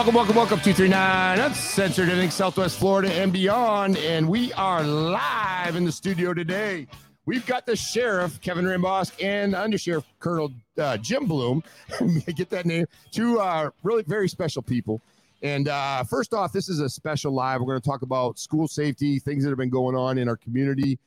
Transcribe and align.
Welcome, 0.00 0.14
welcome, 0.14 0.36
welcome. 0.36 0.60
239 0.60 1.40
Uncensored, 1.40 2.08
everything 2.08 2.30
Southwest 2.30 2.78
Florida 2.78 3.12
and 3.12 3.30
beyond. 3.30 3.98
And 3.98 4.26
we 4.30 4.50
are 4.54 4.82
live 4.82 5.76
in 5.76 5.84
the 5.84 5.92
studio 5.92 6.32
today. 6.32 6.86
We've 7.26 7.44
got 7.44 7.66
the 7.66 7.76
sheriff, 7.76 8.40
Kevin 8.40 8.64
Rambosk, 8.64 9.22
and 9.22 9.52
undersheriff, 9.52 10.04
Colonel 10.18 10.54
uh, 10.78 10.96
Jim 10.96 11.26
Bloom. 11.26 11.62
Get 12.34 12.48
that 12.48 12.64
name. 12.64 12.86
Two 13.10 13.40
uh, 13.40 13.72
really 13.82 14.02
very 14.04 14.26
special 14.26 14.62
people. 14.62 15.02
And 15.42 15.68
uh, 15.68 16.02
first 16.04 16.32
off, 16.32 16.50
this 16.50 16.70
is 16.70 16.80
a 16.80 16.88
special 16.88 17.34
live. 17.34 17.60
We're 17.60 17.66
going 17.66 17.82
to 17.82 17.86
talk 17.86 18.00
about 18.00 18.38
school 18.38 18.68
safety, 18.68 19.18
things 19.18 19.44
that 19.44 19.50
have 19.50 19.58
been 19.58 19.68
going 19.68 19.96
on 19.96 20.16
in 20.16 20.30
our 20.30 20.36
community. 20.38 20.98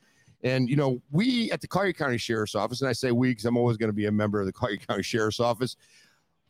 And, 0.44 0.70
you 0.70 0.76
know, 0.76 1.02
we 1.12 1.52
at 1.52 1.62
the 1.62 1.68
Collier 1.68 1.94
County 1.94 2.20
Sheriff's 2.20 2.54
Office, 2.54 2.82
and 2.82 2.90
I 2.90 2.94
say 2.94 3.12
we 3.12 3.30
because 3.30 3.46
I'm 3.46 3.58
always 3.58 3.78
going 3.78 3.90
to 3.90 3.96
be 3.96 4.06
a 4.06 4.12
member 4.12 4.40
of 4.40 4.46
the 4.46 4.54
Collier 4.54 4.78
County 4.78 5.02
Sheriff's 5.02 5.40
Office, 5.40 5.78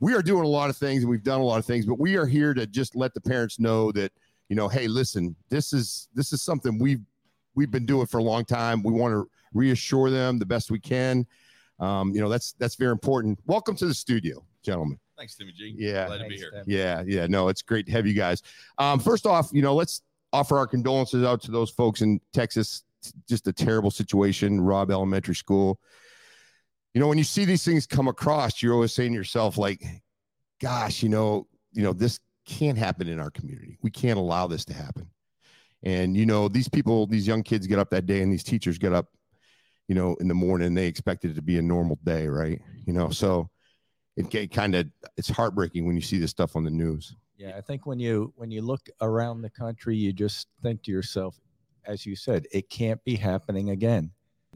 we 0.04 0.14
are 0.14 0.22
doing 0.22 0.44
a 0.44 0.48
lot 0.48 0.70
of 0.70 0.76
things 0.76 1.02
and 1.02 1.10
we've 1.10 1.24
done 1.24 1.40
a 1.40 1.44
lot 1.44 1.60
of 1.60 1.66
things, 1.66 1.86
but 1.86 1.98
we 1.98 2.18
are 2.18 2.26
here 2.26 2.54
to 2.54 2.68
just 2.68 2.94
let 2.94 3.14
the 3.14 3.22
parents 3.22 3.58
know 3.58 3.90
that, 3.94 4.12
you 4.50 4.56
know, 4.56 4.68
hey, 4.68 4.86
listen, 4.86 5.34
this 5.48 5.72
is 5.72 6.10
this 6.14 6.34
is 6.34 6.42
something 6.42 6.78
we've 6.78 7.00
we've 7.56 7.72
been 7.72 7.86
doing 7.86 8.06
for 8.06 8.18
a 8.18 8.24
long 8.24 8.44
time. 8.44 8.84
We 8.84 8.92
want 8.92 9.14
to 9.14 9.30
reassure 9.54 10.10
them 10.10 10.40
the 10.40 10.46
best 10.46 10.70
we 10.70 10.80
can. 10.80 11.26
Um, 11.80 12.12
you 12.14 12.20
know, 12.20 12.28
that's 12.28 12.52
that's 12.60 12.76
very 12.76 12.92
important. 12.92 13.40
Welcome 13.46 13.78
to 13.78 13.86
the 13.86 13.94
studio, 13.94 14.44
gentlemen. 14.62 15.00
Thanks, 15.18 15.36
Timmy 15.36 15.54
G. 15.54 15.74
Yeah. 15.78 16.08
Glad 16.08 16.18
to 16.18 16.28
be 16.28 16.36
here. 16.36 16.64
Yeah, 16.68 17.04
yeah, 17.08 17.26
no, 17.28 17.48
it's 17.48 17.62
great 17.62 17.86
to 17.86 17.94
have 17.94 18.06
you 18.06 18.14
guys. 18.14 18.44
Um, 18.80 19.00
first 19.00 19.26
off, 19.26 19.52
you 19.54 19.62
know, 19.62 19.74
let's 19.74 20.02
offer 20.34 20.58
our 20.58 20.68
condolences 20.68 21.24
out 21.24 21.42
to 21.44 21.52
those 21.52 21.70
folks 21.70 22.02
in 22.02 22.20
Texas. 22.34 22.84
Just 23.30 23.48
a 23.48 23.54
terrible 23.54 23.92
situation, 23.92 24.60
Robb 24.60 24.92
Elementary 24.92 25.36
School. 25.36 25.80
You 26.94 27.02
know, 27.02 27.08
when 27.08 27.18
you 27.18 27.24
see 27.24 27.46
these 27.46 27.66
things 27.66 27.88
come 27.88 28.08
across, 28.08 28.62
you're 28.62 28.74
always 28.74 28.94
saying 28.94 29.12
to 29.12 29.18
yourself, 29.18 29.58
like, 29.58 29.84
gosh, 30.62 31.02
you 31.02 31.10
know, 31.10 31.48
you 31.72 31.84
know, 31.84 31.94
this 31.94 32.20
can't 32.46 32.78
happen 32.78 33.08
in 33.08 33.20
our 33.20 33.32
community. 33.32 33.78
We 33.82 33.90
can't 33.90 34.20
allow 34.20 34.48
this 34.48 34.66
to 34.66 34.74
happen. 34.74 35.10
And 35.84 36.16
you 36.16 36.26
know, 36.26 36.48
these 36.48 36.70
people, 36.70 37.08
these 37.08 37.28
young 37.28 37.44
kids 37.44 37.68
get 37.68 37.80
up 37.80 37.90
that 37.90 38.06
day 38.06 38.22
and 38.22 38.32
these 38.32 38.44
teachers 38.44 38.78
get 38.78 38.94
up, 38.94 39.08
you 39.88 39.96
know, 39.96 40.16
in 40.16 40.28
the 40.28 40.34
morning 40.34 40.74
they 40.74 40.88
expect 40.88 41.26
it 41.26 41.36
to 41.36 41.42
be 41.42 41.58
a 41.58 41.62
normal 41.62 42.00
day, 42.04 42.28
right? 42.28 42.62
You 42.86 42.94
know, 42.94 43.10
so 43.10 43.50
it 44.16 44.52
kind 44.52 44.76
of 44.76 44.88
it's 45.18 45.30
heartbreaking 45.30 45.86
when 45.86 45.96
you 45.96 46.02
see 46.02 46.20
this 46.20 46.32
stuff 46.32 46.56
on 46.56 46.64
the 46.64 46.70
news. 46.70 47.16
Yeah, 47.38 47.58
I 47.58 47.62
think 47.62 47.86
when 47.86 48.00
you 48.00 48.32
when 48.38 48.52
you 48.52 48.62
look 48.62 48.88
around 49.02 49.42
the 49.42 49.50
country, 49.50 49.98
you 49.98 50.14
just 50.14 50.48
think 50.62 50.84
to 50.84 50.92
yourself, 50.92 51.38
as 51.86 52.06
you 52.06 52.16
said, 52.16 52.46
it 52.52 52.70
can't 52.70 53.04
be 53.04 53.16
happening 53.16 53.72
again. 53.72 54.12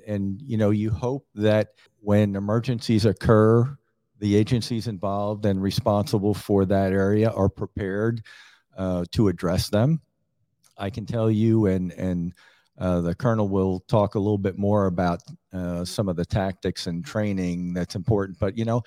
And 0.08 0.42
you 0.42 0.58
know, 0.58 0.72
you 0.72 0.90
hope 0.90 1.28
that 1.36 1.74
when 2.00 2.36
emergencies 2.36 3.06
occur, 3.06 3.78
the 4.20 4.36
agencies 4.36 4.88
involved 4.88 5.46
and 5.46 5.62
responsible 5.62 6.34
for 6.34 6.66
that 6.66 6.92
area 6.94 7.30
are 7.30 7.50
prepared 7.50 8.24
uh, 8.78 9.06
to 9.12 9.28
address 9.28 9.70
them. 9.70 10.02
I 10.78 10.90
can 10.90 11.06
tell 11.06 11.30
you, 11.30 11.68
and 11.68 11.92
and 11.92 12.34
uh, 12.78 13.02
the 13.02 13.16
colonel 13.16 13.50
will 13.50 13.82
talk 13.82 14.16
a 14.16 14.20
little 14.20 14.38
bit 14.38 14.58
more 14.58 14.86
about 14.86 15.22
uh, 15.52 15.84
some 15.84 16.08
of 16.08 16.16
the 16.16 16.26
tactics 16.26 16.88
and 16.88 17.04
training 17.04 17.74
that's 17.74 17.96
important. 17.96 18.40
But 18.40 18.58
you 18.58 18.66
know, 18.66 18.84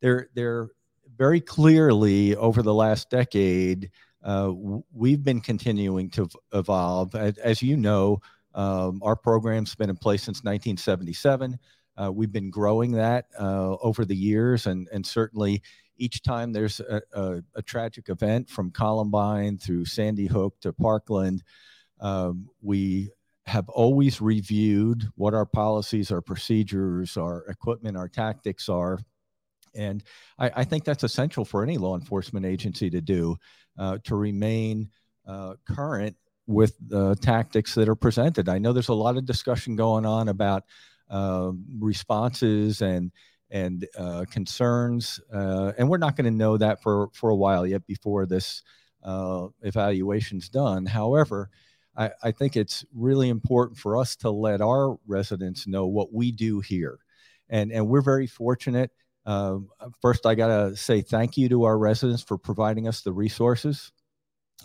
they're 0.00 0.28
they're 0.34 0.68
very 1.16 1.40
clearly 1.40 2.34
over 2.36 2.62
the 2.62 2.74
last 2.74 3.10
decade. 3.10 3.90
Uh, 4.22 4.52
we've 4.92 5.22
been 5.22 5.40
continuing 5.40 6.08
to 6.10 6.28
evolve. 6.52 7.14
As, 7.14 7.36
as 7.38 7.62
you 7.62 7.76
know, 7.76 8.20
um, 8.54 9.00
our 9.02 9.16
program's 9.16 9.74
been 9.74 9.90
in 9.90 9.96
place 9.96 10.22
since 10.22 10.38
1977. 10.38 11.58
Uh, 11.96 12.10
we've 12.12 12.32
been 12.32 12.50
growing 12.50 12.92
that 12.92 13.26
uh, 13.38 13.76
over 13.82 14.04
the 14.04 14.16
years, 14.16 14.66
and 14.66 14.88
and 14.92 15.06
certainly 15.06 15.62
each 15.96 16.22
time 16.22 16.52
there's 16.52 16.80
a, 16.80 17.00
a, 17.12 17.42
a, 17.54 17.62
tragic 17.62 18.08
event 18.08 18.48
from 18.50 18.70
Columbine 18.70 19.58
through 19.58 19.84
Sandy 19.84 20.26
Hook 20.26 20.54
to 20.60 20.72
Parkland, 20.72 21.44
um, 22.00 22.48
we 22.60 23.10
have 23.46 23.68
always 23.68 24.20
reviewed 24.20 25.04
what 25.16 25.34
our 25.34 25.46
policies, 25.46 26.10
our 26.10 26.20
procedures, 26.20 27.16
our 27.16 27.44
equipment, 27.46 27.96
our 27.96 28.08
tactics 28.08 28.68
are. 28.68 28.98
And 29.74 30.02
I, 30.38 30.50
I 30.56 30.64
think 30.64 30.84
that's 30.84 31.04
essential 31.04 31.44
for 31.44 31.62
any 31.62 31.78
law 31.78 31.94
enforcement 31.94 32.46
agency 32.46 32.90
to 32.90 33.00
do 33.00 33.36
uh, 33.78 33.98
to 34.04 34.16
remain 34.16 34.90
uh, 35.26 35.54
current 35.68 36.16
with 36.46 36.76
the 36.86 37.14
tactics 37.16 37.74
that 37.74 37.88
are 37.88 37.94
presented. 37.94 38.48
I 38.48 38.58
know 38.58 38.72
there's 38.72 38.88
a 38.88 38.94
lot 38.94 39.16
of 39.16 39.24
discussion 39.24 39.76
going 39.76 40.04
on 40.04 40.28
about 40.28 40.64
uh, 41.10 41.52
responses 41.78 42.82
and 42.82 43.12
and 43.50 43.86
uh, 43.96 44.24
concerns, 44.30 45.20
uh, 45.32 45.72
and 45.78 45.88
we're 45.88 45.98
not 45.98 46.16
going 46.16 46.24
to 46.24 46.30
know 46.36 46.56
that 46.56 46.82
for 46.82 47.10
for 47.12 47.30
a 47.30 47.36
while 47.36 47.66
yet 47.66 47.86
before 47.86 48.26
this 48.26 48.62
uh, 49.02 49.48
evaluation's 49.62 50.48
done. 50.48 50.86
However, 50.86 51.50
I, 51.96 52.10
I 52.22 52.30
think 52.32 52.56
it's 52.56 52.84
really 52.92 53.28
important 53.28 53.78
for 53.78 53.96
us 53.96 54.16
to 54.16 54.30
let 54.30 54.60
our 54.60 54.96
residents 55.06 55.66
know 55.66 55.86
what 55.86 56.12
we 56.12 56.32
do 56.32 56.60
here, 56.60 56.98
and 57.48 57.70
and 57.70 57.88
we're 57.88 58.02
very 58.02 58.26
fortunate. 58.26 58.90
Uh, 59.26 59.58
first, 60.02 60.26
I 60.26 60.34
got 60.34 60.48
to 60.48 60.76
say 60.76 61.00
thank 61.00 61.36
you 61.36 61.48
to 61.50 61.64
our 61.64 61.78
residents 61.78 62.22
for 62.22 62.36
providing 62.36 62.88
us 62.88 63.02
the 63.02 63.12
resources, 63.12 63.92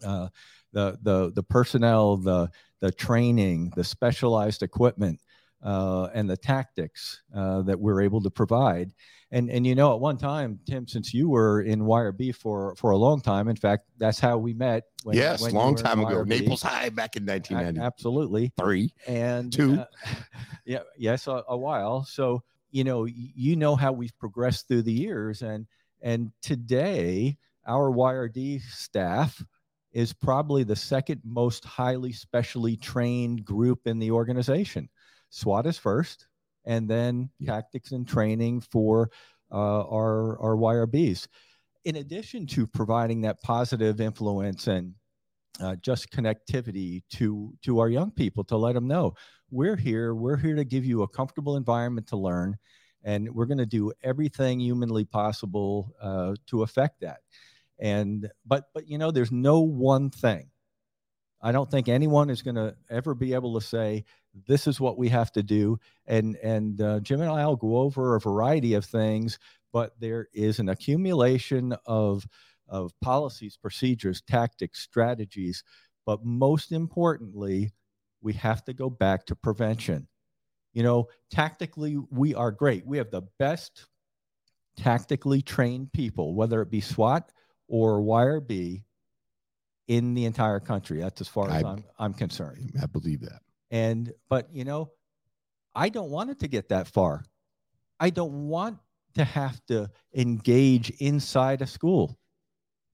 uh, 0.06 0.30
the 0.72 0.98
the 1.02 1.32
the 1.34 1.44
personnel, 1.44 2.18
the 2.18 2.50
the 2.80 2.92
training, 2.92 3.72
the 3.76 3.84
specialized 3.84 4.64
equipment 4.64 5.20
uh, 5.64 6.08
and 6.14 6.30
the 6.30 6.38
tactics 6.38 7.22
uh, 7.36 7.62
that 7.64 7.80
we're 7.80 8.02
able 8.02 8.22
to 8.22 8.30
provide. 8.30 8.92
And 9.32 9.52
and 9.52 9.66
you 9.66 9.76
know, 9.76 9.94
at 9.94 10.00
one 10.00 10.18
time, 10.18 10.60
Tim, 10.66 10.88
since 10.88 11.14
you 11.14 11.30
were 11.30 11.62
in 11.62 11.82
YRB 11.82 12.36
for 12.36 12.76
for 12.76 12.92
a 12.92 12.98
long 12.98 13.22
time, 13.22 13.48
in 13.48 13.56
fact, 13.56 13.84
that's 13.98 14.20
how 14.20 14.38
we 14.38 14.54
met. 14.54 14.86
When, 15.04 15.16
yes, 15.16 15.42
when 15.42 15.54
long 15.54 15.76
time 15.76 16.00
ago, 16.00 16.24
Naples 16.24 16.64
High 16.64 16.90
back 16.90 17.16
in 17.16 17.26
1990. 17.26 17.80
Absolutely, 17.80 18.52
three 18.58 18.92
and 19.08 19.54
two. 19.54 19.82
Uh, 19.82 19.86
yeah, 20.66 20.80
yes, 20.98 21.28
a, 21.28 21.44
a 21.48 21.56
while. 21.56 22.06
So 22.06 22.42
you 22.72 22.84
know, 22.84 23.06
you 23.06 23.56
know 23.56 23.76
how 23.76 23.92
we've 23.92 24.18
progressed 24.18 24.68
through 24.68 24.84
the 24.84 24.92
years, 24.92 25.44
and 25.44 25.68
and 26.02 26.32
today 26.42 27.38
our 27.68 27.92
YRD 27.92 28.64
staff 28.64 29.44
is 29.92 30.14
probably 30.14 30.64
the 30.64 30.76
second 30.76 31.22
most 31.24 31.66
highly 31.66 32.12
specially 32.12 32.78
trained 32.78 33.44
group 33.44 33.80
in 33.86 34.00
the 34.00 34.12
organization. 34.12 34.90
SWAT 35.30 35.66
is 35.66 35.78
first, 35.78 36.28
and 36.66 36.88
then 36.90 37.30
yeah. 37.40 37.54
tactics 37.54 37.92
and 37.92 38.08
training 38.08 38.62
for 38.62 39.10
uh, 39.52 39.84
our 39.88 40.40
our 40.40 40.56
YRBs. 40.56 41.28
In 41.86 41.98
addition 41.98 42.46
to 42.48 42.68
providing 42.68 43.22
that 43.22 43.42
positive 43.42 44.02
influence 44.02 44.68
and 44.68 44.94
uh, 45.60 45.76
just 45.78 46.12
connectivity 46.12 47.04
to 47.12 47.54
to 47.64 47.80
our 47.80 47.90
young 47.90 48.12
people 48.12 48.44
to 48.46 48.58
let 48.58 48.76
them 48.76 48.88
know 48.88 49.14
we're 49.52 49.76
here 49.76 50.14
we're 50.14 50.38
here 50.38 50.56
to 50.56 50.64
give 50.64 50.86
you 50.86 51.02
a 51.04 51.08
comfortable 51.08 51.58
environment 51.58 52.08
to 52.08 52.18
learn 52.18 52.58
and 53.04 53.30
we're 53.34 53.46
going 53.46 53.58
to 53.58 53.66
do 53.66 53.92
everything 54.04 54.60
humanly 54.60 55.06
possible 55.06 55.94
uh, 56.02 56.34
to 56.48 56.64
affect 56.64 57.02
that 57.02 57.20
and 57.80 58.30
but 58.46 58.66
but 58.74 58.88
you 58.88 58.98
know 58.98 59.12
there's 59.12 59.32
no 59.32 59.62
one 59.62 60.10
thing. 60.10 60.50
I 61.42 61.52
don't 61.52 61.72
think 61.72 61.88
anyone 61.88 62.30
is 62.30 62.42
going 62.42 62.56
to 62.56 62.76
ever 62.90 63.16
be 63.16 63.34
able 63.34 63.58
to 63.58 63.66
say 63.66 64.04
this 64.48 64.68
is 64.68 64.82
what 64.82 64.98
we 64.98 65.08
have 65.10 65.32
to 65.34 65.44
do. 65.44 65.80
And 66.06 66.36
and 66.38 66.82
uh, 66.82 67.00
jim 67.00 67.22
and 67.22 67.30
i'll 67.30 67.56
go 67.56 67.78
over 67.78 68.16
a 68.16 68.20
variety 68.20 68.74
of 68.74 68.86
things 68.86 69.40
but 69.72 70.00
there 70.00 70.28
is 70.34 70.60
an 70.60 70.70
accumulation 70.70 71.76
of 71.86 72.28
of 72.68 72.92
policies 73.02 73.58
procedures 73.58 74.22
tactics 74.22 74.80
strategies 74.80 75.64
but 76.06 76.24
most 76.24 76.72
importantly 76.72 77.72
we 78.22 78.34
have 78.34 78.64
to 78.66 78.74
go 78.74 78.90
back 78.90 79.26
to 79.26 79.36
prevention. 79.36 80.08
You 80.74 80.84
know 80.84 81.08
tactically 81.32 81.98
we 82.12 82.36
are 82.36 82.52
great. 82.52 82.86
We 82.86 82.98
have 82.98 83.12
the 83.12 83.24
best 83.38 83.86
tactically 84.78 85.42
trained 85.42 85.92
people 85.94 86.36
whether 86.36 86.62
it 86.62 86.70
be 86.70 86.82
swat 86.82 87.32
or 87.70 88.02
yrb 88.02 88.84
in 89.88 90.14
the 90.14 90.26
entire 90.26 90.60
country 90.60 91.00
that's 91.00 91.22
as 91.22 91.30
far 91.30 91.50
as 91.50 91.64
I, 91.64 91.70
I'm, 91.70 91.84
I'm 91.98 92.14
concerned 92.14 92.74
i 92.82 92.86
believe 92.86 93.22
that 93.22 93.42
and, 93.72 94.12
but, 94.30 94.48
you 94.52 94.66
know, 94.66 94.92
I 95.76 95.90
don't 95.90 96.10
want 96.10 96.32
it 96.32 96.40
to 96.40 96.48
get 96.48 96.70
that 96.70 96.88
far. 96.88 97.24
I 98.00 98.10
don't 98.10 98.48
want 98.48 98.80
to 99.14 99.24
have 99.24 99.64
to 99.68 99.92
engage 100.16 100.90
inside 101.00 101.62
a 101.62 101.68
school. 101.68 102.18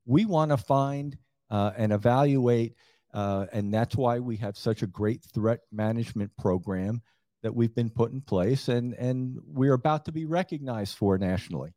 We 0.05 0.25
want 0.25 0.51
to 0.51 0.57
find 0.57 1.17
uh, 1.49 1.71
and 1.77 1.93
evaluate 1.93 2.75
Uh, 3.13 3.45
and 3.53 3.73
that's 3.73 3.95
why 3.95 4.19
we 4.19 4.35
have 4.35 4.57
such 4.57 4.83
a 4.83 4.87
great 4.87 5.23
threat 5.33 5.61
management 5.71 6.29
program 6.37 7.01
that 7.43 7.55
we've 7.55 7.73
been 7.73 7.89
put 7.89 8.11
in 8.11 8.19
place 8.19 8.67
and, 8.67 8.93
and 8.95 9.39
we're 9.45 9.73
about 9.73 10.03
to 10.03 10.11
be 10.11 10.25
recognized 10.25 10.97
for 10.97 11.17
nationally. 11.17 11.73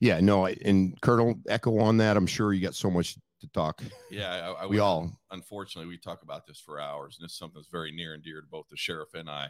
Yeah, 0.00 0.20
no, 0.20 0.46
and 0.46 1.00
Colonel, 1.00 1.38
echo 1.48 1.78
on 1.78 1.96
that. 1.98 2.16
I'm 2.16 2.26
sure 2.26 2.52
you 2.52 2.62
got 2.62 2.74
so 2.74 2.90
much 2.90 3.16
to 3.40 3.48
talk. 3.48 3.82
Yeah, 4.10 4.52
I, 4.58 4.64
I 4.64 4.66
we 4.66 4.78
all. 4.78 5.12
Unfortunately, 5.30 5.88
we 5.88 5.98
talk 5.98 6.22
about 6.22 6.46
this 6.46 6.60
for 6.60 6.80
hours, 6.80 7.16
and 7.18 7.24
it's 7.24 7.38
something 7.38 7.56
that's 7.56 7.68
very 7.68 7.92
near 7.92 8.14
and 8.14 8.22
dear 8.22 8.40
to 8.40 8.46
both 8.46 8.68
the 8.68 8.76
sheriff 8.76 9.14
and 9.14 9.28
I. 9.28 9.48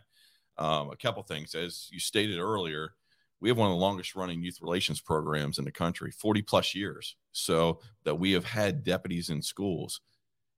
Um, 0.59 0.91
a 0.91 0.97
couple 0.97 1.23
things, 1.23 1.55
as 1.55 1.89
you 1.91 2.00
stated 2.00 2.39
earlier, 2.39 2.95
we 3.41 3.49
have 3.49 3.59
one 3.59 3.71
of 3.71 3.77
the 3.77 3.81
longest 3.81 4.17
running 4.17 4.43
youth 4.43 4.59
relations 4.61 5.00
programs 5.00 5.59
in 5.59 5.65
the 5.65 5.73
country, 5.73 6.11
40 6.11 6.43
plus 6.43 6.75
years. 6.75 7.17
So 7.33 7.81
that 8.05 8.17
we 8.17 8.33
have 8.33 8.44
had 8.44 8.83
deputies 8.83 9.31
in 9.31 9.41
schools. 9.43 10.01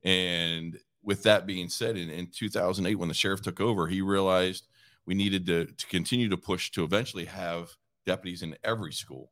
And 0.03 0.79
with 1.03 1.23
that 1.25 1.47
being 1.47 1.69
said, 1.69 1.97
in, 1.97 2.09
in 2.09 2.29
2008, 2.35 2.95
when 2.95 3.09
the 3.09 3.15
sheriff 3.15 3.43
took 3.43 3.61
over, 3.61 3.87
he 3.87 4.01
realized 4.01 4.67
we 5.07 5.15
needed 5.15 5.47
to, 5.47 5.67
to 5.67 5.87
continue 5.87 6.29
to 6.31 6.37
push 6.37 6.71
to 6.73 6.85
eventually 6.85 7.27
have 7.27 7.69
deputies 8.07 8.43
in 8.43 8.57
every 8.65 8.93
school. 8.93 9.31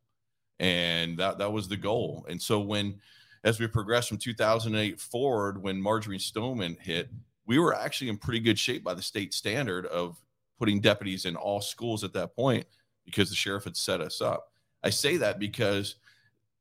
And 0.59 1.17
that, 1.17 1.37
that 1.37 1.51
was 1.51 1.67
the 1.67 1.77
goal. 1.77 2.25
And 2.29 2.41
so 2.41 2.59
when, 2.59 2.99
as 3.43 3.59
we 3.59 3.67
progressed 3.67 4.09
from 4.09 4.17
2008 4.17 4.99
forward, 4.99 5.61
when 5.61 5.81
Marjory 5.81 6.19
Stoneman 6.19 6.77
hit, 6.81 7.09
we 7.45 7.57
were 7.57 7.75
actually 7.75 8.09
in 8.09 8.17
pretty 8.17 8.39
good 8.39 8.59
shape 8.59 8.83
by 8.83 8.93
the 8.93 9.01
state 9.01 9.33
standard 9.33 9.85
of 9.87 10.21
putting 10.59 10.81
deputies 10.81 11.25
in 11.25 11.35
all 11.35 11.61
schools 11.61 12.03
at 12.03 12.13
that 12.13 12.35
point 12.35 12.65
because 13.05 13.29
the 13.29 13.35
sheriff 13.35 13.63
had 13.63 13.77
set 13.77 14.01
us 14.01 14.21
up. 14.21 14.51
I 14.83 14.89
say 14.89 15.17
that 15.17 15.39
because 15.39 15.95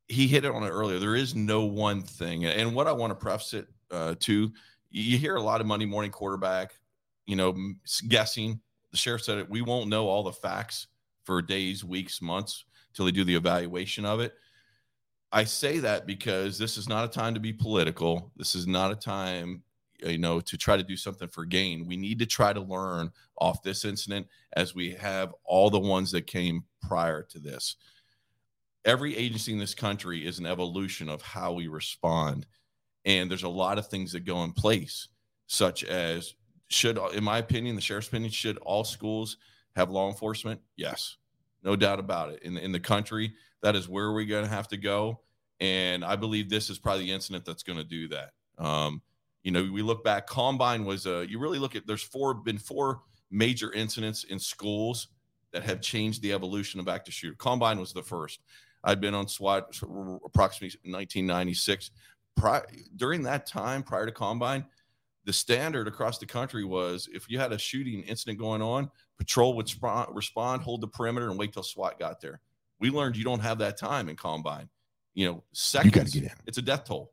he 0.06 0.27
hit 0.27 0.44
it 0.44 0.53
on 0.53 0.62
it 0.62 0.71
earlier. 0.71 0.99
There 0.99 1.17
is 1.17 1.35
no 1.35 1.65
one 1.65 2.03
thing. 2.03 2.47
And 2.47 2.75
what 2.75 2.87
I 2.87 2.93
want 2.93 3.11
to 3.11 3.15
preface 3.15 3.55
it 3.55 3.67
uh, 3.91 4.15
to, 4.21 4.53
you 4.91 5.19
hear 5.19 5.37
a 5.37 5.43
lot 5.43 5.61
of 5.61 5.67
Monday 5.67 5.85
morning 5.85 6.11
quarterback, 6.11 6.73
you 7.27 7.37
know, 7.37 7.55
guessing. 8.06 8.61
The 8.93 8.97
sheriff 8.97 9.23
said 9.23 9.39
it. 9.39 9.51
We 9.51 9.61
won't 9.61 9.91
know 9.91 10.09
all 10.09 10.23
the 10.23 10.33
facts 10.33 10.87
for 11.25 11.43
days, 11.43 11.85
weeks, 11.85 12.23
months 12.23 12.65
till 12.99 13.05
they 13.05 13.12
do 13.12 13.23
the 13.23 13.37
evaluation 13.37 14.05
of 14.05 14.19
it. 14.19 14.35
I 15.31 15.45
say 15.45 15.79
that 15.79 16.05
because 16.05 16.59
this 16.59 16.77
is 16.77 16.89
not 16.89 17.05
a 17.05 17.09
time 17.09 17.33
to 17.35 17.41
be 17.41 17.53
political. 17.53 18.33
This 18.37 18.56
is 18.56 18.67
not 18.67 18.91
a 18.91 18.97
time 18.97 19.62
you 20.05 20.19
know 20.19 20.41
to 20.41 20.56
try 20.56 20.77
to 20.77 20.83
do 20.83 20.97
something 20.97 21.29
for 21.29 21.45
gain. 21.45 21.87
We 21.87 21.97
need 21.97 22.19
to 22.19 22.27
try 22.27 22.53
to 22.53 22.61
learn 22.61 23.12
off 23.37 23.62
this 23.62 23.85
incident 23.85 24.27
as 24.55 24.75
we 24.75 24.95
have 24.95 25.33
all 25.45 25.71
the 25.71 25.79
ones 25.79 26.11
that 26.11 26.27
came 26.27 26.65
prior 26.83 27.23
to 27.31 27.39
this. 27.39 27.77
Every 28.85 29.17
agency 29.17 29.53
in 29.53 29.59
this 29.61 29.77
country 29.77 30.27
is 30.27 30.41
an 30.41 30.47
evolution 30.47 31.09
of 31.09 31.23
how 31.23 31.53
we 31.53 31.69
respond. 31.69 32.47
And 33.05 33.31
there's 33.31 33.44
a 33.44 33.49
lot 33.49 33.79
of 33.79 33.87
things 33.87 34.11
that 34.12 34.25
go 34.25 34.43
in 34.43 34.53
place 34.53 35.06
such 35.47 35.85
as 35.85 36.35
should 36.69 36.99
in 37.15 37.23
my 37.23 37.39
opinion 37.39 37.77
the 37.77 37.81
sheriff's 37.81 38.09
opinion 38.09 38.33
should 38.33 38.59
all 38.59 38.83
schools 38.83 39.37
have 39.77 39.89
law 39.89 40.09
enforcement? 40.09 40.61
Yes 40.77 41.17
no 41.62 41.76
doubt 41.76 41.99
about 41.99 42.31
it 42.31 42.43
in 42.43 42.56
in 42.56 42.72
the 42.72 42.81
country 42.81 43.32
that 43.62 43.76
is 43.76 43.88
where 43.88 44.12
we're 44.12 44.25
going 44.25 44.44
to 44.44 44.50
have 44.50 44.69
to 44.69 44.76
go 44.76 45.20
and 45.60 46.05
i 46.05 46.16
believe 46.16 46.49
this 46.49 46.70
is 46.70 46.78
probably 46.78 47.05
the 47.05 47.12
incident 47.12 47.44
that's 47.44 47.62
going 47.62 47.78
to 47.78 47.84
do 47.84 48.08
that 48.08 48.31
um, 48.58 49.02
you 49.43 49.52
know, 49.52 49.69
we 49.72 49.82
look 49.82 50.05
back, 50.05 50.26
Columbine 50.26 50.84
was 50.84 51.06
a, 51.06 51.26
you 51.28 51.38
really 51.38 51.58
look 51.58 51.76
at, 51.76 51.87
there's 51.87 52.02
four, 52.02 52.34
been 52.34 52.58
four 52.58 53.02
major 53.31 53.72
incidents 53.72 54.25
in 54.25 54.38
schools 54.38 55.08
that 55.52 55.62
have 55.62 55.81
changed 55.81 56.22
the 56.22 56.32
evolution 56.32 56.81
of 56.81 56.88
active 56.88 57.14
shooter. 57.14 57.37
Columbine 57.38 57.78
was 57.78 57.93
the 57.93 58.02
first. 58.02 58.40
I'd 58.84 59.00
been 59.00 59.14
on 59.14 59.26
SWAT 59.26 59.75
approximately 60.25 60.78
1996. 60.84 61.90
Pri- 62.37 62.62
during 62.96 63.22
that 63.22 63.46
time, 63.46 63.82
prior 63.82 64.06
to 64.06 64.12
Columbine, 64.12 64.64
the 65.29 65.33
standard 65.35 65.87
across 65.87 66.17
the 66.17 66.25
country 66.25 66.65
was 66.65 67.07
if 67.13 67.29
you 67.29 67.39
had 67.39 67.53
a 67.53 67.59
shooting 67.59 68.03
incident 68.05 68.39
going 68.39 68.63
on, 68.63 68.91
patrol 69.19 69.55
would 69.57 69.69
sp- 69.69 70.09
respond, 70.15 70.63
hold 70.63 70.81
the 70.81 70.89
perimeter, 70.89 71.29
and 71.29 71.39
wait 71.39 71.53
till 71.53 71.63
SWAT 71.63 71.99
got 71.99 72.19
there. 72.23 72.41
We 72.81 72.89
learned 72.89 73.15
you 73.15 73.25
don't 73.25 73.41
have 73.41 73.59
that 73.59 73.77
time 73.77 74.09
in 74.09 74.17
Columbine. 74.17 74.71
You 75.13 75.27
know, 75.27 75.45
seconds. 75.53 76.15
You 76.15 76.31
it's 76.47 76.57
a 76.57 76.63
death 76.63 76.85
toll. 76.85 77.13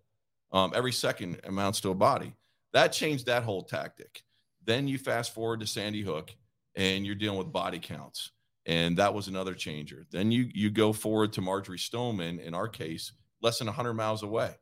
Um, 0.54 0.72
every 0.74 0.94
second 0.94 1.42
amounts 1.44 1.82
to 1.82 1.90
a 1.90 1.94
body. 1.94 2.34
That 2.72 2.94
changed 2.94 3.26
that 3.26 3.44
whole 3.44 3.64
tactic. 3.64 4.24
Then 4.64 4.88
you 4.88 4.98
fast 4.98 5.34
forward 5.34 5.60
to 5.60 5.68
Sandy 5.68 6.02
Hook, 6.02 6.34
and 6.74 7.06
you're 7.06 7.16
dealing 7.16 7.38
with 7.38 7.52
body 7.52 7.80
counts, 7.80 8.32
and 8.66 8.96
that 8.98 9.14
was 9.14 9.28
another 9.28 9.56
changer. 9.56 10.06
Then 10.10 10.32
you 10.32 10.50
you 10.54 10.70
go 10.70 10.94
forward 10.94 11.34
to 11.34 11.42
Marjory 11.42 11.80
Stoneman, 11.80 12.40
in 12.40 12.54
our 12.54 12.70
case, 12.70 13.12
less 13.42 13.60
than 13.60 13.68
100 13.68 13.94
miles 13.94 14.24
away, 14.24 14.56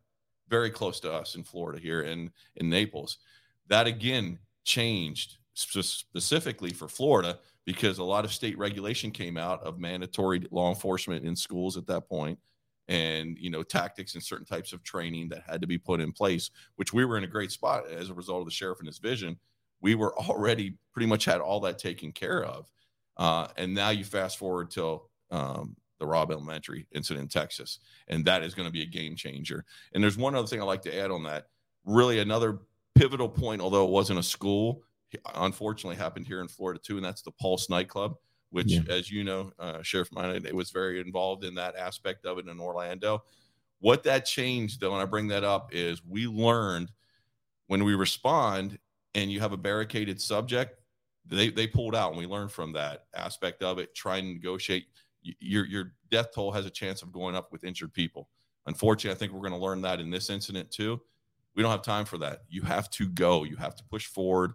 very 0.50 0.72
close 0.72 1.00
to 1.02 1.14
us 1.14 1.36
in 1.36 1.44
Florida 1.44 1.80
here 1.80 2.02
in 2.02 2.32
in 2.56 2.68
Naples. 2.68 3.20
That 3.68 3.88
again 3.88 4.40
changed 4.64 5.38
specifically 5.54 6.74
for 6.74 6.88
Florida 6.88 7.40
because 7.66 8.00
a 8.00 8.04
lot 8.04 8.26
of 8.26 8.34
state 8.34 8.58
regulation 8.58 9.12
came 9.12 9.38
out 9.38 9.64
of 9.64 9.80
mandatory 9.80 10.46
law 10.52 10.70
enforcement 10.70 11.26
in 11.26 11.36
schools 11.36 11.78
at 11.78 11.88
that 11.88 12.08
point 12.10 12.38
and 12.90 13.38
you 13.40 13.50
know 13.50 13.64
tactics 13.64 14.16
and 14.16 14.24
certain 14.24 14.46
types 14.46 14.74
of 14.74 14.84
training 14.84 15.30
that 15.30 15.44
had 15.48 15.62
to 15.62 15.68
be 15.68 15.78
put 15.78 16.02
in 16.02 16.12
place 16.12 16.50
which 16.76 16.92
we 16.92 17.06
were 17.06 17.18
in 17.18 17.24
a 17.24 17.28
great 17.28 17.52
spot 17.52 17.88
as 17.88 18.10
a 18.10 18.14
result 18.14 18.40
of 18.40 18.46
the 18.46 18.52
sheriff 18.52 18.80
and 18.80 18.88
his 18.88 19.00
vision. 19.00 19.38
We 19.80 19.96
were 19.96 20.18
already 20.30 20.78
pretty 20.92 21.08
much 21.08 21.26
had 21.26 21.40
all 21.40 21.60
that 21.62 21.78
taken 21.78 22.12
care 22.12 22.44
of 22.44 22.72
uh, 23.18 23.48
and 23.58 23.74
now 23.74 23.90
you 23.92 24.04
fast 24.04 24.38
forward 24.38 24.72
till 24.72 25.10
um, 25.32 25.76
the 26.00 26.06
Robb 26.06 26.32
elementary 26.32 26.88
incident 26.92 27.24
in 27.24 27.30
texas 27.30 27.80
and 28.08 28.26
that 28.26 28.44
is 28.44 28.54
going 28.54 28.68
to 28.68 28.74
be 28.74 28.82
a 28.82 28.88
game 28.88 29.16
changer. 29.16 29.64
And 29.94 30.04
there's 30.04 30.18
one 30.18 30.36
other 30.36 30.48
thing 30.48 30.62
i'd 30.62 30.66
like 30.66 30.82
to 30.84 30.98
add 30.98 31.12
on 31.12 31.24
that. 31.24 31.48
Really 31.86 32.20
another 32.20 32.60
pivotal 32.96 33.30
point 33.30 33.62
although 33.62 33.86
it 33.86 33.92
wasn't 33.92 34.18
a 34.18 34.24
school 34.24 34.84
unfortunately 35.36 35.96
happened 35.96 36.26
here 36.26 36.42
in 36.42 36.48
florida 36.48 36.80
too 36.84 36.98
and 36.98 37.06
that's 37.06 37.22
the 37.22 37.32
pulse 37.32 37.70
nightclub 37.70 38.16
which, 38.54 38.72
yeah. 38.72 38.82
as 38.88 39.10
you 39.10 39.24
know, 39.24 39.52
uh, 39.58 39.82
Sheriff 39.82 40.10
Mina 40.14 40.54
was 40.54 40.70
very 40.70 41.02
involved 41.02 41.44
in 41.44 41.56
that 41.56 41.76
aspect 41.76 42.24
of 42.28 42.38
it 42.38 42.48
in 42.48 42.60
Orlando. 42.60 43.24
What 43.80 44.04
that 44.04 44.28
changed, 44.28 44.80
though, 44.80 44.94
and 44.94 45.02
I 45.02 45.06
bring 45.06 45.28
that 45.30 45.44
up, 45.44 45.70
is 45.74 46.06
we 46.06 46.28
learned 46.28 46.92
when 47.66 47.84
we 47.84 47.96
respond 47.96 48.78
and 49.16 49.32
you 49.32 49.40
have 49.40 49.54
a 49.54 49.58
barricaded 49.58 50.22
subject, 50.22 50.80
they, 51.26 51.50
they 51.50 51.66
pulled 51.66 51.96
out 51.96 52.12
and 52.12 52.20
we 52.20 52.28
learned 52.28 52.52
from 52.52 52.74
that 52.74 53.06
aspect 53.16 53.64
of 53.64 53.80
it, 53.80 53.96
trying 53.96 54.26
to 54.26 54.34
negotiate. 54.34 54.86
Your, 55.24 55.66
your 55.66 55.94
death 56.12 56.28
toll 56.36 56.52
has 56.52 56.68
a 56.68 56.70
chance 56.70 57.02
of 57.02 57.12
going 57.12 57.36
up 57.36 57.52
with 57.52 57.64
injured 57.64 57.92
people. 57.92 58.30
Unfortunately, 58.68 59.16
I 59.16 59.18
think 59.18 59.32
we're 59.32 59.50
going 59.50 59.60
to 59.60 59.66
learn 59.66 59.82
that 59.82 60.00
in 60.00 60.12
this 60.12 60.30
incident 60.30 60.70
too. 60.70 61.02
We 61.56 61.64
don't 61.64 61.72
have 61.72 61.84
time 61.84 62.06
for 62.06 62.18
that. 62.20 62.44
You 62.50 62.62
have 62.64 62.90
to 62.92 63.08
go, 63.08 63.44
you 63.44 63.56
have 63.58 63.76
to 63.76 63.84
push 63.84 64.08
forward 64.08 64.54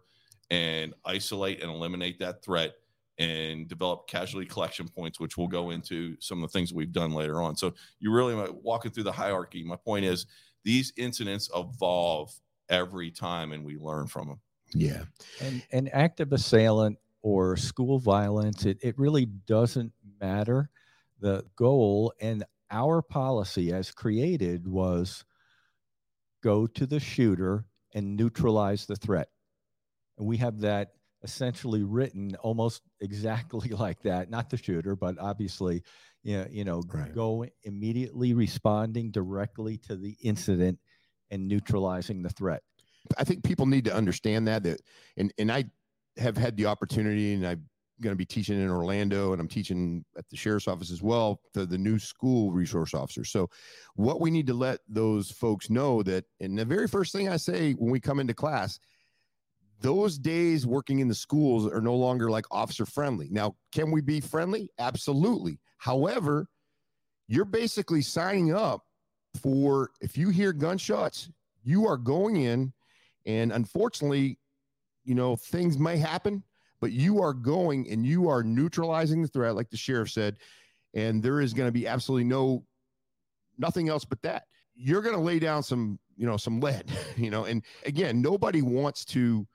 and 0.50 0.94
isolate 1.04 1.62
and 1.62 1.70
eliminate 1.70 2.18
that 2.20 2.42
threat 2.42 2.74
and 3.18 3.68
develop 3.68 4.08
casualty 4.08 4.46
collection 4.46 4.88
points, 4.88 5.18
which 5.18 5.36
we'll 5.36 5.48
go 5.48 5.70
into 5.70 6.16
some 6.20 6.42
of 6.42 6.50
the 6.50 6.56
things 6.56 6.72
we've 6.72 6.92
done 6.92 7.12
later 7.12 7.42
on. 7.42 7.56
So 7.56 7.74
you 7.98 8.12
really 8.12 8.34
uh, 8.34 8.52
walking 8.62 8.92
through 8.92 9.04
the 9.04 9.12
hierarchy. 9.12 9.64
My 9.64 9.76
point 9.76 10.04
is 10.04 10.26
these 10.64 10.92
incidents 10.96 11.50
evolve 11.54 12.32
every 12.68 13.10
time 13.10 13.52
and 13.52 13.64
we 13.64 13.76
learn 13.76 14.06
from 14.06 14.28
them. 14.28 14.40
Yeah. 14.74 15.02
And 15.40 15.62
an 15.72 15.88
active 15.92 16.32
assailant 16.32 16.98
or 17.22 17.56
school 17.56 17.98
violence, 17.98 18.64
it, 18.64 18.78
it 18.82 18.98
really 18.98 19.26
doesn't 19.26 19.92
matter. 20.20 20.70
The 21.20 21.44
goal 21.56 22.12
and 22.20 22.44
our 22.70 23.02
policy 23.02 23.72
as 23.72 23.90
created 23.90 24.68
was 24.68 25.24
go 26.42 26.66
to 26.66 26.86
the 26.86 27.00
shooter 27.00 27.64
and 27.94 28.16
neutralize 28.16 28.86
the 28.86 28.96
threat. 28.96 29.28
And 30.18 30.26
we 30.26 30.36
have 30.38 30.60
that 30.60 30.92
essentially 31.22 31.82
written 31.82 32.36
almost 32.36 32.82
exactly 33.00 33.70
like 33.70 34.00
that 34.02 34.30
not 34.30 34.50
the 34.50 34.56
shooter 34.56 34.96
but 34.96 35.16
obviously 35.18 35.82
you 36.22 36.36
know, 36.36 36.46
you 36.50 36.64
know 36.64 36.82
right. 36.92 37.14
go 37.14 37.44
immediately 37.64 38.34
responding 38.34 39.10
directly 39.10 39.76
to 39.76 39.96
the 39.96 40.16
incident 40.22 40.78
and 41.30 41.46
neutralizing 41.48 42.22
the 42.22 42.30
threat 42.30 42.62
i 43.18 43.24
think 43.24 43.42
people 43.42 43.66
need 43.66 43.84
to 43.84 43.94
understand 43.94 44.46
that 44.46 44.62
that 44.62 44.80
and 45.16 45.32
and 45.38 45.50
i 45.50 45.64
have 46.16 46.36
had 46.36 46.56
the 46.56 46.66
opportunity 46.66 47.34
and 47.34 47.46
i'm 47.46 47.64
going 48.00 48.12
to 48.12 48.16
be 48.18 48.26
teaching 48.26 48.60
in 48.60 48.68
orlando 48.68 49.32
and 49.32 49.40
i'm 49.40 49.48
teaching 49.48 50.04
at 50.16 50.28
the 50.28 50.36
sheriff's 50.36 50.68
office 50.68 50.90
as 50.90 51.02
well 51.02 51.40
to 51.52 51.66
the 51.66 51.78
new 51.78 51.98
school 51.98 52.52
resource 52.52 52.94
officer. 52.94 53.24
so 53.24 53.48
what 53.94 54.20
we 54.20 54.30
need 54.30 54.46
to 54.46 54.54
let 54.54 54.80
those 54.88 55.30
folks 55.30 55.70
know 55.70 56.02
that 56.02 56.24
and 56.40 56.58
the 56.58 56.64
very 56.64 56.88
first 56.88 57.12
thing 57.12 57.28
i 57.28 57.36
say 57.36 57.72
when 57.72 57.90
we 57.90 58.00
come 58.00 58.20
into 58.20 58.34
class 58.34 58.78
those 59.80 60.18
days 60.18 60.66
working 60.66 60.98
in 60.98 61.08
the 61.08 61.14
schools 61.14 61.70
are 61.70 61.80
no 61.80 61.94
longer 61.94 62.30
like 62.30 62.46
officer 62.50 62.84
friendly. 62.84 63.28
Now, 63.30 63.54
can 63.72 63.90
we 63.90 64.00
be 64.00 64.20
friendly? 64.20 64.70
Absolutely. 64.78 65.60
However, 65.76 66.48
you're 67.28 67.44
basically 67.44 68.02
signing 68.02 68.52
up 68.52 68.82
for 69.40 69.90
if 70.00 70.16
you 70.16 70.30
hear 70.30 70.52
gunshots, 70.52 71.30
you 71.62 71.86
are 71.86 71.96
going 71.96 72.36
in, 72.36 72.72
and 73.26 73.52
unfortunately, 73.52 74.38
you 75.04 75.14
know, 75.14 75.36
things 75.36 75.78
may 75.78 75.96
happen, 75.96 76.42
but 76.80 76.92
you 76.92 77.20
are 77.22 77.34
going 77.34 77.88
and 77.90 78.06
you 78.06 78.28
are 78.28 78.42
neutralizing 78.42 79.22
the 79.22 79.28
threat, 79.28 79.54
like 79.54 79.70
the 79.70 79.76
sheriff 79.76 80.10
said, 80.10 80.36
and 80.94 81.22
there 81.22 81.40
is 81.40 81.54
going 81.54 81.68
to 81.68 81.72
be 81.72 81.86
absolutely 81.86 82.24
no 82.24 82.64
nothing 83.58 83.88
else 83.88 84.04
but 84.04 84.22
that. 84.22 84.44
You're 84.74 85.02
going 85.02 85.16
to 85.16 85.20
lay 85.20 85.38
down 85.38 85.62
some 85.62 85.98
you 86.18 86.26
know, 86.26 86.36
some 86.36 86.60
lead, 86.60 86.90
you 87.16 87.30
know, 87.30 87.44
and 87.44 87.62
again, 87.86 88.20
nobody 88.20 88.60
wants 88.60 89.04
to 89.06 89.46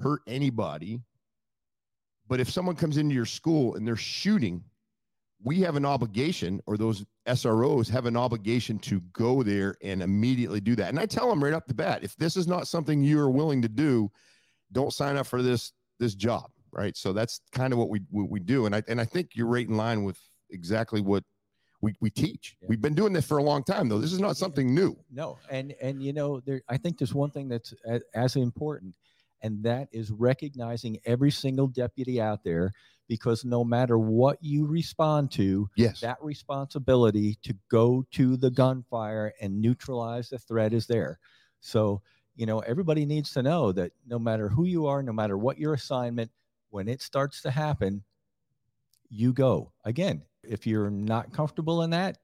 hurt 0.00 0.22
anybody. 0.26 1.00
But 2.26 2.40
if 2.40 2.50
someone 2.50 2.74
comes 2.74 2.96
into 2.96 3.14
your 3.14 3.26
school 3.26 3.76
and 3.76 3.86
they're 3.86 3.94
shooting, 3.94 4.64
we 5.44 5.60
have 5.60 5.76
an 5.76 5.84
obligation, 5.84 6.60
or 6.66 6.76
those 6.76 7.04
SROs 7.28 7.88
have 7.90 8.06
an 8.06 8.16
obligation 8.16 8.78
to 8.80 9.00
go 9.12 9.42
there 9.42 9.76
and 9.84 10.02
immediately 10.02 10.60
do 10.60 10.74
that. 10.76 10.88
And 10.88 10.98
I 10.98 11.06
tell 11.06 11.28
them 11.28 11.44
right 11.44 11.52
up 11.52 11.66
the 11.66 11.74
bat, 11.74 12.02
if 12.02 12.16
this 12.16 12.36
is 12.36 12.48
not 12.48 12.66
something 12.66 13.02
you 13.04 13.20
are 13.20 13.30
willing 13.30 13.62
to 13.62 13.68
do, 13.68 14.10
don't 14.72 14.92
sign 14.92 15.16
up 15.16 15.26
for 15.26 15.42
this 15.42 15.72
this 16.00 16.14
job, 16.14 16.50
right? 16.76 16.96
So 16.96 17.12
that's 17.12 17.40
kind 17.52 17.72
of 17.72 17.78
what 17.78 17.88
we 17.88 18.00
what 18.10 18.30
we 18.30 18.40
do, 18.40 18.66
and 18.66 18.74
I 18.74 18.82
and 18.88 19.00
I 19.00 19.04
think 19.04 19.30
you're 19.34 19.46
right 19.46 19.66
in 19.66 19.76
line 19.76 20.04
with 20.04 20.18
exactly 20.50 21.00
what 21.00 21.24
we, 21.80 21.94
we 22.00 22.10
teach. 22.10 22.56
Yeah. 22.60 22.66
We've 22.68 22.80
been 22.80 22.94
doing 22.94 23.12
this 23.12 23.26
for 23.26 23.38
a 23.38 23.42
long 23.42 23.62
time, 23.62 23.88
though. 23.88 23.98
This 23.98 24.12
is 24.12 24.20
not 24.20 24.36
something 24.36 24.74
new. 24.74 24.96
No, 25.10 25.38
and 25.50 25.74
and 25.80 26.02
you 26.02 26.12
know, 26.12 26.40
there 26.40 26.62
I 26.68 26.76
think 26.76 26.98
there's 26.98 27.14
one 27.14 27.30
thing 27.30 27.48
that's 27.48 27.74
as 28.14 28.36
important, 28.36 28.94
and 29.42 29.62
that 29.64 29.88
is 29.92 30.10
recognizing 30.10 30.98
every 31.04 31.30
single 31.30 31.66
deputy 31.66 32.20
out 32.20 32.44
there 32.44 32.72
because 33.08 33.44
no 33.44 33.62
matter 33.62 33.98
what 33.98 34.38
you 34.40 34.66
respond 34.66 35.30
to, 35.32 35.68
yes, 35.76 36.00
that 36.00 36.18
responsibility 36.20 37.38
to 37.42 37.54
go 37.70 38.04
to 38.12 38.36
the 38.36 38.50
gunfire 38.50 39.32
and 39.40 39.60
neutralize 39.60 40.28
the 40.28 40.38
threat 40.38 40.72
is 40.72 40.86
there. 40.86 41.18
So, 41.60 42.02
you 42.36 42.46
know, 42.46 42.60
everybody 42.60 43.06
needs 43.06 43.32
to 43.32 43.42
know 43.42 43.72
that 43.72 43.92
no 44.06 44.18
matter 44.18 44.48
who 44.48 44.64
you 44.64 44.86
are, 44.86 45.02
no 45.02 45.12
matter 45.12 45.38
what 45.38 45.58
your 45.58 45.74
assignment, 45.74 46.30
when 46.76 46.88
it 46.88 47.00
starts 47.00 47.40
to 47.40 47.50
happen, 47.50 48.04
you 49.08 49.32
go. 49.32 49.72
Again, 49.86 50.20
if 50.42 50.66
you're 50.66 50.90
not 50.90 51.32
comfortable 51.32 51.82
in 51.84 51.90
that, 51.90 52.18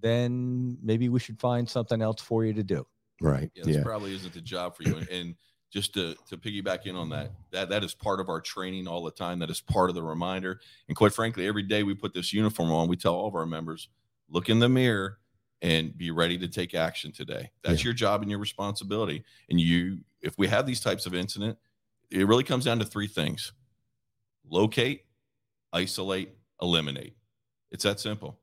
then 0.00 0.76
maybe 0.82 1.08
we 1.08 1.20
should 1.20 1.38
find 1.38 1.70
something 1.70 2.02
else 2.02 2.20
for 2.20 2.44
you 2.44 2.52
to 2.52 2.64
do. 2.64 2.84
Right. 3.20 3.48
Yeah, 3.54 3.62
this 3.64 3.76
yeah. 3.76 3.84
probably 3.84 4.12
isn't 4.12 4.34
the 4.34 4.40
job 4.40 4.76
for 4.76 4.82
you. 4.82 4.96
And, 4.96 5.08
and 5.08 5.34
just 5.70 5.94
to, 5.94 6.16
to 6.28 6.36
piggyback 6.36 6.86
in 6.86 6.96
on 6.96 7.08
that, 7.10 7.30
that 7.52 7.68
that 7.68 7.84
is 7.84 7.94
part 7.94 8.18
of 8.18 8.28
our 8.28 8.40
training 8.40 8.88
all 8.88 9.04
the 9.04 9.12
time. 9.12 9.38
That 9.38 9.50
is 9.50 9.60
part 9.60 9.88
of 9.88 9.94
the 9.94 10.02
reminder. 10.02 10.60
And 10.88 10.96
quite 10.96 11.12
frankly, 11.12 11.46
every 11.46 11.62
day 11.62 11.84
we 11.84 11.94
put 11.94 12.12
this 12.12 12.32
uniform 12.32 12.72
on, 12.72 12.88
we 12.88 12.96
tell 12.96 13.14
all 13.14 13.28
of 13.28 13.36
our 13.36 13.46
members, 13.46 13.88
look 14.28 14.48
in 14.48 14.58
the 14.58 14.68
mirror 14.68 15.18
and 15.62 15.96
be 15.96 16.10
ready 16.10 16.36
to 16.38 16.48
take 16.48 16.74
action 16.74 17.12
today. 17.12 17.52
That's 17.62 17.82
yeah. 17.82 17.84
your 17.84 17.94
job 17.94 18.22
and 18.22 18.30
your 18.32 18.40
responsibility. 18.40 19.22
And 19.48 19.60
you, 19.60 20.00
if 20.22 20.36
we 20.38 20.48
have 20.48 20.66
these 20.66 20.80
types 20.80 21.06
of 21.06 21.14
incident, 21.14 21.56
it 22.10 22.26
really 22.26 22.44
comes 22.44 22.64
down 22.64 22.80
to 22.80 22.84
three 22.84 23.08
things: 23.08 23.52
locate, 24.50 25.04
isolate, 25.72 26.30
eliminate. 26.60 27.16
It's 27.70 27.84
that 27.84 28.00
simple. 28.00 28.38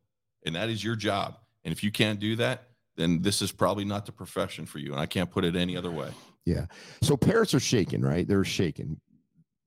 And 0.45 0.55
that 0.55 0.69
is 0.69 0.83
your 0.83 0.95
job. 0.95 1.37
And 1.63 1.71
if 1.71 1.83
you 1.83 1.91
can't 1.91 2.19
do 2.19 2.35
that, 2.35 2.67
then 2.95 3.21
this 3.21 3.41
is 3.41 3.51
probably 3.51 3.85
not 3.85 4.05
the 4.05 4.11
profession 4.11 4.65
for 4.65 4.79
you. 4.79 4.91
And 4.91 4.99
I 4.99 5.05
can't 5.05 5.31
put 5.31 5.45
it 5.45 5.55
any 5.55 5.75
other 5.75 5.91
way. 5.91 6.09
Yeah. 6.45 6.65
So 7.01 7.15
parents 7.15 7.53
are 7.53 7.59
shaking, 7.59 8.01
right? 8.01 8.27
They're 8.27 8.43
shaking, 8.43 8.99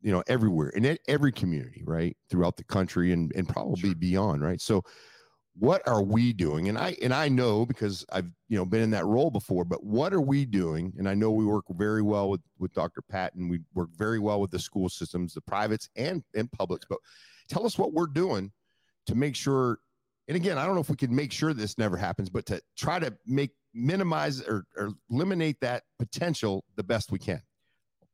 you 0.03 0.13
know, 0.13 0.23
everywhere 0.29 0.69
in 0.69 0.99
every 1.09 1.33
community, 1.33 1.83
right? 1.85 2.17
Throughout 2.31 2.57
the 2.57 2.65
country 2.65 3.13
and, 3.13 3.33
and 3.35 3.49
probably 3.49 3.91
sure. 3.91 3.95
beyond, 3.95 4.43
right? 4.43 4.61
So 4.61 4.83
what 5.59 5.87
are 5.89 6.03
we 6.03 6.33
doing? 6.33 6.69
And 6.69 6.77
I 6.77 6.97
and 7.03 7.15
I 7.15 7.29
know 7.29 7.65
because 7.65 8.05
I've 8.13 8.31
you 8.49 8.59
know 8.59 8.65
been 8.65 8.83
in 8.83 8.91
that 8.91 9.07
role 9.07 9.31
before, 9.31 9.65
but 9.65 9.85
what 9.85 10.13
are 10.13 10.21
we 10.21 10.45
doing? 10.45 10.93
And 10.99 11.09
I 11.09 11.15
know 11.15 11.31
we 11.31 11.47
work 11.47 11.65
very 11.71 12.03
well 12.03 12.31
with 12.31 12.43
with 12.59 12.73
Dr. 12.73 13.03
Patton. 13.03 13.49
We 13.49 13.61
work 13.75 13.89
very 13.97 14.19
well 14.19 14.41
with 14.41 14.51
the 14.51 14.59
school 14.59 14.89
systems, 14.89 15.35
the 15.35 15.41
privates 15.41 15.89
and 15.97 16.23
and 16.35 16.51
publics. 16.53 16.87
But 16.89 16.99
tell 17.49 17.65
us 17.65 17.79
what 17.79 17.93
we're 17.93 18.07
doing 18.07 18.53
to 19.07 19.15
make 19.15 19.37
sure 19.37 19.79
and 20.29 20.37
again, 20.37 20.59
I 20.59 20.67
don't 20.67 20.75
know 20.75 20.81
if 20.81 20.91
we 20.91 20.97
can 20.97 21.15
make 21.15 21.33
sure 21.33 21.55
this 21.55 21.79
never 21.79 21.97
happens, 21.97 22.29
but 22.29 22.47
to 22.47 22.61
try 22.77 22.99
to 22.99 23.17
make 23.27 23.53
minimize 23.73 24.43
or, 24.43 24.65
or 24.77 24.91
eliminate 25.11 25.61
that 25.61 25.85
potential 25.99 26.65
the 26.75 26.83
best 26.83 27.13
we 27.13 27.19
can. 27.19 27.41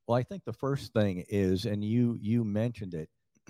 Well, 0.06 0.18
I 0.18 0.22
think 0.22 0.44
the 0.44 0.52
first 0.52 0.92
thing 0.92 1.24
is, 1.28 1.64
and 1.64 1.82
you 1.82 2.18
you 2.20 2.44
mentioned 2.44 2.94
it, 2.94 3.08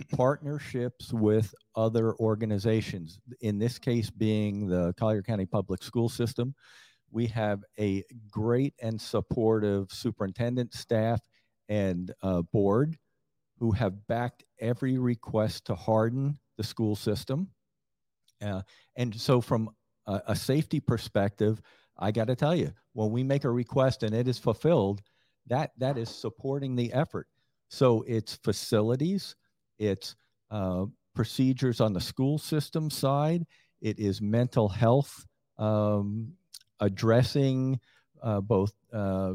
partnerships 0.08 1.12
with 1.12 1.54
other 1.74 2.14
organizations. 2.16 3.18
In 3.40 3.58
this 3.58 3.78
case, 3.78 4.10
being 4.10 4.66
the 4.68 4.92
Collier 4.98 5.22
County 5.22 5.46
Public 5.46 5.82
School 5.82 6.08
System, 6.08 6.54
we 7.10 7.26
have 7.26 7.62
a 7.78 8.04
great 8.30 8.74
and 8.80 9.00
supportive 9.00 9.90
superintendent, 9.90 10.74
staff, 10.74 11.20
and 11.68 12.12
uh, 12.22 12.42
board 12.42 12.96
who 13.58 13.70
have 13.72 14.06
backed 14.06 14.44
every 14.60 14.98
request 14.98 15.66
to 15.66 15.74
harden 15.74 16.38
the 16.56 16.64
school 16.64 16.96
system. 16.96 17.48
Uh, 18.40 18.62
and 18.96 19.14
so, 19.14 19.40
from 19.40 19.70
a, 20.06 20.20
a 20.28 20.36
safety 20.36 20.80
perspective, 20.80 21.60
I 21.98 22.10
got 22.10 22.26
to 22.26 22.36
tell 22.36 22.54
you, 22.56 22.72
when 22.92 23.10
we 23.10 23.22
make 23.22 23.44
a 23.44 23.50
request 23.50 24.02
and 24.02 24.14
it 24.14 24.26
is 24.26 24.38
fulfilled, 24.38 25.02
that 25.46 25.72
that 25.78 25.98
is 25.98 26.08
supporting 26.08 26.76
the 26.76 26.92
effort. 26.92 27.26
So 27.68 28.04
it's 28.06 28.34
facilities, 28.34 29.34
it's 29.78 30.16
uh, 30.50 30.86
procedures 31.14 31.80
on 31.80 31.92
the 31.92 32.00
school 32.00 32.38
system 32.38 32.90
side, 32.90 33.44
it 33.80 33.98
is 33.98 34.20
mental 34.20 34.68
health, 34.68 35.26
um, 35.58 36.32
addressing 36.80 37.80
uh, 38.22 38.40
both 38.40 38.72
uh, 38.92 39.34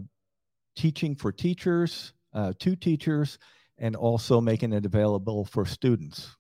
teaching 0.75 1.15
for 1.15 1.31
teachers, 1.31 2.13
uh, 2.33 2.53
to 2.59 2.75
teachers, 2.75 3.37
and 3.77 3.95
also 3.95 4.41
making 4.41 4.73
it 4.73 4.85
available 4.85 5.45
for 5.45 5.65
students. 5.65 6.35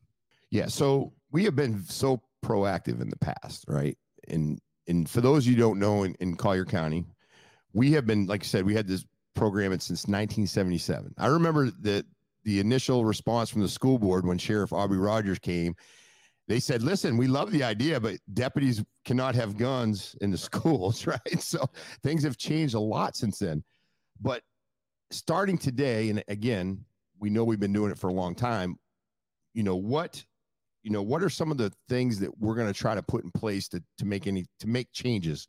Yeah. 0.49 0.67
So 0.67 1.13
we 1.31 1.43
have 1.43 1.55
been 1.55 1.83
so 1.83 2.21
proactive 2.43 3.01
in 3.01 3.09
the 3.09 3.17
past, 3.17 3.65
right? 3.67 3.97
And 4.27 4.59
and 4.87 5.09
for 5.09 5.21
those 5.21 5.45
you 5.45 5.55
don't 5.55 5.79
know 5.79 6.03
in, 6.03 6.15
in 6.19 6.35
Collier 6.35 6.65
County, 6.65 7.05
we 7.73 7.91
have 7.91 8.07
been, 8.07 8.25
like 8.25 8.43
I 8.43 8.45
said, 8.45 8.65
we 8.65 8.73
had 8.73 8.87
this 8.87 9.05
program 9.35 9.71
since 9.73 10.07
1977. 10.07 11.13
I 11.17 11.27
remember 11.27 11.69
that 11.81 12.05
the 12.47 12.61
initial 12.61 13.03
response 13.03 13.49
from 13.49 13.61
the 13.61 13.67
school 13.67 13.99
board 13.99 14.25
when 14.25 14.37
Sheriff 14.37 14.71
Aubrey 14.71 14.97
Rogers 14.97 15.37
came, 15.37 15.75
they 16.47 16.61
said, 16.61 16.81
listen, 16.81 17.17
we 17.17 17.27
love 17.27 17.51
the 17.51 17.61
idea, 17.61 17.99
but 17.99 18.15
deputies 18.33 18.81
cannot 19.03 19.35
have 19.35 19.57
guns 19.57 20.15
in 20.21 20.31
the 20.31 20.37
schools, 20.49 21.05
right? 21.07 21.41
So 21.41 21.65
things 22.03 22.23
have 22.23 22.37
changed 22.37 22.73
a 22.73 22.79
lot 22.79 23.17
since 23.17 23.39
then. 23.39 23.65
But 24.21 24.43
starting 25.11 25.57
today, 25.57 26.09
and 26.09 26.23
again, 26.29 26.85
we 27.19 27.29
know 27.29 27.43
we've 27.43 27.59
been 27.59 27.73
doing 27.73 27.91
it 27.91 27.99
for 27.99 28.07
a 28.07 28.13
long 28.13 28.33
time, 28.33 28.77
you 29.53 29.63
know, 29.63 29.75
what 29.75 30.23
you 30.83 30.91
know 30.93 31.01
what 31.01 31.21
are 31.21 31.29
some 31.29 31.51
of 31.51 31.57
the 31.57 31.73
things 31.89 32.17
that 32.19 32.31
we're 32.39 32.55
going 32.55 32.71
to 32.71 32.73
try 32.73 32.95
to 32.95 33.03
put 33.03 33.25
in 33.25 33.31
place 33.31 33.67
to 33.67 33.83
to 33.97 34.05
make 34.05 34.25
any 34.25 34.45
to 34.61 34.67
make 34.67 34.87
changes 34.93 35.47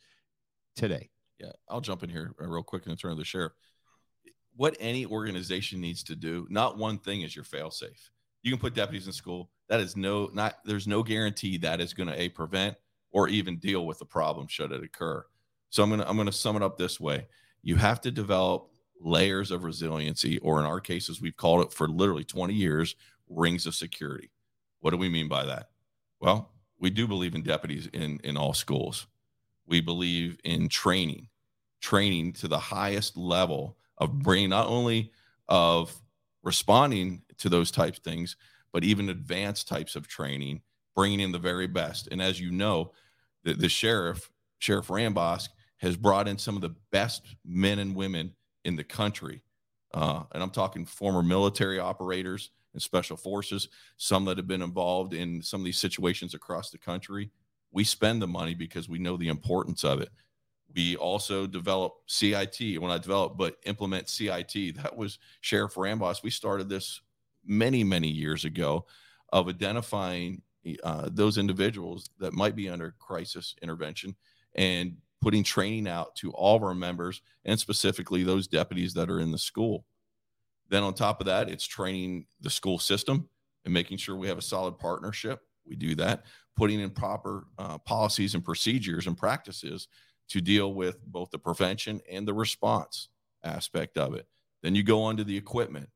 today 0.74 1.08
yeah 1.38 1.52
i'll 1.68 1.82
jump 1.82 2.02
in 2.02 2.10
here 2.10 2.32
uh, 2.42 2.48
real 2.48 2.62
quick 2.62 2.86
in 2.86 2.96
turn 2.96 3.12
of 3.12 3.18
the 3.18 3.24
sheriff 3.24 3.52
what 4.58 4.76
any 4.78 5.06
organization 5.06 5.80
needs 5.80 6.02
to 6.02 6.14
do 6.14 6.46
not 6.50 6.76
one 6.76 6.98
thing 6.98 7.22
is 7.22 7.34
your 7.34 7.44
fail 7.44 7.70
safe 7.70 8.10
you 8.42 8.50
can 8.50 8.60
put 8.60 8.74
deputies 8.74 9.06
in 9.06 9.12
school. 9.12 9.50
That 9.68 9.80
is 9.80 9.96
no 9.96 10.30
not 10.32 10.58
there's 10.64 10.86
no 10.86 11.02
guarantee 11.02 11.58
that 11.58 11.80
is 11.80 11.94
going 11.94 12.08
to 12.08 12.20
a 12.20 12.28
prevent 12.28 12.76
or 13.10 13.28
even 13.28 13.58
deal 13.58 13.86
with 13.86 13.98
the 13.98 14.04
problem 14.04 14.46
should 14.46 14.72
it 14.72 14.82
occur. 14.82 15.24
So 15.70 15.82
i'm 15.82 15.90
going 15.90 16.00
to 16.00 16.08
i'm 16.08 16.16
going 16.16 16.26
to 16.26 16.32
sum 16.32 16.56
it 16.56 16.62
up 16.62 16.78
this 16.78 16.98
way. 17.00 17.26
You 17.62 17.76
have 17.76 18.00
to 18.02 18.10
develop 18.10 18.70
layers 19.00 19.50
of 19.50 19.64
resiliency 19.64 20.38
or 20.38 20.58
in 20.58 20.66
our 20.66 20.80
cases 20.80 21.20
we've 21.20 21.36
called 21.36 21.64
it 21.64 21.72
for 21.72 21.88
literally 21.88 22.24
20 22.24 22.54
years 22.54 22.96
rings 23.28 23.66
of 23.66 23.74
security. 23.74 24.30
What 24.80 24.90
do 24.90 24.96
we 24.96 25.08
mean 25.08 25.28
by 25.28 25.44
that? 25.44 25.70
Well, 26.20 26.52
we 26.80 26.90
do 26.90 27.06
believe 27.06 27.34
in 27.34 27.42
deputies 27.42 27.88
in, 27.92 28.20
in 28.24 28.36
all 28.36 28.54
schools. 28.54 29.06
We 29.66 29.80
believe 29.80 30.38
in 30.44 30.68
training, 30.68 31.28
training 31.80 32.32
to 32.34 32.48
the 32.48 32.58
highest 32.58 33.16
level 33.16 33.76
of 33.98 34.18
brain, 34.18 34.50
not 34.50 34.66
only 34.66 35.12
of 35.48 35.94
responding 36.42 37.22
to 37.38 37.48
those 37.48 37.70
types 37.70 37.98
of 37.98 38.04
things, 38.04 38.36
but 38.72 38.84
even 38.84 39.08
advanced 39.08 39.68
types 39.68 39.96
of 39.96 40.08
training, 40.08 40.62
bringing 40.94 41.20
in 41.20 41.32
the 41.32 41.38
very 41.38 41.66
best. 41.66 42.08
And 42.10 42.20
as 42.22 42.40
you 42.40 42.50
know, 42.50 42.92
the, 43.44 43.54
the 43.54 43.68
sheriff, 43.68 44.30
Sheriff 44.58 44.88
Rambosk, 44.88 45.48
has 45.78 45.96
brought 45.96 46.28
in 46.28 46.38
some 46.38 46.56
of 46.56 46.62
the 46.62 46.74
best 46.90 47.36
men 47.44 47.78
and 47.78 47.94
women 47.94 48.34
in 48.64 48.76
the 48.76 48.84
country. 48.84 49.42
Uh, 49.94 50.24
and 50.32 50.42
I'm 50.42 50.50
talking 50.50 50.84
former 50.84 51.22
military 51.22 51.78
operators, 51.78 52.50
and 52.74 52.82
special 52.82 53.16
forces, 53.16 53.68
some 53.96 54.24
that 54.26 54.36
have 54.36 54.46
been 54.46 54.62
involved 54.62 55.14
in 55.14 55.42
some 55.42 55.60
of 55.60 55.64
these 55.64 55.78
situations 55.78 56.34
across 56.34 56.70
the 56.70 56.78
country. 56.78 57.30
We 57.72 57.84
spend 57.84 58.22
the 58.22 58.26
money 58.26 58.54
because 58.54 58.88
we 58.88 58.98
know 58.98 59.16
the 59.16 59.28
importance 59.28 59.84
of 59.84 60.00
it. 60.00 60.10
We 60.74 60.96
also 60.96 61.46
develop 61.46 61.94
CIT. 62.06 62.80
When 62.80 62.90
I 62.90 62.98
develop, 62.98 63.36
but 63.36 63.56
implement 63.64 64.08
CIT, 64.08 64.76
that 64.76 64.96
was 64.96 65.18
Sheriff 65.40 65.74
Rambosk. 65.74 66.22
We 66.22 66.30
started 66.30 66.68
this 66.68 67.00
many, 67.44 67.82
many 67.84 68.08
years 68.08 68.44
ago 68.44 68.86
of 69.32 69.48
identifying 69.48 70.42
uh, 70.82 71.08
those 71.12 71.38
individuals 71.38 72.10
that 72.18 72.32
might 72.32 72.54
be 72.54 72.68
under 72.68 72.94
crisis 72.98 73.54
intervention 73.62 74.14
and 74.54 74.96
putting 75.20 75.42
training 75.42 75.88
out 75.88 76.14
to 76.16 76.30
all 76.32 76.56
of 76.56 76.62
our 76.62 76.74
members 76.74 77.22
and 77.44 77.58
specifically 77.58 78.22
those 78.22 78.46
deputies 78.46 78.94
that 78.94 79.10
are 79.10 79.20
in 79.20 79.32
the 79.32 79.38
school. 79.38 79.84
Then 80.68 80.82
on 80.82 80.94
top 80.94 81.20
of 81.20 81.26
that, 81.26 81.48
it's 81.48 81.66
training 81.66 82.26
the 82.40 82.50
school 82.50 82.78
system 82.78 83.28
and 83.64 83.74
making 83.74 83.98
sure 83.98 84.16
we 84.16 84.28
have 84.28 84.38
a 84.38 84.42
solid 84.42 84.78
partnership. 84.78 85.40
We 85.66 85.76
do 85.76 85.94
that, 85.96 86.24
putting 86.56 86.80
in 86.80 86.90
proper 86.90 87.46
uh, 87.58 87.78
policies 87.78 88.34
and 88.34 88.44
procedures 88.44 89.06
and 89.06 89.16
practices 89.16 89.88
to 90.28 90.40
deal 90.40 90.74
with 90.74 91.04
both 91.06 91.30
the 91.30 91.38
prevention 91.38 92.00
and 92.10 92.26
the 92.26 92.34
response 92.34 93.08
aspect 93.44 93.96
of 93.96 94.14
it. 94.14 94.26
Then 94.62 94.74
you 94.74 94.82
go 94.82 95.02
on 95.02 95.16
to 95.16 95.24
the 95.24 95.36
equipment. 95.36 95.88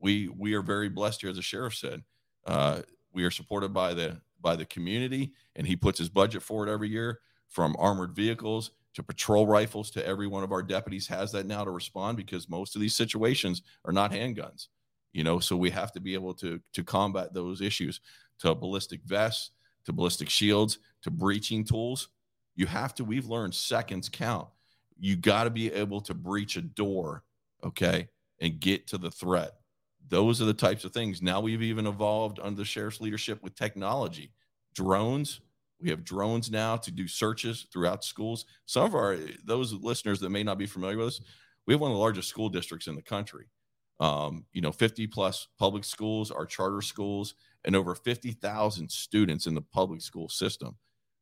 We 0.00 0.28
we 0.28 0.54
are 0.54 0.62
very 0.62 0.88
blessed 0.88 1.20
here, 1.20 1.30
as 1.30 1.36
the 1.36 1.42
sheriff 1.42 1.74
said. 1.74 2.02
Uh, 2.46 2.82
we 3.12 3.24
are 3.24 3.30
supported 3.30 3.72
by 3.72 3.94
the 3.94 4.20
by 4.40 4.56
the 4.56 4.64
community, 4.64 5.32
and 5.56 5.66
he 5.66 5.76
puts 5.76 5.98
his 5.98 6.08
budget 6.08 6.42
for 6.42 6.66
it 6.66 6.72
every 6.72 6.88
year, 6.88 7.20
from 7.48 7.76
armored 7.78 8.14
vehicles 8.14 8.70
to 8.94 9.02
patrol 9.02 9.46
rifles 9.46 9.90
to 9.92 10.06
every 10.06 10.26
one 10.26 10.42
of 10.42 10.52
our 10.52 10.62
deputies 10.62 11.06
has 11.06 11.30
that 11.32 11.46
now 11.46 11.64
to 11.64 11.70
respond 11.70 12.16
because 12.16 12.48
most 12.48 12.74
of 12.74 12.80
these 12.80 12.94
situations 12.94 13.62
are 13.84 13.92
not 13.92 14.10
handguns 14.10 14.68
you 15.12 15.24
know 15.24 15.38
so 15.38 15.56
we 15.56 15.70
have 15.70 15.92
to 15.92 16.00
be 16.00 16.14
able 16.14 16.34
to 16.34 16.60
to 16.72 16.82
combat 16.82 17.32
those 17.32 17.60
issues 17.60 18.00
to 18.38 18.54
ballistic 18.54 19.02
vests 19.04 19.50
to 19.84 19.92
ballistic 19.92 20.28
shields 20.28 20.78
to 21.02 21.10
breaching 21.10 21.64
tools 21.64 22.08
you 22.54 22.66
have 22.66 22.94
to 22.96 23.04
we've 23.04 23.26
learned 23.26 23.54
seconds 23.54 24.08
count. 24.08 24.48
You 24.98 25.16
got 25.16 25.44
to 25.44 25.50
be 25.50 25.72
able 25.72 26.00
to 26.02 26.14
breach 26.14 26.56
a 26.56 26.62
door 26.62 27.24
okay 27.64 28.08
and 28.40 28.60
get 28.60 28.86
to 28.88 28.98
the 28.98 29.10
threat. 29.10 29.52
Those 30.08 30.42
are 30.42 30.46
the 30.46 30.54
types 30.54 30.84
of 30.84 30.92
things. 30.92 31.22
Now 31.22 31.40
we've 31.40 31.62
even 31.62 31.86
evolved 31.86 32.40
under 32.42 32.56
the 32.56 32.64
sheriff's 32.64 33.00
leadership 33.00 33.42
with 33.42 33.54
technology. 33.54 34.32
Drones 34.74 35.40
we 35.82 35.88
have 35.88 36.04
drones 36.04 36.50
now 36.50 36.76
to 36.76 36.90
do 36.90 37.08
searches 37.08 37.66
throughout 37.72 38.04
schools. 38.04 38.44
Some 38.66 38.84
of 38.84 38.94
our 38.94 39.16
those 39.44 39.72
listeners 39.72 40.20
that 40.20 40.30
may 40.30 40.42
not 40.42 40.58
be 40.58 40.66
familiar 40.66 40.98
with 40.98 41.08
us 41.08 41.20
we 41.66 41.74
have 41.74 41.80
one 41.80 41.90
of 41.90 41.94
the 41.94 42.00
largest 42.00 42.28
school 42.28 42.48
districts 42.48 42.88
in 42.88 42.96
the 42.96 43.02
country. 43.02 43.46
Um, 44.00 44.46
you 44.52 44.62
know 44.62 44.72
50 44.72 45.06
plus 45.08 45.48
public 45.58 45.84
schools 45.84 46.30
our 46.30 46.46
charter 46.46 46.80
schools 46.80 47.34
and 47.66 47.76
over 47.76 47.94
50,000 47.94 48.90
students 48.90 49.46
in 49.46 49.54
the 49.54 49.60
public 49.60 50.00
school 50.00 50.28
system 50.30 50.76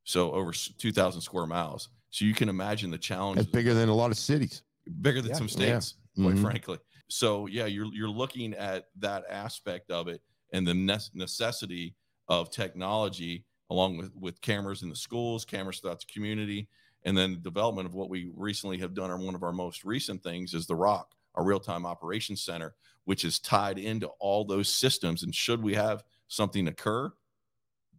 so 0.08 0.32
over 0.32 0.52
2,000 0.52 1.20
square 1.20 1.46
miles 1.46 1.90
so 2.10 2.24
you 2.24 2.32
can 2.32 2.48
imagine 2.48 2.90
the 2.90 2.96
challenge 2.96 3.36
That's 3.36 3.50
bigger 3.50 3.74
than 3.74 3.90
a 3.90 3.94
lot 3.94 4.10
of 4.10 4.16
cities. 4.16 4.62
bigger 5.02 5.20
than 5.20 5.32
Yeah. 5.32 5.36
some 5.36 5.48
states 5.50 5.94
quite 6.16 6.34
Mhm. 6.34 6.40
frankly 6.40 6.78
so 7.08 7.46
yeah 7.46 7.66
you're 7.66 7.92
you're 7.94 8.08
looking 8.08 8.54
at 8.54 8.88
that 8.96 9.24
aspect 9.28 9.90
of 9.90 10.08
it 10.08 10.22
and 10.54 10.66
the 10.66 10.72
nes- 10.74 11.10
necessity 11.14 11.94
of 12.28 12.50
technology 12.50 13.44
along 13.70 13.98
with 13.98 14.14
with 14.16 14.40
cameras 14.40 14.82
in 14.82 14.88
the 14.88 14.96
schools 14.96 15.44
cameras 15.44 15.78
throughout 15.80 16.00
the 16.00 16.06
community 16.12 16.68
and 17.04 17.16
then 17.16 17.32
the 17.34 17.40
development 17.40 17.86
of 17.86 17.94
what 17.94 18.08
we 18.08 18.30
recently 18.34 18.78
have 18.78 18.94
done 18.94 19.10
on 19.10 19.20
one 19.24 19.34
of 19.34 19.42
our 19.42 19.52
most 19.52 19.84
recent 19.84 20.22
things 20.22 20.54
is 20.54 20.66
the 20.66 20.74
rock 20.74 21.14
our 21.34 21.44
real-time 21.44 21.84
operations 21.84 22.40
center 22.40 22.74
which 23.04 23.24
is 23.26 23.38
tied 23.38 23.78
into 23.78 24.06
all 24.20 24.42
those 24.44 24.68
systems 24.74 25.22
and 25.22 25.34
should 25.34 25.62
we 25.62 25.74
have 25.74 26.02
something 26.28 26.66
occur 26.66 27.12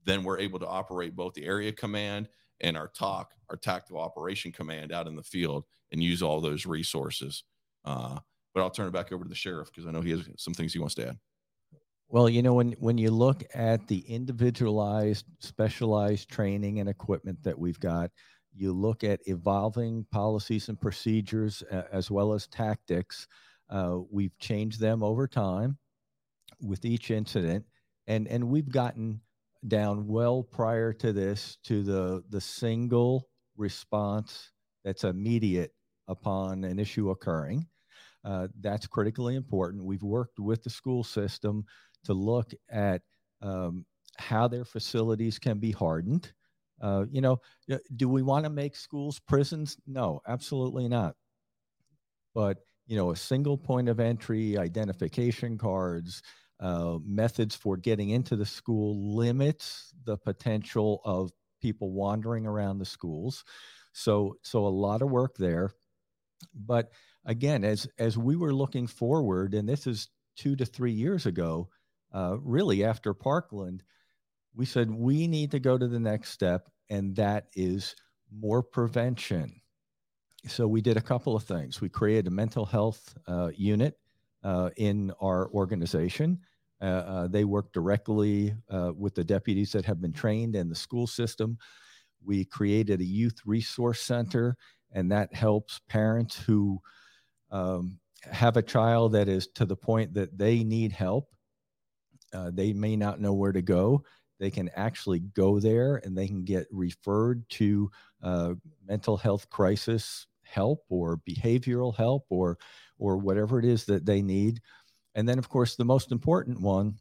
then 0.05 0.23
we're 0.23 0.39
able 0.39 0.59
to 0.59 0.67
operate 0.67 1.15
both 1.15 1.33
the 1.33 1.45
area 1.45 1.71
command 1.71 2.29
and 2.61 2.77
our 2.77 2.87
talk 2.89 3.33
our 3.49 3.57
tactical 3.57 3.99
operation 3.99 4.51
command 4.51 4.91
out 4.91 5.07
in 5.07 5.15
the 5.15 5.23
field 5.23 5.65
and 5.91 6.03
use 6.03 6.21
all 6.21 6.41
those 6.41 6.65
resources 6.65 7.43
uh, 7.85 8.19
but 8.53 8.61
i'll 8.61 8.69
turn 8.69 8.87
it 8.87 8.93
back 8.93 9.11
over 9.11 9.23
to 9.23 9.29
the 9.29 9.35
sheriff 9.35 9.69
because 9.71 9.87
i 9.87 9.91
know 9.91 10.01
he 10.01 10.11
has 10.11 10.27
some 10.37 10.53
things 10.53 10.73
he 10.73 10.79
wants 10.79 10.95
to 10.95 11.07
add 11.07 11.17
Well, 12.07 12.29
you 12.29 12.41
know, 12.41 12.53
when 12.55 12.71
when 12.73 12.97
you 12.97 13.11
look 13.11 13.43
at 13.53 13.87
the 13.87 13.99
individualized, 13.99 15.25
specialized 15.39 16.29
training 16.29 16.79
and 16.79 16.89
equipment 16.89 17.43
that 17.43 17.57
we've 17.57 17.79
got, 17.79 18.11
you 18.53 18.73
look 18.73 19.03
at 19.03 19.21
evolving 19.27 20.05
policies 20.11 20.69
and 20.69 20.79
procedures 20.81 21.61
uh, 21.71 21.83
as 21.91 22.09
well 22.09 22.33
as 22.33 22.47
tactics. 22.47 23.27
Uh, 23.69 23.99
we've 24.11 24.37
changed 24.39 24.79
them 24.79 25.03
over 25.03 25.27
time 25.27 25.77
with 26.61 26.85
each 26.85 27.11
incident, 27.11 27.65
and 28.07 28.27
and 28.27 28.49
we've 28.49 28.69
gotten 28.69 29.21
down 29.67 30.07
well 30.07 30.43
prior 30.43 30.93
to 30.93 31.11
this 31.11 31.57
to 31.63 31.83
the 31.83 32.23
the 32.29 32.41
single 32.41 33.27
response 33.57 34.51
that's 34.83 35.03
immediate 35.03 35.73
upon 36.07 36.63
an 36.63 36.79
issue 36.79 37.09
occurring. 37.09 37.67
Uh, 38.23 38.47
that's 38.59 38.87
critically 38.87 39.35
important. 39.35 39.83
We've 39.83 40.03
worked 40.03 40.39
with 40.39 40.63
the 40.63 40.69
school 40.69 41.03
system 41.03 41.65
to 42.05 42.13
look 42.13 42.51
at 42.69 43.01
um, 43.41 43.85
how 44.17 44.47
their 44.47 44.65
facilities 44.65 45.39
can 45.39 45.59
be 45.59 45.71
hardened. 45.71 46.33
Uh, 46.81 47.05
you 47.11 47.21
know, 47.21 47.39
do 47.95 48.07
we 48.07 48.21
want 48.21 48.45
to 48.45 48.49
make 48.49 48.75
schools 48.75 49.19
prisons? 49.19 49.77
No, 49.85 50.21
absolutely 50.27 50.87
not. 50.87 51.15
But 52.33 52.59
you 52.87 52.97
know, 52.97 53.11
a 53.11 53.15
single 53.15 53.57
point 53.57 53.87
of 53.87 53.99
entry, 53.99 54.57
identification 54.57 55.57
cards, 55.57 56.23
uh, 56.59 56.97
methods 57.05 57.55
for 57.55 57.77
getting 57.77 58.09
into 58.09 58.35
the 58.35 58.45
school 58.45 59.15
limits 59.15 59.93
the 60.03 60.17
potential 60.17 61.01
of 61.05 61.31
people 61.61 61.91
wandering 61.91 62.45
around 62.45 62.79
the 62.79 62.85
schools. 62.85 63.43
So, 63.93 64.37
so 64.43 64.65
a 64.65 64.69
lot 64.69 65.01
of 65.01 65.09
work 65.09 65.35
there. 65.37 65.71
But 66.53 66.91
again, 67.25 67.63
as 67.63 67.87
as 67.97 68.17
we 68.17 68.35
were 68.35 68.53
looking 68.53 68.87
forward, 68.87 69.53
and 69.53 69.67
this 69.67 69.87
is 69.87 70.09
two 70.35 70.55
to 70.55 70.65
three 70.65 70.93
years 70.93 71.25
ago, 71.25 71.69
uh, 72.13 72.37
really 72.41 72.83
after 72.83 73.13
Parkland, 73.13 73.83
we 74.55 74.65
said 74.65 74.89
we 74.89 75.27
need 75.27 75.51
to 75.51 75.59
go 75.59 75.77
to 75.77 75.87
the 75.87 75.99
next 75.99 76.31
step, 76.31 76.69
and 76.89 77.15
that 77.17 77.47
is 77.55 77.95
more 78.31 78.63
prevention. 78.63 79.61
So 80.47 80.67
we 80.67 80.81
did 80.81 80.97
a 80.97 81.01
couple 81.01 81.35
of 81.35 81.43
things. 81.43 81.81
We 81.81 81.89
created 81.89 82.27
a 82.27 82.31
mental 82.31 82.65
health 82.65 83.13
uh, 83.27 83.51
unit 83.55 83.97
uh, 84.43 84.69
in 84.77 85.11
our 85.19 85.49
organization. 85.51 86.39
Uh, 86.81 86.85
uh, 86.85 87.27
they 87.27 87.43
work 87.43 87.71
directly 87.73 88.53
uh, 88.69 88.91
with 88.95 89.15
the 89.15 89.23
deputies 89.23 89.71
that 89.71 89.85
have 89.85 90.01
been 90.01 90.13
trained 90.13 90.55
in 90.55 90.69
the 90.69 90.75
school 90.75 91.07
system. 91.07 91.57
We 92.23 92.45
created 92.45 93.01
a 93.01 93.05
youth 93.05 93.39
resource 93.45 94.01
center, 94.01 94.55
and 94.91 95.11
that 95.11 95.33
helps 95.33 95.81
parents 95.89 96.37
who 96.37 96.79
um, 97.51 97.99
have 98.23 98.57
a 98.57 98.61
child 98.61 99.13
that 99.13 99.27
is 99.27 99.47
to 99.55 99.65
the 99.65 99.75
point 99.75 100.13
that 100.13 100.37
they 100.37 100.63
need 100.63 100.91
help. 100.91 101.29
Uh, 102.33 102.51
they 102.53 102.73
may 102.73 102.95
not 102.95 103.19
know 103.19 103.33
where 103.33 103.51
to 103.51 103.61
go. 103.61 104.03
They 104.39 104.51
can 104.51 104.69
actually 104.75 105.19
go 105.19 105.59
there 105.59 105.97
and 106.03 106.17
they 106.17 106.27
can 106.27 106.43
get 106.43 106.67
referred 106.71 107.47
to 107.51 107.91
uh, 108.23 108.53
mental 108.85 109.17
health 109.17 109.49
crisis 109.49 110.27
help 110.43 110.83
or 110.89 111.19
behavioral 111.29 111.95
help 111.95 112.25
or 112.29 112.57
or 112.97 113.17
whatever 113.17 113.59
it 113.59 113.65
is 113.65 113.85
that 113.85 114.05
they 114.05 114.21
need. 114.21 114.61
And 115.15 115.27
then, 115.27 115.39
of 115.39 115.49
course, 115.49 115.75
the 115.75 115.85
most 115.85 116.11
important 116.11 116.61
one 116.61 116.95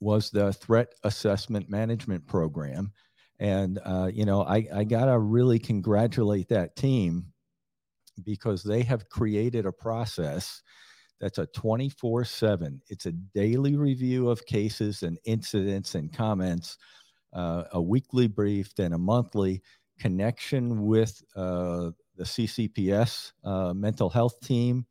was 0.00 0.30
the 0.30 0.52
threat 0.52 0.92
assessment 1.04 1.70
management 1.70 2.26
program. 2.26 2.92
And 3.38 3.78
uh, 3.84 4.10
you 4.12 4.26
know, 4.26 4.42
I, 4.42 4.66
I 4.74 4.84
gotta 4.84 5.18
really 5.18 5.58
congratulate 5.58 6.48
that 6.48 6.76
team 6.76 7.32
because 8.24 8.62
they 8.62 8.82
have 8.82 9.08
created 9.08 9.66
a 9.66 9.72
process 9.72 10.62
that's 11.20 11.38
a 11.38 11.46
24 11.46 12.24
7 12.24 12.80
it's 12.88 13.06
a 13.06 13.12
daily 13.12 13.76
review 13.76 14.28
of 14.28 14.44
cases 14.46 15.02
and 15.02 15.18
incidents 15.24 15.94
and 15.94 16.12
comments 16.12 16.78
uh, 17.32 17.64
a 17.72 17.80
weekly 17.80 18.26
brief 18.26 18.74
then 18.74 18.92
a 18.92 18.98
monthly 18.98 19.62
connection 19.98 20.82
with 20.82 21.22
uh, 21.36 21.90
the 22.16 22.24
ccps 22.24 23.32
uh, 23.44 23.72
mental 23.74 24.08
health 24.08 24.40
team 24.40 24.86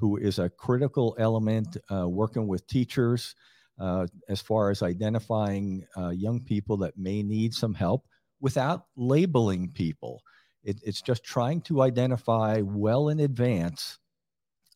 who 0.00 0.16
is 0.16 0.38
a 0.38 0.48
critical 0.48 1.14
element 1.18 1.76
uh, 1.92 2.08
working 2.08 2.48
with 2.48 2.66
teachers 2.66 3.34
uh, 3.78 4.06
as 4.30 4.40
far 4.40 4.70
as 4.70 4.82
identifying 4.82 5.84
uh, 5.96 6.08
young 6.08 6.40
people 6.40 6.78
that 6.78 6.96
may 6.96 7.22
need 7.22 7.52
some 7.52 7.74
help 7.74 8.06
without 8.40 8.86
labeling 8.96 9.70
people. 9.70 10.22
It, 10.64 10.80
it's 10.84 11.02
just 11.02 11.22
trying 11.22 11.60
to 11.62 11.82
identify 11.82 12.62
well 12.62 13.10
in 13.10 13.20
advance 13.20 13.98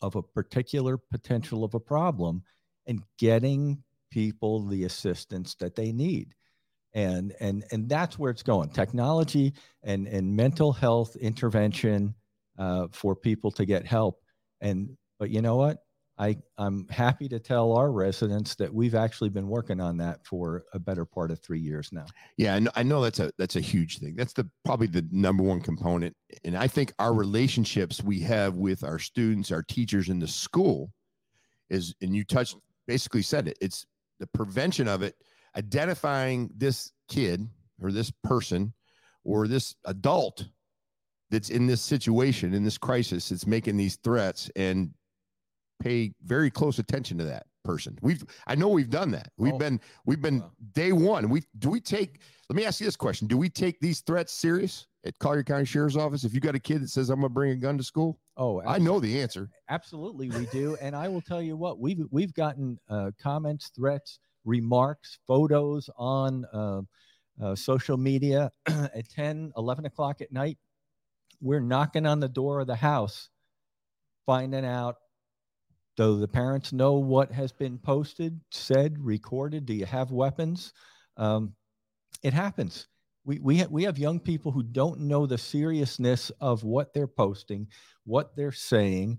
of 0.03 0.15
a 0.15 0.23
particular 0.23 0.99
potential 0.99 1.65
of 1.65 1.75
a 1.75 1.81
problem 1.81 2.43
and 2.87 3.03
getting 3.19 3.83
people 4.11 4.67
the 4.67 4.85
assistance 4.85 5.55
that 5.57 5.75
they 5.75 5.91
need. 5.91 6.35
And 6.95 7.35
and 7.41 7.65
and 7.73 7.89
that's 7.89 8.19
where 8.19 8.31
it's 8.31 8.45
going. 8.45 8.69
Technology 8.69 9.55
and 9.83 10.07
and 10.07 10.37
mental 10.37 10.73
health 10.73 11.17
intervention 11.17 12.15
uh, 12.57 12.87
for 12.93 13.17
people 13.17 13.51
to 13.53 13.65
get 13.65 13.85
help. 13.87 14.21
And 14.61 14.97
but 15.19 15.31
you 15.31 15.43
know 15.43 15.57
what 15.57 15.79
i 16.19 16.37
i'm 16.59 16.87
happy 16.89 17.29
to 17.29 17.39
tell 17.39 17.73
our 17.73 17.91
residents 17.91 18.55
that 18.55 18.73
we've 18.73 18.95
actually 18.95 19.31
been 19.31 19.49
working 19.49 19.81
on 19.81 19.97
that 19.97 20.25
for 20.25 20.65
a 20.73 20.79
better 20.79 21.05
part 21.05 21.31
of 21.31 21.41
three 21.41 21.61
years 21.61 21.91
now 21.93 22.07
Yeah, 22.37 22.57
I 22.57 22.59
know, 22.59 22.71
I 22.75 22.83
know 22.83 23.01
that's 23.01 23.21
a 23.21 23.31
that's 23.39 23.57
a 23.57 23.61
huge 23.61 23.99
thing. 23.99 24.17
That's 24.17 24.33
the 24.33 24.49
probably 24.65 24.89
the 24.89 25.07
number 25.11 25.43
one 25.43 25.61
component, 25.61 26.17
and 26.45 26.57
I 26.57 26.67
think 26.67 26.93
our 26.99 27.15
relationships 27.15 28.03
we 28.03 28.21
have 28.21 28.57
with 28.57 28.83
our 28.83 28.99
students, 28.99 29.53
our 29.53 29.63
teachers 29.63 30.09
in 30.09 30.19
the 30.19 30.27
school, 30.27 30.93
is 31.71 31.95
and 32.03 32.15
you 32.15 32.25
touched 32.25 32.57
basically 32.87 33.23
said 33.23 33.49
it. 33.49 33.57
It's 33.61 33.87
the 34.19 34.27
prevention 34.27 34.89
of 34.89 35.03
it, 35.03 35.15
identifying 35.57 36.51
this 36.57 36.93
kid 37.09 37.49
or 37.81 37.93
this 37.93 38.11
person 38.23 38.73
or 39.25 39.47
this 39.47 39.75
adult 39.85 40.45
that's 41.31 41.51
in 41.51 41.67
this 41.67 41.81
situation 41.81 42.55
in 42.55 42.65
this 42.65 42.79
crisis 42.79 43.29
that's 43.29 43.47
making 43.47 43.77
these 43.77 43.97
threats 43.97 44.51
and 44.57 44.91
pay 45.85 46.13
very 46.25 46.51
close 46.51 46.79
attention 46.79 47.19
to 47.19 47.25
that 47.25 47.47
person. 47.65 47.99
We've 48.03 48.25
I 48.47 48.55
know 48.55 48.69
we've 48.69 48.91
done 48.91 49.11
that. 49.13 49.31
We've 49.37 49.55
Oh. 49.55 49.59
been 49.59 49.81
we've 50.07 50.21
been 50.23 50.41
Wow. 50.41 50.53
day 50.73 50.93
one. 50.93 51.29
We 51.29 51.43
do 51.59 51.71
we 51.71 51.81
take 51.81 52.21
let 52.49 52.57
me 52.57 52.65
ask 52.65 52.81
you 52.81 52.87
this 52.87 52.97
question. 52.97 53.27
Do 53.27 53.37
we 53.39 53.49
take 53.49 53.81
these 53.81 54.01
threats 54.01 54.33
serious 54.33 54.87
at 55.07 55.19
Collier 55.19 55.43
County 55.43 55.65
Sheriff's 55.65 55.97
Office? 55.97 56.25
If 56.25 56.35
you 56.35 56.41
got 56.41 56.55
a 56.55 56.61
kid 56.61 56.83
that 56.83 56.89
says 56.89 57.11
I'm 57.11 57.17
gonna 57.21 57.29
bring 57.31 57.53
a 57.53 57.57
gun 57.57 57.77
to 57.79 57.85
school, 57.85 58.19
Oh, 58.37 58.61
I 58.63 58.79
know 58.79 58.99
the 58.99 59.21
answer. 59.21 59.49
Absolutely, 59.69 60.29
we 60.31 60.47
do. 60.47 60.77
and 60.81 60.97
I 60.97 61.09
will 61.09 61.21
tell 61.23 61.41
you 61.43 61.57
what 61.57 61.79
we've 61.79 62.05
we've 62.11 62.35
gotten 62.35 62.79
uh, 62.89 63.11
comments, 63.19 63.71
threats, 63.77 64.19
remarks, 64.45 65.19
photos 65.27 65.89
on 65.97 66.45
uh, 66.53 66.83
uh, 67.43 67.55
social 67.55 67.97
media 67.97 68.51
at 68.67 69.09
10, 69.09 69.53
11 69.57 69.87
o'clock 69.87 70.21
at 70.21 70.33
night. 70.33 70.59
We're 71.41 71.61
knocking 71.61 72.07
on 72.07 72.21
the 72.21 72.29
door 72.29 72.61
of 72.61 72.67
the 72.67 72.77
house, 72.77 73.29
finding 74.27 74.65
out. 74.65 74.97
Do 75.97 76.19
the 76.19 76.29
parents 76.29 76.73
know 76.73 76.95
what 76.95 77.31
has 77.33 77.53
been 77.53 77.79
posted, 77.79 78.41
said, 78.51 78.97
recorded? 78.99 79.67
Do 79.67 79.75
you 79.75 79.87
have 79.87 80.11
weapons? 80.11 80.73
Um, 81.17 81.55
it 82.23 82.33
happens. 82.33 82.89
We 83.25 83.39
we 83.39 83.59
ha- 83.59 83.69
we 83.71 83.85
have 83.85 83.99
young 83.99 84.21
people 84.21 84.51
who 84.53 84.63
don't 84.63 85.01
know 85.01 85.27
the 85.27 85.39
seriousness 85.39 86.31
of 86.41 86.65
what 86.65 86.93
they're 86.93 87.07
posting, 87.07 87.69
what 88.05 88.37
they're 88.37 88.53
saying, 88.53 89.19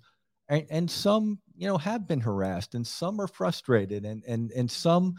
and, 0.49 0.65
and 0.69 0.91
some 0.91 1.39
you 1.55 1.67
know 1.67 1.77
have 1.77 2.07
been 2.07 2.19
harassed, 2.19 2.75
and 2.75 2.85
some 2.85 3.19
are 3.19 3.27
frustrated, 3.27 4.05
and 4.05 4.23
and 4.27 4.51
and 4.51 4.69
some 4.69 5.15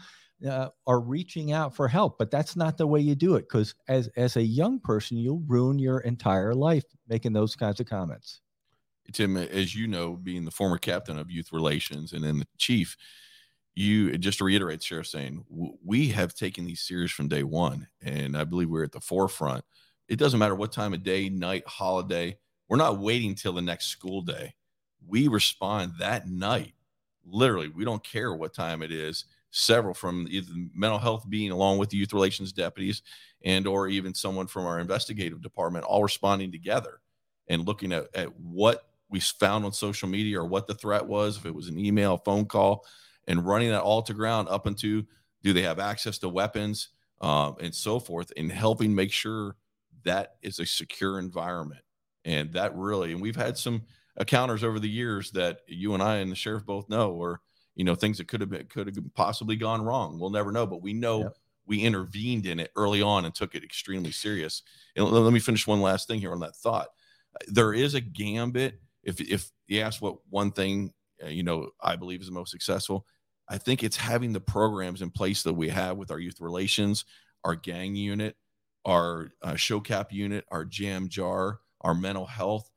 uh, 0.47 0.69
are 0.85 1.01
reaching 1.01 1.51
out 1.51 1.75
for 1.75 1.87
help. 1.87 2.17
But 2.17 2.31
that's 2.31 2.55
not 2.55 2.77
the 2.77 2.87
way 2.87 3.01
you 3.01 3.15
do 3.15 3.35
it, 3.35 3.49
because 3.49 3.73
as 3.89 4.09
as 4.15 4.37
a 4.37 4.43
young 4.43 4.79
person, 4.79 5.17
you'll 5.17 5.43
ruin 5.47 5.79
your 5.79 5.99
entire 6.01 6.53
life 6.53 6.85
making 7.09 7.33
those 7.33 7.55
kinds 7.55 7.79
of 7.79 7.87
comments. 7.87 8.41
Tim, 9.13 9.37
as 9.37 9.75
you 9.75 9.87
know, 9.87 10.13
being 10.13 10.45
the 10.45 10.51
former 10.51 10.77
captain 10.77 11.17
of 11.17 11.31
youth 11.31 11.51
relations 11.51 12.13
and 12.13 12.23
then 12.23 12.39
the 12.39 12.47
chief, 12.57 12.97
you 13.75 14.17
just 14.17 14.39
to 14.39 14.43
reiterate, 14.43 14.83
Sheriff 14.83 15.07
saying 15.07 15.45
we 15.85 16.07
have 16.09 16.33
taken 16.33 16.65
these 16.65 16.81
serious 16.81 17.11
from 17.11 17.27
day 17.27 17.43
one, 17.43 17.87
and 18.01 18.35
I 18.35 18.43
believe 18.43 18.69
we're 18.69 18.83
at 18.83 18.91
the 18.91 18.99
forefront. 18.99 19.63
It 20.07 20.17
doesn't 20.17 20.39
matter 20.39 20.55
what 20.55 20.71
time 20.71 20.93
of 20.93 21.03
day, 21.03 21.29
night, 21.29 21.67
holiday. 21.67 22.37
We're 22.69 22.77
not 22.77 22.99
waiting 22.99 23.35
till 23.35 23.53
the 23.53 23.61
next 23.61 23.87
school 23.87 24.21
day. 24.21 24.55
We 25.05 25.27
respond 25.27 25.93
that 25.99 26.27
night. 26.27 26.73
Literally, 27.23 27.69
we 27.69 27.85
don't 27.85 28.03
care 28.03 28.33
what 28.33 28.53
time 28.53 28.81
it 28.81 28.91
is. 28.91 29.25
Several 29.51 29.93
from 29.93 30.27
either 30.29 30.51
mental 30.73 30.99
health 30.99 31.25
being 31.29 31.51
along 31.51 31.77
with 31.77 31.89
the 31.89 31.97
youth 31.97 32.13
relations 32.13 32.51
deputies 32.51 33.01
and 33.45 33.67
or 33.67 33.87
even 33.87 34.13
someone 34.13 34.47
from 34.47 34.65
our 34.65 34.79
investigative 34.79 35.41
department 35.41 35.85
all 35.85 36.03
responding 36.03 36.51
together 36.51 36.99
and 37.47 37.65
looking 37.65 37.93
at, 37.93 38.07
at 38.13 38.35
what 38.39 38.86
we 39.09 39.19
found 39.19 39.65
on 39.65 39.71
social 39.73 40.09
media 40.09 40.39
or 40.39 40.45
what 40.45 40.67
the 40.67 40.75
threat 40.75 41.05
was, 41.05 41.37
if 41.37 41.45
it 41.45 41.55
was 41.55 41.67
an 41.67 41.79
email, 41.79 42.17
phone 42.17 42.45
call, 42.45 42.85
and 43.27 43.45
running 43.45 43.69
that 43.69 43.81
all 43.81 44.01
to 44.01 44.13
ground 44.13 44.47
up 44.49 44.67
into 44.67 45.05
do 45.43 45.53
they 45.53 45.61
have 45.61 45.79
access 45.79 46.17
to 46.19 46.29
weapons 46.29 46.89
um, 47.21 47.55
and 47.59 47.73
so 47.73 47.99
forth, 47.99 48.31
and 48.37 48.51
helping 48.51 48.93
make 48.93 49.11
sure 49.11 49.55
that 50.03 50.35
is 50.41 50.59
a 50.59 50.65
secure 50.65 51.19
environment. 51.19 51.81
And 52.25 52.51
that 52.53 52.75
really, 52.75 53.11
and 53.11 53.21
we've 53.21 53.35
had 53.35 53.57
some 53.57 53.83
encounters 54.19 54.63
over 54.63 54.79
the 54.79 54.89
years 54.89 55.31
that 55.31 55.61
you 55.67 55.93
and 55.93 56.03
I 56.03 56.17
and 56.17 56.31
the 56.31 56.35
sheriff 56.35 56.65
both 56.65 56.89
know, 56.89 57.11
or 57.11 57.41
you 57.75 57.83
know 57.83 57.95
things 57.95 58.17
that 58.17 58.27
could 58.27 58.41
have 58.41 58.49
been 58.49 58.67
could 58.67 58.87
have 58.87 59.13
possibly 59.13 59.55
gone 59.55 59.81
wrong. 59.81 60.19
We'll 60.19 60.29
never 60.29 60.51
know, 60.51 60.65
but 60.67 60.81
we 60.81 60.93
know 60.93 61.19
Yep. 61.23 61.37
we 61.65 61.81
intervened 61.83 62.45
in 62.45 62.59
it 62.59 62.71
early 62.75 63.01
on 63.01 63.25
and 63.25 63.33
took 63.33 63.55
it 63.55 63.63
extremely 63.63 64.11
serious. 64.11 64.63
And 64.95 65.05
let 65.05 65.21
let 65.21 65.33
me 65.33 65.39
finish 65.39 65.67
one 65.67 65.81
last 65.81 66.07
thing 66.07 66.19
here 66.19 66.31
on 66.31 66.39
that 66.41 66.55
thought. 66.55 66.89
There 67.47 67.73
is 67.73 67.93
a 67.93 68.01
gambit. 68.01 68.81
If 69.07 69.19
if 69.19 69.49
you 69.67 69.81
ask 69.81 70.01
what 70.01 70.17
one 70.29 70.51
thing 70.51 70.93
uh, 71.23 71.29
you 71.29 71.41
know 71.41 71.69
I 71.81 71.95
believe 71.95 72.21
is 72.21 72.27
the 72.27 72.33
most 72.33 72.51
successful, 72.51 73.07
I 73.49 73.57
think 73.57 73.83
it's 73.83 73.97
having 73.97 74.33
the 74.33 74.39
programs 74.41 75.01
in 75.01 75.09
place 75.09 75.41
that 75.43 75.53
we 75.53 75.69
have 75.69 75.97
with 75.97 76.11
our 76.11 76.19
youth 76.19 76.39
relations, 76.39 77.05
our 77.43 77.55
gang 77.55 77.95
unit, 77.95 78.35
our 78.85 79.31
uh, 79.41 79.55
show 79.55 79.79
cap 79.79 80.11
unit, 80.11 80.45
our 80.51 80.65
jam 80.65 81.09
jar, 81.09 81.61
our 81.81 81.95
mental 81.95 82.25
health, 82.25 82.69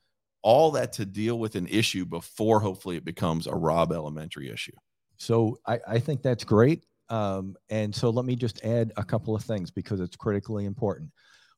all 0.42 0.70
that 0.72 0.92
to 0.94 1.04
deal 1.04 1.38
with 1.38 1.54
an 1.56 1.66
issue 1.66 2.04
before 2.04 2.60
hopefully 2.60 2.96
it 2.96 3.04
becomes 3.04 3.46
a 3.46 3.54
Robb 3.54 3.92
Elementary 3.92 4.50
issue. 4.50 4.72
So 5.16 5.58
I, 5.66 5.78
I 5.86 5.98
think 5.98 6.22
that's 6.22 6.44
great. 6.44 6.84
Um, 7.10 7.56
and 7.68 7.94
so 7.94 8.10
let 8.10 8.24
me 8.24 8.36
just 8.36 8.64
add 8.64 8.92
a 8.96 9.04
couple 9.04 9.34
of 9.34 9.42
things 9.42 9.70
because 9.70 10.00
it's 10.00 10.16
critically 10.16 10.64
important. 10.64 11.10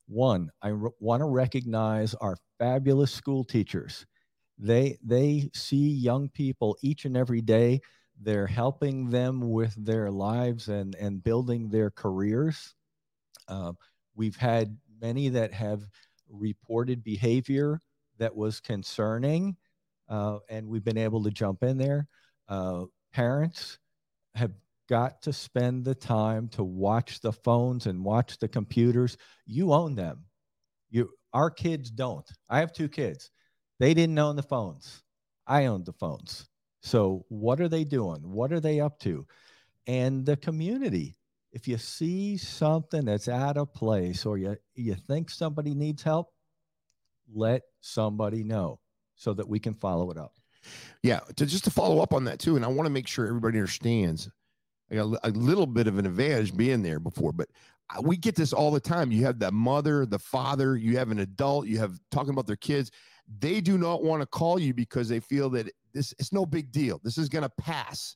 One, 0.07 0.49
I 0.61 0.71
r- 0.71 0.91
want 0.99 1.21
to 1.21 1.27
recognize 1.27 2.13
our 2.15 2.35
fabulous 2.59 3.11
school 3.11 3.43
teachers. 3.43 4.05
They 4.57 4.97
they 5.03 5.49
see 5.53 5.89
young 5.89 6.29
people 6.29 6.77
each 6.81 7.05
and 7.05 7.17
every 7.17 7.41
day. 7.41 7.81
They're 8.21 8.47
helping 8.47 9.09
them 9.09 9.51
with 9.51 9.73
their 9.83 10.11
lives 10.11 10.69
and 10.69 10.95
and 10.95 11.23
building 11.23 11.69
their 11.69 11.89
careers. 11.89 12.75
Um, 13.47 13.77
we've 14.15 14.35
had 14.35 14.77
many 15.01 15.29
that 15.29 15.53
have 15.53 15.83
reported 16.29 17.03
behavior 17.03 17.79
that 18.17 18.35
was 18.35 18.59
concerning, 18.59 19.57
uh, 20.09 20.39
and 20.49 20.67
we've 20.67 20.83
been 20.83 20.97
able 20.97 21.23
to 21.23 21.31
jump 21.31 21.63
in 21.63 21.77
there. 21.77 22.07
Uh, 22.47 22.85
parents 23.11 23.79
have 24.35 24.51
got 24.89 25.21
to 25.23 25.33
spend 25.33 25.83
the 25.85 25.95
time 25.95 26.47
to 26.49 26.63
watch 26.63 27.19
the 27.21 27.31
phones 27.31 27.87
and 27.87 28.03
watch 28.03 28.37
the 28.39 28.47
computers. 28.47 29.17
You 29.45 29.73
own 29.73 29.95
them. 29.95 30.25
You 30.89 31.09
our 31.33 31.49
kids 31.49 31.89
don't. 31.89 32.29
I 32.49 32.59
have 32.59 32.73
two 32.73 32.89
kids. 32.89 33.31
They 33.83 33.93
didn't 33.93 34.17
own 34.17 34.37
the 34.37 34.43
phones. 34.43 35.03
I 35.45 35.65
owned 35.65 35.85
the 35.85 35.91
phones. 35.91 36.47
So 36.81 37.25
what 37.27 37.59
are 37.59 37.67
they 37.67 37.83
doing? 37.83 38.21
What 38.23 38.53
are 38.53 38.61
they 38.61 38.79
up 38.79 38.97
to? 38.99 39.27
And 39.87 40.25
the 40.25 40.37
community. 40.37 41.17
If 41.51 41.67
you 41.67 41.77
see 41.77 42.37
something 42.37 43.03
that's 43.03 43.27
out 43.27 43.57
of 43.57 43.73
place 43.73 44.25
or 44.25 44.37
you 44.37 44.55
you 44.73 44.95
think 44.95 45.29
somebody 45.29 45.75
needs 45.75 46.01
help, 46.01 46.29
let 47.35 47.63
somebody 47.81 48.45
know 48.45 48.79
so 49.15 49.33
that 49.33 49.49
we 49.49 49.59
can 49.59 49.73
follow 49.73 50.11
it 50.11 50.17
up. 50.17 50.37
Yeah, 51.01 51.19
to 51.35 51.45
just 51.45 51.65
to 51.65 51.69
follow 51.69 52.01
up 52.01 52.13
on 52.13 52.23
that 52.23 52.39
too, 52.39 52.55
and 52.55 52.63
I 52.63 52.69
want 52.69 52.85
to 52.85 52.93
make 52.93 53.09
sure 53.09 53.27
everybody 53.27 53.57
understands. 53.57 54.29
I 54.89 54.95
got 54.95 55.19
a 55.25 55.29
little 55.31 55.67
bit 55.67 55.87
of 55.87 55.97
an 55.97 56.05
advantage 56.05 56.55
being 56.55 56.83
there 56.83 57.01
before, 57.01 57.33
but 57.33 57.49
we 58.01 58.15
get 58.15 58.35
this 58.35 58.53
all 58.53 58.71
the 58.71 58.79
time. 58.79 59.11
You 59.11 59.25
have 59.25 59.39
the 59.39 59.51
mother, 59.51 60.05
the 60.05 60.19
father, 60.19 60.77
you 60.77 60.97
have 60.97 61.11
an 61.11 61.19
adult, 61.19 61.67
you 61.67 61.79
have 61.79 61.99
talking 62.11 62.31
about 62.31 62.47
their 62.47 62.55
kids. 62.55 62.89
They 63.39 63.61
do 63.61 63.77
not 63.77 64.03
want 64.03 64.21
to 64.21 64.25
call 64.25 64.59
you 64.59 64.73
because 64.73 65.07
they 65.07 65.19
feel 65.19 65.49
that 65.51 65.71
this 65.93 66.13
it's 66.19 66.33
no 66.33 66.45
big 66.45 66.71
deal. 66.71 66.99
This 67.03 67.17
is 67.17 67.29
going 67.29 67.43
to 67.43 67.51
pass. 67.57 68.15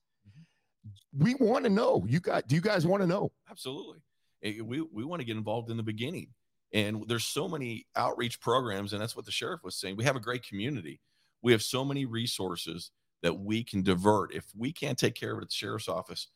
We 1.17 1.35
want 1.35 1.63
to 1.65 1.69
know. 1.69 2.05
You 2.07 2.19
got? 2.19 2.47
Do 2.47 2.55
you 2.55 2.61
guys 2.61 2.85
want 2.85 3.01
to 3.01 3.07
know? 3.07 3.31
Absolutely. 3.49 3.99
We, 4.43 4.81
we 4.81 5.03
want 5.03 5.19
to 5.21 5.25
get 5.25 5.37
involved 5.37 5.71
in 5.71 5.77
the 5.77 5.83
beginning. 5.83 6.27
And 6.73 7.03
there's 7.07 7.25
so 7.25 7.47
many 7.47 7.87
outreach 7.95 8.39
programs, 8.39 8.93
and 8.93 9.01
that's 9.01 9.15
what 9.15 9.25
the 9.25 9.31
sheriff 9.31 9.63
was 9.63 9.75
saying. 9.75 9.95
We 9.95 10.03
have 10.03 10.15
a 10.15 10.21
great 10.21 10.45
community. 10.45 10.99
We 11.41 11.51
have 11.53 11.63
so 11.63 11.85
many 11.85 12.05
resources 12.05 12.91
that 13.23 13.39
we 13.39 13.63
can 13.63 13.83
divert. 13.83 14.33
If 14.33 14.45
we 14.55 14.71
can't 14.71 14.97
take 14.97 15.15
care 15.15 15.31
of 15.31 15.39
it 15.39 15.43
at 15.43 15.49
the 15.49 15.55
sheriff's 15.55 15.87
office, 15.87 16.27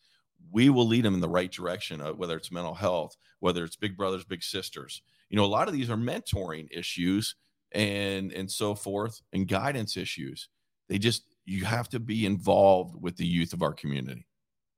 we 0.51 0.69
will 0.69 0.87
lead 0.87 1.05
them 1.05 1.13
in 1.13 1.19
the 1.19 1.29
right 1.29 1.51
direction, 1.51 2.01
uh, 2.01 2.13
whether 2.13 2.35
it's 2.37 2.51
mental 2.51 2.73
health, 2.73 3.15
whether 3.39 3.63
it's 3.63 3.75
big 3.75 3.97
brothers, 3.97 4.23
big 4.23 4.41
sisters. 4.41 5.01
You 5.29 5.37
know, 5.37 5.45
a 5.45 5.47
lot 5.47 5.67
of 5.67 5.73
these 5.73 5.89
are 5.89 5.97
mentoring 5.97 6.67
issues 6.71 7.35
and 7.71 8.31
and 8.31 8.49
so 8.49 8.75
forth 8.75 9.21
and 9.33 9.47
guidance 9.47 9.97
issues. 9.97 10.49
They 10.89 10.97
just 10.97 11.23
you 11.45 11.65
have 11.65 11.89
to 11.89 11.99
be 11.99 12.25
involved 12.25 12.95
with 13.01 13.17
the 13.17 13.25
youth 13.25 13.53
of 13.53 13.61
our 13.61 13.73
community. 13.73 14.27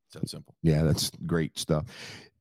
It's 0.08 0.22
that 0.22 0.30
simple. 0.30 0.56
Yeah, 0.62 0.84
that's 0.84 1.12
great 1.26 1.58
stuff. 1.58 1.86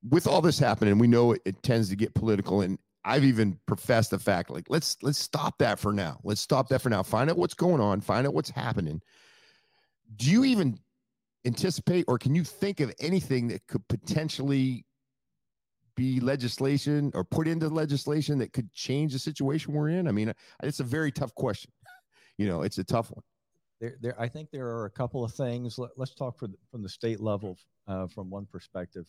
With 0.08 0.26
all 0.26 0.40
this 0.40 0.58
happening, 0.58 0.98
we 0.98 1.06
know 1.06 1.32
it, 1.32 1.42
it 1.44 1.62
tends 1.62 1.88
to 1.90 1.96
get 1.96 2.14
political, 2.14 2.60
and 2.60 2.78
I've 3.04 3.24
even 3.24 3.58
professed 3.66 4.10
the 4.10 4.18
fact 4.18 4.50
like 4.50 4.66
let's 4.68 4.96
let's 5.02 5.18
stop 5.18 5.58
that 5.58 5.78
for 5.78 5.92
now. 5.92 6.20
Let's 6.24 6.40
stop 6.40 6.68
that 6.68 6.82
for 6.82 6.90
now. 6.90 7.02
Find 7.02 7.30
out 7.30 7.36
what's 7.36 7.54
going 7.54 7.80
on. 7.80 8.00
Find 8.00 8.26
out 8.26 8.34
what's 8.34 8.50
happening. 8.50 9.00
Do 10.16 10.30
you 10.30 10.44
even 10.44 10.78
anticipate, 11.44 12.04
or 12.08 12.18
can 12.18 12.34
you 12.34 12.44
think 12.44 12.80
of 12.80 12.92
anything 13.00 13.48
that 13.48 13.66
could 13.66 13.86
potentially 13.88 14.84
be 15.96 16.20
legislation 16.20 17.10
or 17.14 17.24
put 17.24 17.48
into 17.48 17.68
legislation 17.68 18.38
that 18.38 18.52
could 18.52 18.72
change 18.72 19.12
the 19.12 19.18
situation 19.18 19.72
we're 19.72 19.88
in? 19.88 20.08
I 20.08 20.12
mean, 20.12 20.32
it's 20.62 20.80
a 20.80 20.84
very 20.84 21.12
tough 21.12 21.34
question. 21.34 21.72
You 22.38 22.48
know, 22.48 22.62
it's 22.62 22.78
a 22.78 22.82
tough 22.82 23.10
one. 23.10 23.22
there, 23.78 23.96
there 24.00 24.20
I 24.20 24.26
think 24.26 24.50
there 24.50 24.66
are 24.66 24.86
a 24.86 24.90
couple 24.90 25.22
of 25.22 25.32
things. 25.34 25.78
Let, 25.78 25.90
us 26.00 26.14
talk 26.14 26.38
the, 26.40 26.50
from 26.70 26.82
the 26.82 26.88
state 26.88 27.20
level 27.20 27.58
uh, 27.86 28.06
from 28.06 28.30
one 28.30 28.46
perspective. 28.46 29.04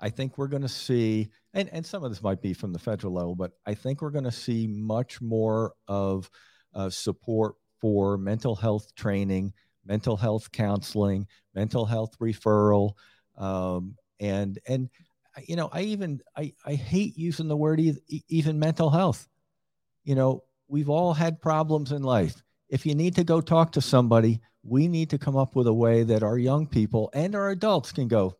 I 0.00 0.10
think 0.10 0.36
we're 0.36 0.48
going 0.48 0.62
to 0.62 0.68
see, 0.68 1.30
and, 1.54 1.68
and 1.72 1.84
some 1.84 2.04
of 2.04 2.10
this 2.10 2.22
might 2.22 2.42
be 2.42 2.52
from 2.52 2.72
the 2.72 2.78
federal 2.78 3.14
level, 3.14 3.34
but 3.34 3.52
I 3.66 3.74
think 3.74 4.02
we're 4.02 4.10
going 4.10 4.24
to 4.24 4.32
see 4.32 4.66
much 4.66 5.20
more 5.20 5.72
of 5.88 6.30
uh, 6.74 6.90
support 6.90 7.54
for 7.80 8.16
mental 8.18 8.54
health 8.54 8.94
training, 8.94 9.52
mental 9.84 10.16
health 10.16 10.50
counseling, 10.52 11.26
mental 11.54 11.86
health 11.86 12.18
referral, 12.18 12.92
um, 13.38 13.96
and 14.20 14.58
and 14.66 14.88
you 15.46 15.56
know 15.56 15.68
I 15.72 15.82
even 15.82 16.20
I 16.36 16.52
I 16.64 16.74
hate 16.74 17.16
using 17.18 17.48
the 17.48 17.56
word 17.56 17.80
e- 17.80 18.22
even 18.28 18.58
mental 18.58 18.90
health. 18.90 19.28
You 20.04 20.14
know 20.14 20.44
we've 20.68 20.90
all 20.90 21.12
had 21.12 21.40
problems 21.40 21.92
in 21.92 22.02
life 22.02 22.42
if 22.68 22.86
you 22.86 22.94
need 22.94 23.14
to 23.14 23.24
go 23.24 23.40
talk 23.40 23.72
to 23.72 23.80
somebody, 23.80 24.40
we 24.62 24.88
need 24.88 25.10
to 25.10 25.18
come 25.18 25.36
up 25.36 25.54
with 25.54 25.66
a 25.66 25.72
way 25.72 26.02
that 26.02 26.22
our 26.22 26.38
young 26.38 26.66
people 26.66 27.10
and 27.14 27.34
our 27.34 27.50
adults 27.50 27.92
can 27.92 28.08
go, 28.08 28.36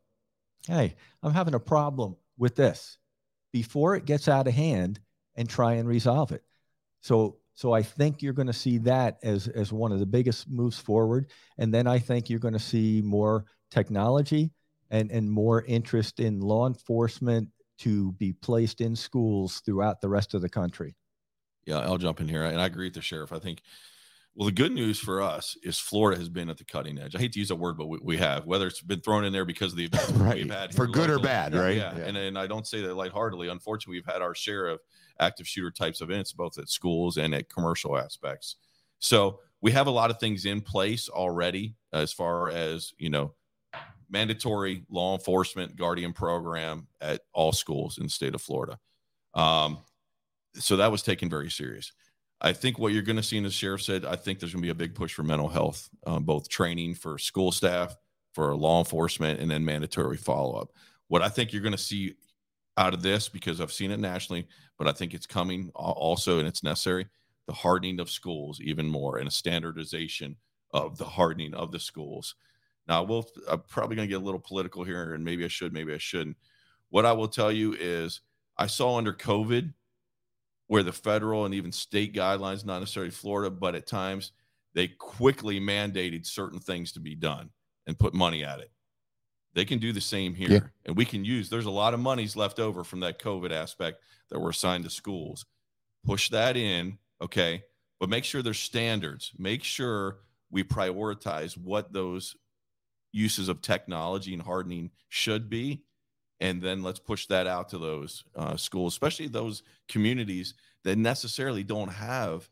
hey, 0.66 0.96
I'm 1.22 1.33
having 1.33 1.54
a 1.54 1.61
problem 1.61 2.16
with 2.38 2.57
this 2.57 2.98
before 3.52 3.94
it 3.94 4.07
gets 4.07 4.26
out 4.26 4.48
of 4.48 4.54
hand 4.54 4.98
and 5.37 5.48
try 5.48 5.74
and 5.74 5.88
resolve 5.88 6.33
it. 6.33 6.42
So 7.00 7.37
so 7.57 7.72
I 7.72 7.83
think 7.85 8.22
you're 8.22 8.33
going 8.33 8.48
to 8.48 8.52
see 8.52 8.78
that 8.78 9.18
as 9.22 9.46
as 9.46 9.72
one 9.72 9.92
of 9.92 10.00
the 10.00 10.07
biggest 10.07 10.50
moves 10.50 10.78
forward 10.78 11.30
and 11.59 11.72
then 11.72 11.87
I 11.87 12.00
think 12.00 12.28
you're 12.28 12.40
going 12.40 12.54
to 12.54 12.59
see 12.59 13.02
more 13.04 13.44
technology 13.70 14.50
and 14.94 15.11
and 15.11 15.28
more 15.30 15.64
interest 15.64 16.20
in 16.20 16.40
law 16.40 16.66
enforcement 16.66 17.48
to 17.78 18.12
be 18.12 18.33
placed 18.33 18.80
in 18.80 18.94
schools 18.94 19.61
throughout 19.66 20.00
the 20.00 20.09
rest 20.09 20.35
of 20.35 20.40
the 20.40 20.48
country. 20.48 20.94
Yeah, 21.66 21.80
I'll 21.80 21.98
jump 21.98 22.20
in 22.20 22.28
here 22.28 22.44
and 22.44 22.61
I 22.61 22.66
agree 22.66 22.87
with 22.87 22.94
the 22.94 23.02
sheriff. 23.02 23.33
I 23.33 23.40
think 23.40 23.61
well, 24.37 24.46
the 24.46 24.52
good 24.52 24.72
news 24.72 24.98
for 24.98 25.22
us 25.22 25.57
is 25.62 25.78
Florida 25.78 26.18
has 26.18 26.28
been 26.28 26.50
at 26.50 26.59
the 26.59 26.64
cutting 26.64 26.98
edge. 26.98 27.14
I 27.14 27.18
hate 27.18 27.33
to 27.33 27.38
use 27.38 27.52
a 27.52 27.57
word, 27.57 27.76
but 27.76 27.87
we, 27.87 27.98
we 28.02 28.16
have, 28.16 28.46
whether 28.46 28.66
it's 28.66 28.83
been 28.83 29.00
thrown 29.00 29.24
in 29.24 29.33
there 29.33 29.44
because 29.44 29.72
of 29.72 29.78
the 29.78 29.85
events 29.85 30.11
right. 30.12 30.35
we've 30.35 30.50
had 30.50 30.74
for 30.74 30.88
good 30.88 31.09
or 31.09 31.20
bad, 31.20 31.54
right? 31.54 31.76
Yeah. 31.76 31.96
yeah. 31.96 32.04
And, 32.04 32.16
and 32.16 32.37
I 32.37 32.48
don't 32.48 32.66
say 32.66 32.80
that 32.83 32.94
lightheartedly. 32.94 33.48
Unfortunately, 33.48 33.96
we've 33.96 34.12
had 34.12 34.22
our 34.22 34.35
share 34.35 34.66
of 34.66 34.80
active 35.20 35.46
shooter 35.46 35.70
types 35.70 36.00
of 36.00 36.11
events, 36.11 36.33
both 36.33 36.59
at 36.59 36.68
schools 36.68 37.16
and 37.16 37.33
at 37.33 37.48
commercial 37.48 37.96
aspects. 37.96 38.57
So 38.98 39.38
we 39.61 39.70
have 39.70 39.87
a 39.87 39.92
lot 39.92 40.11
of 40.11 40.18
things 40.18 40.46
in 40.46 40.62
place 40.62 41.09
already 41.09 41.76
as 41.92 42.12
far 42.12 42.50
as, 42.50 42.92
you 42.98 43.11
know, 43.11 43.35
mandatory 44.10 44.84
law 44.90 45.14
enforcement 45.14 45.76
guardian 45.76 46.12
program 46.12 46.86
at 47.00 47.20
all 47.32 47.52
schools 47.52 47.98
in 47.98 48.04
the 48.04 48.10
state 48.10 48.34
of 48.34 48.42
Florida. 48.42 48.78
Um, 49.34 49.78
so 50.54 50.76
that 50.76 50.92
was 50.92 51.02
taken 51.02 51.28
very 51.28 51.50
serious. 51.50 51.92
I 52.40 52.52
think 52.52 52.78
what 52.78 52.92
you're 52.92 53.02
going 53.02 53.16
to 53.16 53.22
see, 53.22 53.36
and 53.36 53.46
the 53.46 53.50
sheriff 53.50 53.82
said, 53.82 54.04
I 54.04 54.16
think 54.16 54.38
there's 54.38 54.52
going 54.52 54.62
to 54.62 54.66
be 54.66 54.70
a 54.70 54.74
big 54.74 54.94
push 54.94 55.14
for 55.14 55.22
mental 55.22 55.48
health, 55.48 55.88
um, 56.06 56.24
both 56.24 56.48
training 56.48 56.94
for 56.94 57.18
school 57.18 57.50
staff, 57.52 57.96
for 58.34 58.54
law 58.54 58.80
enforcement, 58.80 59.40
and 59.40 59.50
then 59.50 59.64
mandatory 59.64 60.16
follow 60.16 60.60
up. 60.60 60.72
What 61.08 61.22
I 61.22 61.28
think 61.28 61.52
you're 61.52 61.62
going 61.62 61.72
to 61.72 61.78
see 61.78 62.14
out 62.76 62.92
of 62.92 63.02
this, 63.02 63.28
because 63.28 63.60
I've 63.60 63.72
seen 63.72 63.90
it 63.90 64.00
nationally, 64.00 64.46
but 64.78 64.88
I 64.88 64.92
think 64.92 65.14
it's 65.14 65.26
coming 65.26 65.70
also 65.74 66.38
and 66.38 66.48
it's 66.48 66.62
necessary 66.62 67.06
the 67.46 67.52
hardening 67.52 68.00
of 68.00 68.10
schools 68.10 68.60
even 68.60 68.86
more 68.86 69.18
and 69.18 69.28
a 69.28 69.30
standardization 69.30 70.36
of 70.72 70.96
the 70.96 71.04
hardening 71.04 71.54
of 71.54 71.70
the 71.70 71.78
schools. 71.78 72.34
Now, 72.86 73.02
we'll, 73.02 73.26
I'm 73.48 73.62
probably 73.68 73.96
going 73.96 74.08
to 74.08 74.12
get 74.12 74.20
a 74.20 74.24
little 74.24 74.40
political 74.40 74.84
here, 74.84 75.14
and 75.14 75.24
maybe 75.24 75.44
I 75.44 75.48
should, 75.48 75.72
maybe 75.72 75.94
I 75.94 75.98
shouldn't. 75.98 76.36
What 76.90 77.06
I 77.06 77.12
will 77.12 77.28
tell 77.28 77.50
you 77.50 77.74
is, 77.78 78.20
I 78.56 78.66
saw 78.66 78.96
under 78.98 79.12
COVID 79.12 79.72
where 80.66 80.82
the 80.82 80.92
federal 80.92 81.44
and 81.44 81.54
even 81.54 81.72
state 81.72 82.14
guidelines, 82.14 82.64
not 82.64 82.78
necessarily 82.78 83.10
Florida, 83.10 83.50
but 83.50 83.74
at 83.74 83.86
times 83.86 84.32
they 84.74 84.88
quickly 84.88 85.60
mandated 85.60 86.26
certain 86.26 86.60
things 86.60 86.92
to 86.92 87.00
be 87.00 87.14
done 87.14 87.50
and 87.86 87.98
put 87.98 88.14
money 88.14 88.44
at 88.44 88.60
it. 88.60 88.70
They 89.54 89.64
can 89.64 89.78
do 89.78 89.92
the 89.92 90.00
same 90.00 90.34
here. 90.34 90.50
Yeah. 90.50 90.60
And 90.86 90.96
we 90.96 91.04
can 91.04 91.24
use, 91.24 91.48
there's 91.48 91.66
a 91.66 91.70
lot 91.70 91.94
of 91.94 92.00
monies 92.00 92.36
left 92.36 92.58
over 92.58 92.82
from 92.82 93.00
that 93.00 93.20
COVID 93.20 93.52
aspect 93.52 94.02
that 94.30 94.40
were 94.40 94.50
assigned 94.50 94.84
to 94.84 94.90
schools. 94.90 95.46
Push 96.04 96.30
that 96.30 96.56
in, 96.56 96.98
okay? 97.20 97.62
But 98.00 98.08
make 98.08 98.24
sure 98.24 98.42
there's 98.42 98.58
standards. 98.58 99.32
Make 99.38 99.62
sure 99.64 100.18
we 100.50 100.64
prioritize 100.64 101.56
what 101.56 101.92
those 101.92 102.36
uses 103.14 103.48
of 103.48 103.62
technology 103.62 104.33
and 104.33 104.42
hardening 104.42 104.90
should 105.09 105.48
be 105.48 105.83
and 106.40 106.61
then 106.61 106.83
let's 106.83 106.98
push 106.98 107.27
that 107.27 107.46
out 107.46 107.68
to 107.70 107.79
those 107.79 108.24
uh, 108.37 108.57
schools, 108.57 108.92
especially 108.92 109.29
those 109.29 109.62
communities 109.88 110.55
that 110.83 110.98
necessarily 110.98 111.62
don't 111.62 111.88
have 111.88 112.48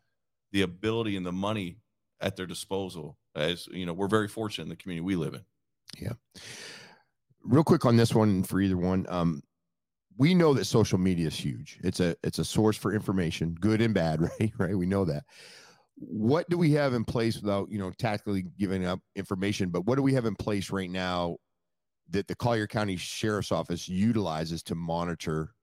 the 0.53 0.63
ability 0.63 1.17
and 1.17 1.27
the 1.27 1.33
money 1.33 1.79
at 2.21 2.37
their 2.37 2.47
disposal. 2.47 3.19
As 3.35 3.67
you 3.69 3.87
know, 3.87 3.93
we're 3.93 4.09
very 4.09 4.29
fortunate 4.29 4.65
in 4.65 4.69
the 4.71 4.77
community 4.77 5.05
we 5.05 5.17
live 5.17 5.35
in. 5.35 5.43
Yeah. 5.99 6.13
Real 7.43 7.65
quick 7.65 7.85
on 7.85 7.97
this 7.97 8.15
one 8.15 8.45
for 8.45 8.61
either 8.61 8.77
one. 8.77 9.05
Um, 9.09 9.43
we 10.17 10.35
know 10.35 10.55
that 10.55 10.67
social 10.67 10.99
media 10.99 11.27
is 11.27 11.35
huge. 11.35 11.79
It's 11.83 12.01
a 12.01 12.15
it's 12.23 12.39
a 12.39 12.45
source 12.45 12.77
for 12.77 12.95
information, 12.95 13.57
good 13.61 13.81
and 13.81 13.93
bad, 13.93 14.21
right? 14.41 14.53
Right. 14.57 14.79
We 14.79 14.87
know 14.87 15.05
that. 15.07 15.25
What 16.05 16.49
do 16.51 16.59
we 16.59 16.73
have 16.73 16.95
in 16.95 17.05
place 17.05 17.41
without 17.41 17.71
you 17.71 17.79
know 17.79 17.93
tactically 17.99 18.45
giving 18.59 18.85
up 18.85 19.01
information? 19.15 19.71
But 19.71 19.87
what 19.87 19.97
do 19.97 20.03
we 20.03 20.15
have 20.15 20.27
in 20.27 20.35
place 20.35 20.71
right 20.71 20.91
now 20.91 21.37
that 22.11 22.27
the 22.27 22.35
Collier 22.35 22.67
County 22.67 22.97
Sheriff's 22.97 23.53
Office 23.53 23.89
utilizes 23.89 24.63
to 24.65 24.75
monitor 24.75 25.55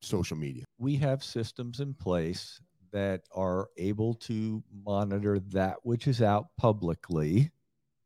social 0.00 0.36
media? 0.36 0.64
We 0.78 0.96
have 0.96 1.22
systems 1.22 1.80
in 1.80 1.94
place 1.94 2.60
that 2.92 3.22
are 3.32 3.68
able 3.76 4.14
to 4.14 4.62
monitor 4.84 5.38
that 5.50 5.76
which 5.82 6.08
is 6.08 6.22
out 6.22 6.46
publicly 6.56 7.50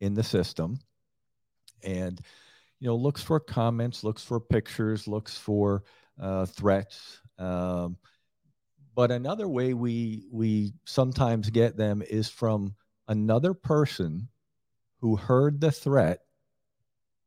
in 0.01 0.15
the 0.15 0.23
system 0.23 0.79
and 1.83 2.21
you 2.81 2.89
know 2.89 2.97
looks 2.97 3.23
for 3.23 3.41
comments 3.41 4.05
looks 4.05 4.23
for 4.23 4.41
pictures 4.41 5.09
looks 5.09 5.37
for 5.37 5.85
uh, 6.21 6.45
threats 6.47 7.21
um, 7.39 7.97
but 8.95 9.11
another 9.11 9.49
way 9.49 9.75
we 9.75 10.25
we 10.31 10.73
sometimes 10.85 11.51
get 11.51 11.77
them 11.77 12.03
is 12.03 12.29
from 12.29 12.75
another 13.09 13.55
person 13.55 14.29
who 15.01 15.17
heard 15.17 15.61
the 15.61 15.73
threat 15.73 16.21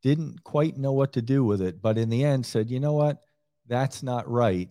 didn't 0.02 0.42
quite 0.44 0.76
know 0.76 0.92
what 0.92 1.12
to 1.12 1.22
do 1.22 1.44
with 1.44 1.60
it, 1.60 1.82
but 1.82 1.98
in 1.98 2.08
the 2.08 2.24
end 2.24 2.46
said, 2.46 2.70
you 2.70 2.80
know 2.80 2.92
what, 2.92 3.18
that's 3.66 4.02
not 4.02 4.28
right. 4.30 4.70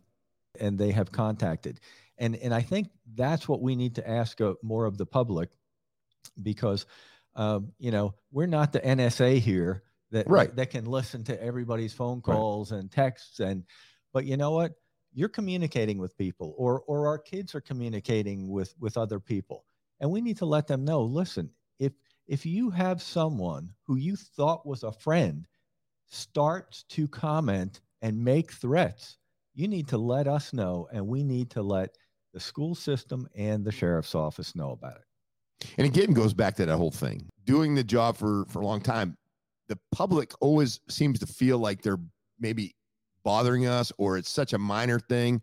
And 0.60 0.78
they 0.78 0.92
have 0.92 1.12
contacted. 1.12 1.80
And, 2.18 2.36
and 2.36 2.54
I 2.54 2.62
think 2.62 2.90
that's 3.16 3.48
what 3.48 3.62
we 3.62 3.76
need 3.76 3.96
to 3.96 4.10
ask 4.10 4.42
uh, 4.42 4.54
more 4.64 4.86
of 4.86 4.98
the 4.98 5.06
public 5.06 5.50
because, 6.42 6.86
um, 7.36 7.74
you 7.78 7.92
know, 7.92 8.16
we're 8.32 8.48
not 8.48 8.74
the 8.74 8.80
NSA 8.80 9.40
here 9.40 9.84
that, 10.12 10.28
right. 10.30 10.48
that, 10.50 10.56
that 10.56 10.70
can 10.72 10.86
listen 10.86 11.24
to 11.26 11.44
everybody's 11.44 11.94
phone 11.94 12.22
calls 12.22 12.72
right. 12.72 12.80
and 12.80 12.92
texts. 12.92 13.40
And, 13.40 13.66
but 14.14 14.26
you 14.26 14.38
know 14.38 14.52
what? 14.52 14.74
You're 15.14 15.30
communicating 15.30 15.98
with 15.98 16.18
people 16.18 16.54
or, 16.58 16.82
or 16.82 17.08
our 17.08 17.18
kids 17.18 17.56
are 17.56 17.62
communicating 17.62 18.50
with, 18.50 18.74
with 18.80 18.98
other 18.98 19.20
people. 19.20 19.66
And 20.00 20.12
we 20.12 20.22
need 20.22 20.38
to 20.38 20.46
let 20.46 20.68
them 20.68 20.86
know, 20.86 21.02
listen, 21.02 21.50
if, 21.80 21.94
if 22.28 22.46
you 22.46 22.70
have 22.70 23.02
someone 23.02 23.74
who 23.86 23.96
you 23.96 24.16
thought 24.16 24.66
was 24.66 24.84
a 24.84 24.92
friend 24.92 25.48
starts 26.08 26.84
to 26.90 27.08
comment 27.08 27.82
and 28.02 28.24
make 28.24 28.52
threats, 28.52 29.18
you 29.56 29.68
need 29.68 29.88
to 29.88 29.98
let 29.98 30.28
us 30.28 30.54
know, 30.54 30.88
and 30.94 31.06
we 31.06 31.24
need 31.24 31.50
to 31.50 31.64
let 31.64 31.98
the 32.34 32.40
school 32.40 32.76
system 32.76 33.28
and 33.36 33.66
the 33.66 33.72
sheriff's 33.72 34.14
office 34.14 34.56
know 34.56 34.72
about 34.72 34.98
it. 34.98 35.70
And 35.80 35.88
again, 35.88 36.14
goes 36.14 36.34
back 36.34 36.56
to 36.58 36.66
that 36.68 36.78
whole 36.78 36.92
thing. 36.92 37.28
Doing 37.46 37.74
the 37.74 37.84
job 37.84 38.18
for 38.18 38.46
for 38.50 38.62
a 38.62 38.66
long 38.66 38.82
time, 38.82 39.18
the 39.68 39.80
public 39.92 40.32
always 40.40 40.80
seems 40.88 41.20
to 41.20 41.26
feel 41.26 41.58
like 41.58 41.82
they're 41.82 42.00
maybe 42.40 42.76
bothering 43.28 43.66
us, 43.66 43.92
or 43.98 44.18
it's 44.18 44.30
such 44.30 44.54
a 44.54 44.58
minor 44.58 45.00
thing. 45.00 45.42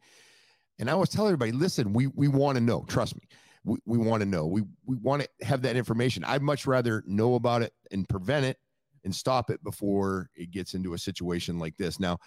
And 0.79 0.89
I 0.89 0.95
always 0.95 1.11
tell 1.11 1.27
everybody, 1.27 1.53
listen, 1.53 1.93
we 1.93 2.07
we 2.09 2.29
want 2.29 2.57
to 2.57 2.63
know. 2.63 2.85
Trust 2.89 3.15
me 3.17 3.23
we, 3.65 3.79
we 3.87 3.99
want 3.99 4.21
to 4.21 4.27
know. 4.27 4.47
We 4.47 4.63
we 4.87 4.97
want 4.97 5.23
to 5.23 5.47
have 5.47 5.63
that 5.63 5.77
information. 5.77 6.25
I'd 6.25 6.43
much 6.43 6.67
rather 6.67 7.03
know 7.07 7.35
about 7.35 7.63
it 7.63 7.73
and 7.91 8.09
prevent 8.09 8.45
it 8.47 8.59
and 9.05 9.15
stop 9.15 9.51
it 9.51 9.63
before 9.65 10.31
it 10.35 10.51
gets 10.51 10.75
into 10.75 10.95
a 10.95 10.99
situation 10.99 11.59
like 11.59 11.77
this. 11.77 11.99
Now, 11.99 12.19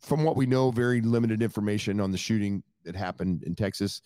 from 0.00 0.24
what 0.24 0.36
we 0.36 0.46
know, 0.46 0.70
very 0.70 1.00
limited 1.00 1.42
information 1.42 2.00
on 2.00 2.10
the 2.12 2.18
shooting 2.18 2.62
that 2.84 2.96
happened 2.96 3.42
in 3.44 3.54
Texas. 3.54 4.02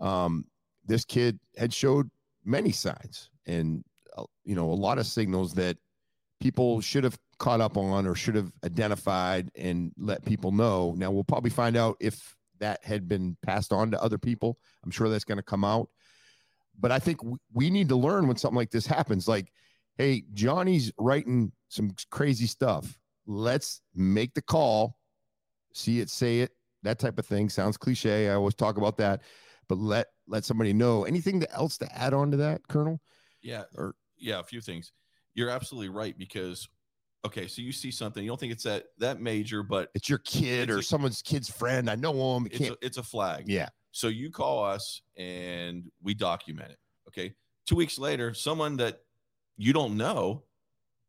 Um, 0.00 0.44
this 0.84 1.04
kid 1.04 1.38
had 1.56 1.72
showed 1.72 2.10
many 2.44 2.72
signs 2.72 3.30
and 3.46 3.84
uh, 4.16 4.24
you 4.44 4.54
know 4.54 4.70
a 4.70 4.72
lot 4.72 4.98
of 4.98 5.06
signals 5.06 5.54
that 5.54 5.76
people 6.40 6.80
should 6.80 7.04
have 7.04 7.18
caught 7.38 7.60
up 7.60 7.76
on 7.76 8.06
or 8.06 8.14
should 8.14 8.34
have 8.34 8.52
identified 8.64 9.50
and 9.56 9.92
let 9.96 10.24
people 10.24 10.52
know. 10.52 10.94
Now 10.96 11.10
we'll 11.10 11.24
probably 11.24 11.50
find 11.50 11.76
out 11.76 11.96
if 12.00 12.34
that 12.60 12.84
had 12.84 13.08
been 13.08 13.36
passed 13.42 13.72
on 13.72 13.90
to 13.92 14.02
other 14.02 14.18
people. 14.18 14.58
I'm 14.84 14.90
sure 14.90 15.08
that's 15.08 15.24
going 15.24 15.38
to 15.38 15.42
come 15.44 15.64
out. 15.64 15.88
But 16.78 16.92
I 16.92 16.98
think 16.98 17.20
we 17.52 17.70
need 17.70 17.88
to 17.88 17.96
learn 17.96 18.26
when 18.26 18.36
something 18.36 18.56
like 18.56 18.70
this 18.70 18.86
happens. 18.86 19.26
Like, 19.26 19.52
hey, 19.96 20.24
Johnny's 20.32 20.92
writing 20.98 21.52
some 21.68 21.94
crazy 22.10 22.46
stuff. 22.46 22.98
Let's 23.26 23.80
make 23.94 24.34
the 24.34 24.42
call, 24.42 24.96
see 25.74 26.00
it, 26.00 26.08
say 26.08 26.40
it, 26.40 26.52
that 26.82 26.98
type 26.98 27.18
of 27.18 27.26
thing. 27.26 27.48
Sounds 27.48 27.76
cliche. 27.76 28.28
I 28.28 28.34
always 28.34 28.54
talk 28.54 28.78
about 28.78 28.96
that, 28.98 29.22
but 29.68 29.78
let 29.78 30.06
let 30.26 30.44
somebody 30.44 30.72
know. 30.72 31.04
Anything 31.04 31.44
else 31.50 31.78
to 31.78 31.98
add 31.98 32.14
on 32.14 32.30
to 32.30 32.36
that, 32.38 32.66
Colonel? 32.68 33.00
Yeah, 33.42 33.64
or 33.76 33.94
yeah, 34.16 34.38
a 34.38 34.44
few 34.44 34.60
things. 34.60 34.92
You're 35.34 35.50
absolutely 35.50 35.90
right 35.90 36.16
because 36.16 36.68
okay, 37.24 37.46
so 37.46 37.62
you 37.62 37.72
see 37.72 37.90
something, 37.90 38.22
you 38.22 38.30
don't 38.30 38.40
think 38.40 38.52
it's 38.52 38.64
that 38.64 38.84
that 38.98 39.20
major, 39.20 39.62
but 39.62 39.90
it's 39.94 40.08
your 40.08 40.18
kid 40.18 40.68
it's 40.68 40.76
or 40.76 40.78
a, 40.78 40.82
someone's 40.82 41.22
kid's 41.22 41.50
friend. 41.50 41.90
I 41.90 41.94
know 41.94 42.36
him. 42.36 42.48
It's 42.50 42.70
a, 42.70 42.76
it's 42.80 42.96
a 42.98 43.02
flag. 43.02 43.44
Yeah. 43.46 43.68
So 43.90 44.08
you 44.08 44.30
call 44.30 44.64
us 44.64 45.02
and 45.16 45.90
we 46.02 46.14
document 46.14 46.70
it. 46.70 46.78
Okay. 47.08 47.34
Two 47.66 47.76
weeks 47.76 47.98
later, 47.98 48.34
someone 48.34 48.76
that 48.76 49.00
you 49.56 49.72
don't 49.72 49.96
know 49.96 50.44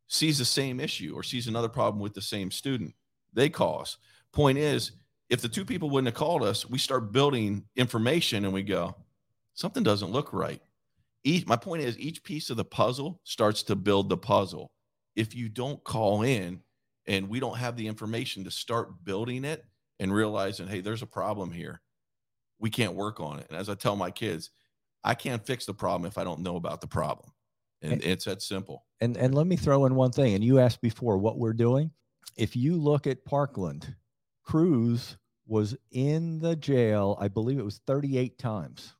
sees 0.08 0.40
the 0.40 0.46
same 0.46 0.80
issue 0.80 1.14
or 1.16 1.24
sees 1.24 1.48
another 1.48 1.70
problem 1.70 2.02
with 2.02 2.14
the 2.14 2.22
same 2.22 2.50
student. 2.50 2.94
They 3.34 3.50
call 3.50 3.82
us. 3.82 3.98
Point 4.34 4.58
is, 4.58 4.94
if 5.30 5.42
the 5.42 5.50
two 5.50 5.64
people 5.64 5.90
wouldn't 5.90 6.08
have 6.08 6.16
called 6.16 6.44
us, 6.44 6.68
we 6.68 6.80
start 6.80 7.12
building 7.12 7.64
information 7.76 8.46
and 8.46 8.54
we 8.54 8.64
go, 8.64 8.96
something 9.54 9.84
doesn't 9.84 10.12
look 10.12 10.34
right. 10.34 10.62
each 11.24 11.46
my 11.46 11.56
point 11.56 11.84
is 11.84 11.98
each 12.00 12.24
piece 12.24 12.50
of 12.50 12.58
the 12.58 12.66
puzzle 12.66 13.22
starts 13.24 13.62
to 13.64 13.76
build 13.76 14.10
the 14.10 14.18
puzzle. 14.18 14.72
If 15.20 15.36
you 15.36 15.50
don't 15.50 15.84
call 15.84 16.22
in 16.22 16.62
and 17.06 17.28
we 17.28 17.42
don't 17.42 17.58
have 17.58 17.76
the 17.76 17.88
information 17.88 18.46
to 18.46 18.52
start 18.52 19.04
building 19.04 19.44
it 19.44 19.66
and 20.00 20.14
realizing, 20.14 20.68
hey, 20.68 20.80
there's 20.80 21.02
a 21.02 21.08
problem 21.08 21.52
here. 21.52 21.82
We 22.60 22.70
can't 22.70 22.94
work 22.94 23.20
on 23.20 23.40
it. 23.40 23.48
And 23.50 23.60
as 23.60 23.68
I 23.68 23.76
tell 23.76 23.98
my 23.98 24.12
kids, 24.12 24.50
I 25.04 25.16
can't 25.16 25.46
fix 25.46 25.66
the 25.66 25.74
problem 25.74 26.08
if 26.08 26.18
I 26.18 26.24
don't 26.24 26.40
know 26.40 26.56
about 26.56 26.80
the 26.80 26.88
problem. 26.88 27.32
And 27.82 28.02
it's 28.04 28.26
that 28.26 28.42
simple. 28.42 28.86
And 29.02 29.18
and 29.18 29.36
let 29.36 29.48
me 29.48 29.56
throw 29.56 29.86
in 29.86 29.96
one 29.96 30.12
thing. 30.12 30.36
And 30.36 30.44
you 30.44 30.60
asked 30.60 30.82
before 30.82 31.18
what 31.18 31.38
we're 31.38 31.54
doing. 31.54 31.92
If 32.38 32.56
you 32.56 32.76
look 32.76 33.08
at 33.08 33.26
Parkland, 33.26 33.96
Cruz 34.44 35.18
was 35.48 35.76
in 35.92 36.40
the 36.40 36.56
jail, 36.56 37.18
I 37.20 37.28
believe 37.28 37.60
it 37.60 37.66
was 37.66 37.82
38 37.88 38.38
times. 38.38 38.96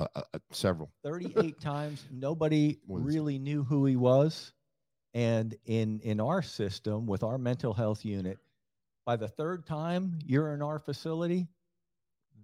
Uh, 0.00 0.06
uh, 0.16 0.22
uh, 0.32 0.38
several. 0.50 0.90
38 1.04 1.60
times. 1.60 2.04
Nobody 2.10 2.78
really 2.88 3.38
knew 3.38 3.62
who 3.62 3.84
he 3.84 3.96
was. 3.96 4.52
And 5.12 5.54
in 5.66 6.00
in 6.00 6.20
our 6.20 6.40
system 6.40 7.06
with 7.06 7.22
our 7.22 7.36
mental 7.36 7.74
health 7.74 8.04
unit, 8.04 8.38
by 9.04 9.16
the 9.16 9.28
third 9.28 9.66
time 9.66 10.18
you're 10.24 10.54
in 10.54 10.62
our 10.62 10.78
facility, 10.78 11.48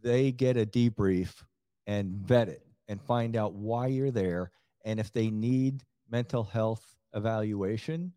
they 0.02 0.32
get 0.32 0.56
a 0.56 0.66
debrief 0.66 1.44
and 1.86 2.12
vet 2.12 2.48
it 2.48 2.66
and 2.88 3.00
find 3.00 3.36
out 3.36 3.54
why 3.54 3.86
you're 3.86 4.10
there. 4.10 4.50
And 4.84 5.00
if 5.00 5.12
they 5.12 5.30
need 5.30 5.84
mental 6.10 6.44
health 6.44 6.84
evaluation, 7.14 8.12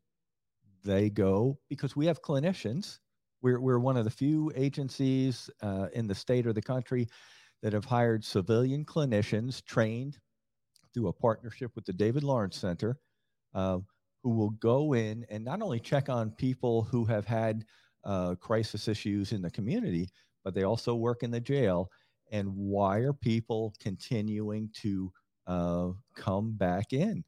they 0.84 1.10
go 1.10 1.60
because 1.70 1.96
we 1.96 2.08
have 2.08 2.22
clinicians. 2.22 3.00
We're, 3.42 3.62
we're 3.62 3.80
one 3.80 3.96
of 3.96 4.04
the 4.04 4.12
few 4.12 4.52
agencies 4.56 5.50
uh, 5.62 5.88
in 5.94 6.08
the 6.08 6.16
state 6.16 6.46
or 6.46 6.52
the 6.52 6.62
country 6.62 7.08
that 7.62 7.74
have 7.74 7.86
hired 7.86 8.24
civilian 8.24 8.86
clinicians 8.86 9.64
trained 9.64 10.20
through 10.94 11.08
a 11.08 11.14
partnership 11.14 11.72
with 11.76 11.86
the 11.86 11.94
David 11.94 12.24
Lawrence 12.24 12.58
Center, 12.58 13.00
uh, 13.54 13.80
who 14.24 14.32
will 14.32 14.52
go 14.52 14.94
in 14.94 15.26
and 15.30 15.44
not 15.44 15.62
only 15.62 15.80
check 15.80 16.10
on 16.10 16.32
people 16.32 16.84
who 16.84 17.06
have 17.06 17.26
had 17.26 17.66
uh, 18.04 18.36
crisis 18.36 18.88
issues 18.88 19.32
in 19.32 19.42
the 19.42 19.52
community, 19.52 20.10
but 20.44 20.54
they 20.54 20.64
also 20.64 20.96
work 20.96 21.24
in 21.24 21.32
the 21.32 21.40
jail. 21.40 21.90
And 22.32 22.56
why 22.56 23.00
are 23.00 23.14
people 23.14 23.74
continuing 23.80 24.70
to 24.82 25.12
uh, 25.48 25.90
come 26.16 26.54
back 26.54 26.94
in? 26.94 27.24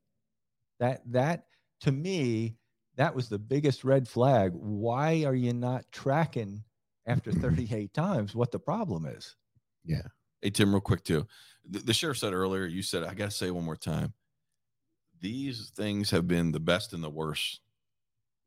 That 0.80 1.02
that 1.12 1.46
to 1.82 1.91
me, 1.91 2.58
that 2.96 3.15
was 3.15 3.30
the 3.30 3.39
biggest 3.39 3.84
red 3.84 4.08
flag. 4.08 4.52
Why 4.54 5.24
are 5.26 5.36
you 5.36 5.54
not 5.54 5.91
tracking 5.91 6.63
after 7.06 7.32
38 7.34 7.94
times 7.94 8.36
what 8.36 8.52
the 8.52 8.60
problem 8.60 9.06
is? 9.06 9.36
Yeah. 9.84 10.08
Hey, 10.42 10.50
Tim, 10.50 10.72
real 10.72 10.82
quick, 10.82 11.04
too. 11.04 11.28
The, 11.70 11.80
the 11.80 11.94
sheriff 11.94 12.18
said 12.18 12.34
earlier, 12.34 12.66
you 12.66 12.82
said, 12.82 13.04
I 13.04 13.14
got 13.14 13.30
to 13.30 13.36
say 13.36 13.52
one 13.52 13.66
more 13.66 13.76
time. 13.76 14.14
These 15.20 15.72
things 15.76 16.10
have 16.10 16.28
been 16.28 16.52
the 16.52 16.60
best 16.60 16.94
and 16.94 17.04
the 17.04 17.10
worst 17.10 17.62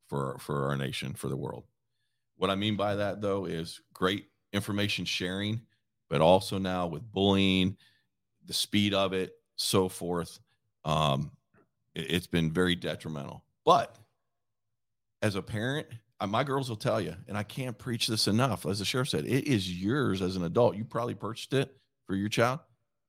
for, 0.08 0.36
for 0.40 0.66
our 0.66 0.76
nation, 0.76 1.14
for 1.14 1.28
the 1.28 1.36
world. 1.36 1.64
What 2.36 2.50
I 2.50 2.56
mean 2.56 2.76
by 2.76 2.96
that, 2.96 3.20
though, 3.20 3.44
is 3.44 3.80
great 3.92 4.26
information 4.52 5.04
sharing, 5.04 5.62
but 6.10 6.20
also 6.20 6.58
now 6.58 6.88
with 6.88 7.10
bullying, 7.12 7.76
the 8.44 8.52
speed 8.52 8.92
of 8.92 9.12
it, 9.12 9.32
so 9.54 9.88
forth. 9.88 10.40
Um, 10.84 11.30
it, 11.94 12.10
it's 12.10 12.26
been 12.26 12.50
very 12.50 12.74
detrimental. 12.74 13.44
But 13.64 13.96
as 15.22 15.36
a 15.36 15.42
parent, 15.42 15.86
my 16.26 16.42
girls 16.42 16.68
will 16.68 16.76
tell 16.76 17.00
you, 17.00 17.14
and 17.28 17.38
I 17.38 17.44
can't 17.44 17.78
preach 17.78 18.08
this 18.08 18.26
enough. 18.26 18.66
As 18.66 18.80
the 18.80 18.84
sheriff 18.84 19.10
said, 19.10 19.26
it 19.26 19.46
is 19.46 19.80
yours 19.80 20.22
as 20.22 20.34
an 20.34 20.42
adult. 20.42 20.76
You 20.76 20.84
probably 20.84 21.14
purchased 21.14 21.52
it 21.52 21.74
for 22.06 22.14
your 22.14 22.28
child. 22.28 22.60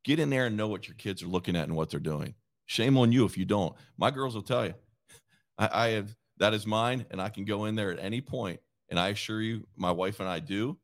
Get 0.04 0.20
in 0.20 0.30
there 0.30 0.46
and 0.46 0.58
know 0.58 0.68
what 0.68 0.88
your 0.88 0.96
kids 0.96 1.24
are 1.24 1.28
looking 1.28 1.56
at 1.56 1.68
and 1.68 1.76
what 1.76 1.90
they're 1.90 2.00
doing. 2.00 2.36
Shame 2.68 2.98
on 2.98 3.12
you 3.12 3.26
if 3.26 3.38
you 3.38 3.46
don't. 3.46 3.76
My 3.98 4.12
girls 4.12 4.36
will 4.36 4.44
tell 4.44 4.66
you, 4.66 4.74
I, 5.58 5.70
I 5.72 5.88
have 5.90 6.16
that 6.38 6.54
is 6.54 6.68
mine, 6.68 7.06
and 7.12 7.22
I 7.22 7.30
can 7.30 7.46
go 7.46 7.66
in 7.66 7.76
there 7.76 7.92
at 7.92 8.00
any 8.00 8.22
point. 8.22 8.60
And 8.90 9.00
I 9.00 9.10
assure 9.10 9.42
you, 9.42 9.68
my 9.76 9.92
wife 9.92 10.20
and 10.20 10.30
I 10.30 10.40
do, 10.40 10.78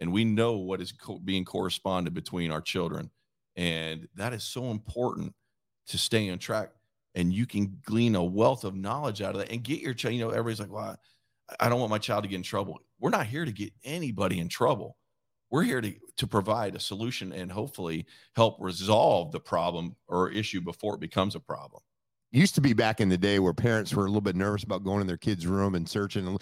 and 0.00 0.12
we 0.12 0.24
know 0.24 0.58
what 0.58 0.80
is 0.80 0.92
co- 0.92 1.18
being 1.18 1.44
corresponded 1.44 2.14
between 2.14 2.50
our 2.50 2.60
children, 2.60 3.10
and 3.56 4.06
that 4.14 4.32
is 4.32 4.44
so 4.44 4.70
important 4.70 5.34
to 5.88 5.98
stay 5.98 6.30
on 6.30 6.38
track. 6.38 6.70
And 7.14 7.32
you 7.32 7.46
can 7.46 7.78
glean 7.84 8.14
a 8.14 8.22
wealth 8.22 8.64
of 8.64 8.76
knowledge 8.76 9.22
out 9.22 9.34
of 9.34 9.40
that 9.40 9.50
and 9.50 9.64
get 9.64 9.80
your 9.80 9.94
child. 9.94 10.14
You 10.14 10.20
know, 10.20 10.30
everybody's 10.30 10.60
like, 10.60 10.70
"Well, 10.70 10.96
I 11.58 11.68
don't 11.68 11.80
want 11.80 11.90
my 11.90 11.98
child 11.98 12.22
to 12.24 12.28
get 12.28 12.36
in 12.36 12.42
trouble." 12.42 12.78
We're 13.00 13.10
not 13.10 13.26
here 13.26 13.44
to 13.44 13.52
get 13.52 13.72
anybody 13.82 14.38
in 14.38 14.48
trouble. 14.48 14.96
We're 15.50 15.62
here 15.62 15.80
to 15.80 15.94
to 16.16 16.26
provide 16.26 16.74
a 16.74 16.80
solution 16.80 17.32
and 17.32 17.50
hopefully 17.50 18.06
help 18.36 18.56
resolve 18.60 19.32
the 19.32 19.40
problem 19.40 19.96
or 20.08 20.30
issue 20.30 20.60
before 20.60 20.94
it 20.94 21.00
becomes 21.00 21.34
a 21.34 21.40
problem. 21.40 21.82
used 22.32 22.54
to 22.56 22.60
be 22.60 22.72
back 22.72 23.00
in 23.00 23.08
the 23.08 23.16
day 23.16 23.38
where 23.38 23.54
parents 23.54 23.94
were 23.94 24.04
a 24.04 24.08
little 24.08 24.20
bit 24.20 24.36
nervous 24.36 24.64
about 24.64 24.84
going 24.84 25.00
in 25.00 25.06
their 25.06 25.16
kid's 25.16 25.46
room 25.46 25.74
and 25.74 25.88
searching. 25.88 26.36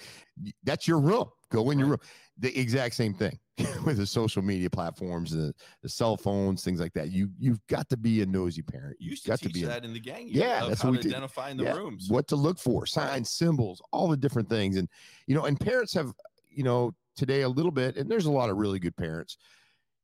That's 0.64 0.88
your 0.88 0.98
room. 0.98 1.26
Go 1.52 1.70
in 1.70 1.78
your 1.78 1.88
room. 1.88 1.98
The 2.38 2.58
exact 2.58 2.94
same 2.96 3.14
thing 3.14 3.38
with 3.86 3.96
the 3.98 4.06
social 4.06 4.42
media 4.42 4.68
platforms, 4.68 5.30
the, 5.30 5.54
the 5.82 5.88
cell 5.88 6.16
phones, 6.16 6.64
things 6.64 6.80
like 6.80 6.92
that. 6.94 7.10
You 7.10 7.30
you've 7.38 7.64
got 7.68 7.88
to 7.90 7.96
be 7.96 8.22
a 8.22 8.26
nosy 8.26 8.62
parent. 8.62 8.96
You 8.98 9.10
You've 9.10 9.22
to 9.22 9.28
got 9.28 9.38
to 9.40 9.48
be 9.50 9.62
a- 9.62 9.68
that 9.68 9.84
in 9.84 9.92
the 9.92 10.00
gang. 10.00 10.28
Yeah, 10.28 10.66
that's 10.66 10.82
how 10.82 10.90
what 10.90 11.04
we 11.04 11.10
identify 11.10 11.50
in 11.50 11.56
the 11.58 11.64
yeah, 11.64 11.76
rooms. 11.76 12.08
what 12.10 12.26
to 12.28 12.36
look 12.36 12.58
for, 12.58 12.84
signs, 12.86 13.30
symbols, 13.30 13.80
all 13.92 14.08
the 14.08 14.16
different 14.16 14.48
things. 14.48 14.76
And, 14.76 14.88
you 15.26 15.34
know, 15.34 15.44
and 15.44 15.58
parents 15.58 15.94
have, 15.94 16.12
you 16.50 16.64
know, 16.64 16.92
today 17.16 17.42
a 17.42 17.48
little 17.48 17.70
bit, 17.70 17.96
and 17.96 18.10
there's 18.10 18.26
a 18.26 18.30
lot 18.30 18.50
of 18.50 18.56
really 18.56 18.78
good 18.78 18.96
parents, 18.96 19.36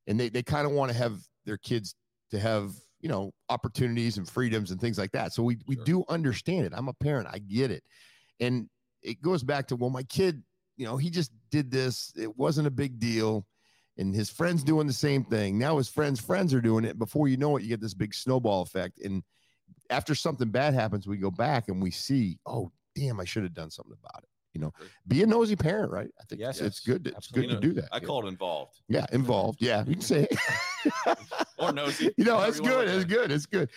and 0.06 0.18
they, 0.18 0.28
they 0.28 0.42
kind 0.42 0.66
of 0.66 0.72
want 0.72 0.90
to 0.90 0.96
have 0.96 1.18
their 1.44 1.56
kids 1.58 1.94
to 2.30 2.38
have, 2.38 2.72
you 3.00 3.08
know, 3.08 3.32
opportunities 3.48 4.16
and 4.16 4.28
freedoms 4.28 4.70
and 4.70 4.80
things 4.80 4.98
like 4.98 5.12
that. 5.12 5.32
So 5.32 5.42
we, 5.42 5.58
we 5.66 5.76
Sure. 5.76 5.84
do 5.84 6.04
understand 6.08 6.66
it. 6.66 6.72
I'm 6.74 6.88
a 6.88 6.94
parent, 6.94 7.28
I 7.30 7.38
get 7.38 7.70
it. 7.70 7.82
And 8.40 8.68
it 9.02 9.20
goes 9.20 9.42
back 9.42 9.68
to, 9.68 9.76
well, 9.76 9.90
my 9.90 10.02
kid, 10.04 10.42
you 10.76 10.86
know, 10.86 10.96
he 10.96 11.10
just 11.10 11.30
did 11.50 11.70
this, 11.70 12.12
it 12.16 12.36
wasn't 12.36 12.66
a 12.66 12.70
big 12.70 12.98
deal. 12.98 13.46
And 13.98 14.14
his 14.14 14.30
friends 14.30 14.64
doing 14.64 14.86
the 14.86 14.92
same 14.92 15.22
thing. 15.24 15.58
Now 15.58 15.76
his 15.76 15.88
friends' 15.88 16.18
friends 16.18 16.54
are 16.54 16.62
doing 16.62 16.86
it. 16.86 16.98
Before 16.98 17.28
you 17.28 17.36
know 17.36 17.58
it, 17.58 17.62
you 17.62 17.68
get 17.68 17.80
this 17.80 17.92
big 17.92 18.14
snowball 18.14 18.62
effect. 18.62 18.98
And 19.04 19.22
after 19.90 20.14
something 20.14 20.48
bad 20.48 20.72
happens, 20.72 21.06
we 21.06 21.18
go 21.18 21.30
back 21.30 21.68
and 21.68 21.82
we 21.82 21.90
see, 21.90 22.38
oh, 22.46 22.72
damn, 22.94 23.20
I 23.20 23.24
should 23.24 23.42
have 23.42 23.52
done 23.52 23.70
something 23.70 23.94
about 24.02 24.22
it. 24.22 24.28
You 24.52 24.60
know, 24.60 24.72
be 25.08 25.22
a 25.22 25.26
nosy 25.26 25.56
parent, 25.56 25.90
right? 25.90 26.10
I 26.20 26.24
think 26.24 26.40
Yes, 26.40 26.60
it's 26.60 26.80
good. 26.80 27.06
It's 27.06 27.30
good 27.30 27.48
to 27.48 27.58
do 27.58 27.72
that. 27.72 27.88
I 27.90 27.96
yeah. 27.96 28.00
call 28.00 28.26
it 28.26 28.28
involved 28.28 28.82
yeah, 28.88 29.06
involved. 29.12 29.58
Yeah, 29.60 29.84
you 29.86 29.94
can 29.94 30.02
say 30.02 30.26
it. 30.30 31.18
or 31.58 31.72
nosy. 31.72 32.12
you 32.16 32.24
know, 32.24 32.40
it's 32.42 32.60
good. 32.60 32.88
It's 32.88 33.04
good. 33.04 33.32
It's 33.32 33.46
good. 33.46 33.70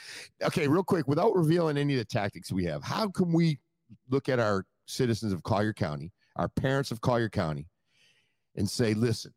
Okay, 0.43 0.67
real 0.67 0.83
quick, 0.83 1.07
without 1.07 1.35
revealing 1.35 1.77
any 1.77 1.93
of 1.93 1.99
the 1.99 2.05
tactics 2.05 2.51
we 2.51 2.65
have, 2.65 2.83
how 2.83 3.07
can 3.09 3.31
we 3.31 3.59
look 4.09 4.29
at 4.29 4.39
our 4.39 4.65
citizens 4.87 5.31
of 5.31 5.43
Collier 5.43 5.73
County, 5.73 6.11
our 6.35 6.49
parents 6.49 6.91
of 6.91 7.01
Collier 7.01 7.29
County, 7.29 7.67
and 8.55 8.69
say, 8.69 8.93
listen, 8.93 9.33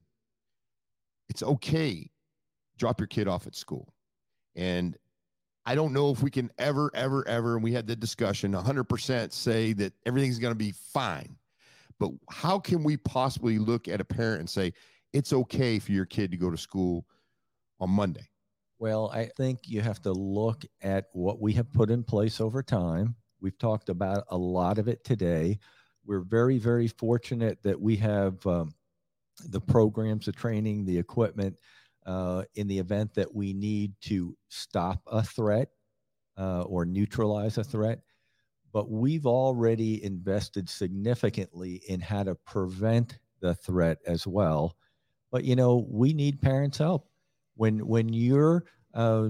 it's 1.29 1.43
okay, 1.43 2.11
drop 2.79 3.01
your 3.01 3.07
kid 3.07 3.29
off 3.29 3.47
at 3.47 3.55
school. 3.55 3.93
And 4.57 4.97
I 5.69 5.75
don't 5.75 5.93
know 5.93 6.11
if 6.11 6.23
we 6.23 6.31
can 6.31 6.51
ever, 6.57 6.91
ever, 6.95 7.29
ever, 7.29 7.55
and 7.57 7.63
we 7.63 7.75
had 7.75 7.87
the 7.87 7.95
discussion 7.95 8.55
100% 8.55 9.33
say 9.35 9.75
that 9.75 9.93
everything's 10.07 10.39
going 10.39 10.53
to 10.53 10.59
be 10.59 10.73
fine. 10.73 11.37
But 12.01 12.13
how 12.31 12.59
can 12.59 12.83
we 12.83 12.97
possibly 12.97 13.59
look 13.59 13.87
at 13.87 14.01
a 14.01 14.05
parent 14.05 14.41
and 14.41 14.49
say, 14.49 14.73
it's 15.13 15.35
okay 15.35 15.79
for 15.79 15.93
your 15.93 16.07
kid 16.07 16.31
to 16.31 16.39
go 16.39 16.51
to 16.51 16.57
school 16.57 17.05
on 17.81 17.91
Monday? 17.91 18.27
Well, 18.79 19.11
I 19.13 19.27
think 19.37 19.69
you 19.69 19.83
have 19.83 20.01
to 20.05 20.13
look 20.13 20.65
at 20.81 21.09
what 21.13 21.39
we 21.39 21.53
have 21.53 21.71
put 21.71 21.91
in 21.91 22.03
place 22.03 22.41
over 22.41 22.63
time. 22.63 23.15
We've 23.43 23.59
talked 23.59 23.91
about 23.91 24.25
a 24.31 24.39
lot 24.39 24.79
of 24.79 24.89
it 24.89 25.05
today. 25.05 25.59
We're 26.07 26.21
very, 26.21 26.57
very 26.57 26.89
fortunate 26.89 27.63
that 27.65 27.79
we 27.79 27.97
have 27.97 28.47
um, 28.47 28.73
the 29.51 29.61
programs, 29.61 30.25
the 30.25 30.33
training, 30.33 30.87
the 30.87 30.97
equipment 30.97 31.59
uh, 32.09 32.43
in 32.55 32.67
the 32.67 32.79
event 32.79 33.13
that 33.15 33.33
we 33.35 33.53
need 33.53 33.93
to 34.01 34.35
stop 34.49 35.03
a 35.07 35.23
threat 35.23 35.69
uh, 36.39 36.63
or 36.63 36.87
neutralize 36.87 37.59
a 37.59 37.65
threat. 37.65 38.01
But 38.73 38.91
we've 38.91 39.27
already 39.27 40.03
invested 40.03 40.71
significantly 40.71 41.83
in 41.87 42.01
how 42.01 42.23
to 42.23 42.35
prevent 42.35 43.19
the 43.41 43.55
threat 43.55 43.99
as 44.07 44.27
well. 44.27 44.75
But 45.31 45.45
you 45.45 45.55
know, 45.55 45.87
we 45.87 46.15
need 46.15 46.41
parents' 46.41 46.79
help 46.79 47.11
when 47.57 47.87
when 47.87 48.11
you're 48.11 48.65
uh, 48.95 49.29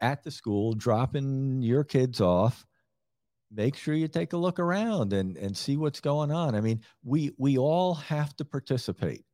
at 0.00 0.24
the 0.24 0.30
school 0.30 0.72
dropping 0.72 1.60
your 1.60 1.84
kids 1.84 2.20
off 2.20 2.64
make 3.50 3.76
sure 3.76 3.94
you 3.94 4.08
take 4.08 4.32
a 4.32 4.36
look 4.36 4.58
around 4.58 5.12
and 5.12 5.36
and 5.36 5.56
see 5.56 5.76
what's 5.76 6.00
going 6.00 6.32
on 6.32 6.54
i 6.54 6.60
mean 6.60 6.80
we 7.04 7.30
we 7.38 7.56
all 7.56 7.94
have 7.94 8.34
to 8.36 8.44
participate 8.44 9.24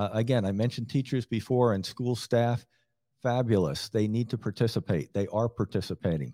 uh, 0.00 0.08
again 0.14 0.44
i 0.46 0.52
mentioned 0.52 0.88
teachers 0.88 1.26
before 1.26 1.74
and 1.74 1.84
school 1.84 2.16
staff. 2.16 2.64
Fabulous. 3.22 3.90
They 3.90 4.08
need 4.08 4.30
to 4.30 4.38
participate. 4.38 5.12
They 5.12 5.26
are 5.26 5.48
participating. 5.48 6.32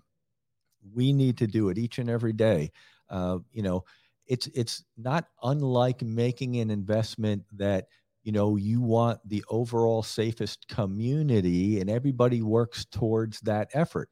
We 0.93 1.11
need 1.11 1.37
to 1.39 1.47
do 1.47 1.67
it 1.67 1.77
each 1.77 1.99
and 1.99 2.09
every 2.09 2.31
day. 2.31 2.71
Uh, 3.09 3.39
you 3.51 3.61
know 3.61 3.83
it's 4.25 4.47
it's 4.47 4.83
not 4.97 5.25
unlike 5.43 6.01
making 6.01 6.57
an 6.57 6.69
investment 6.71 7.43
that 7.57 7.87
you 8.23 8.31
know 8.31 8.55
you 8.55 8.81
want 8.81 9.19
the 9.25 9.43
overall 9.49 10.01
safest 10.03 10.67
community 10.69 11.79
and 11.81 11.89
everybody 11.89 12.41
works 12.41 12.85
towards 12.85 13.41
that 13.41 13.69
effort. 13.73 14.09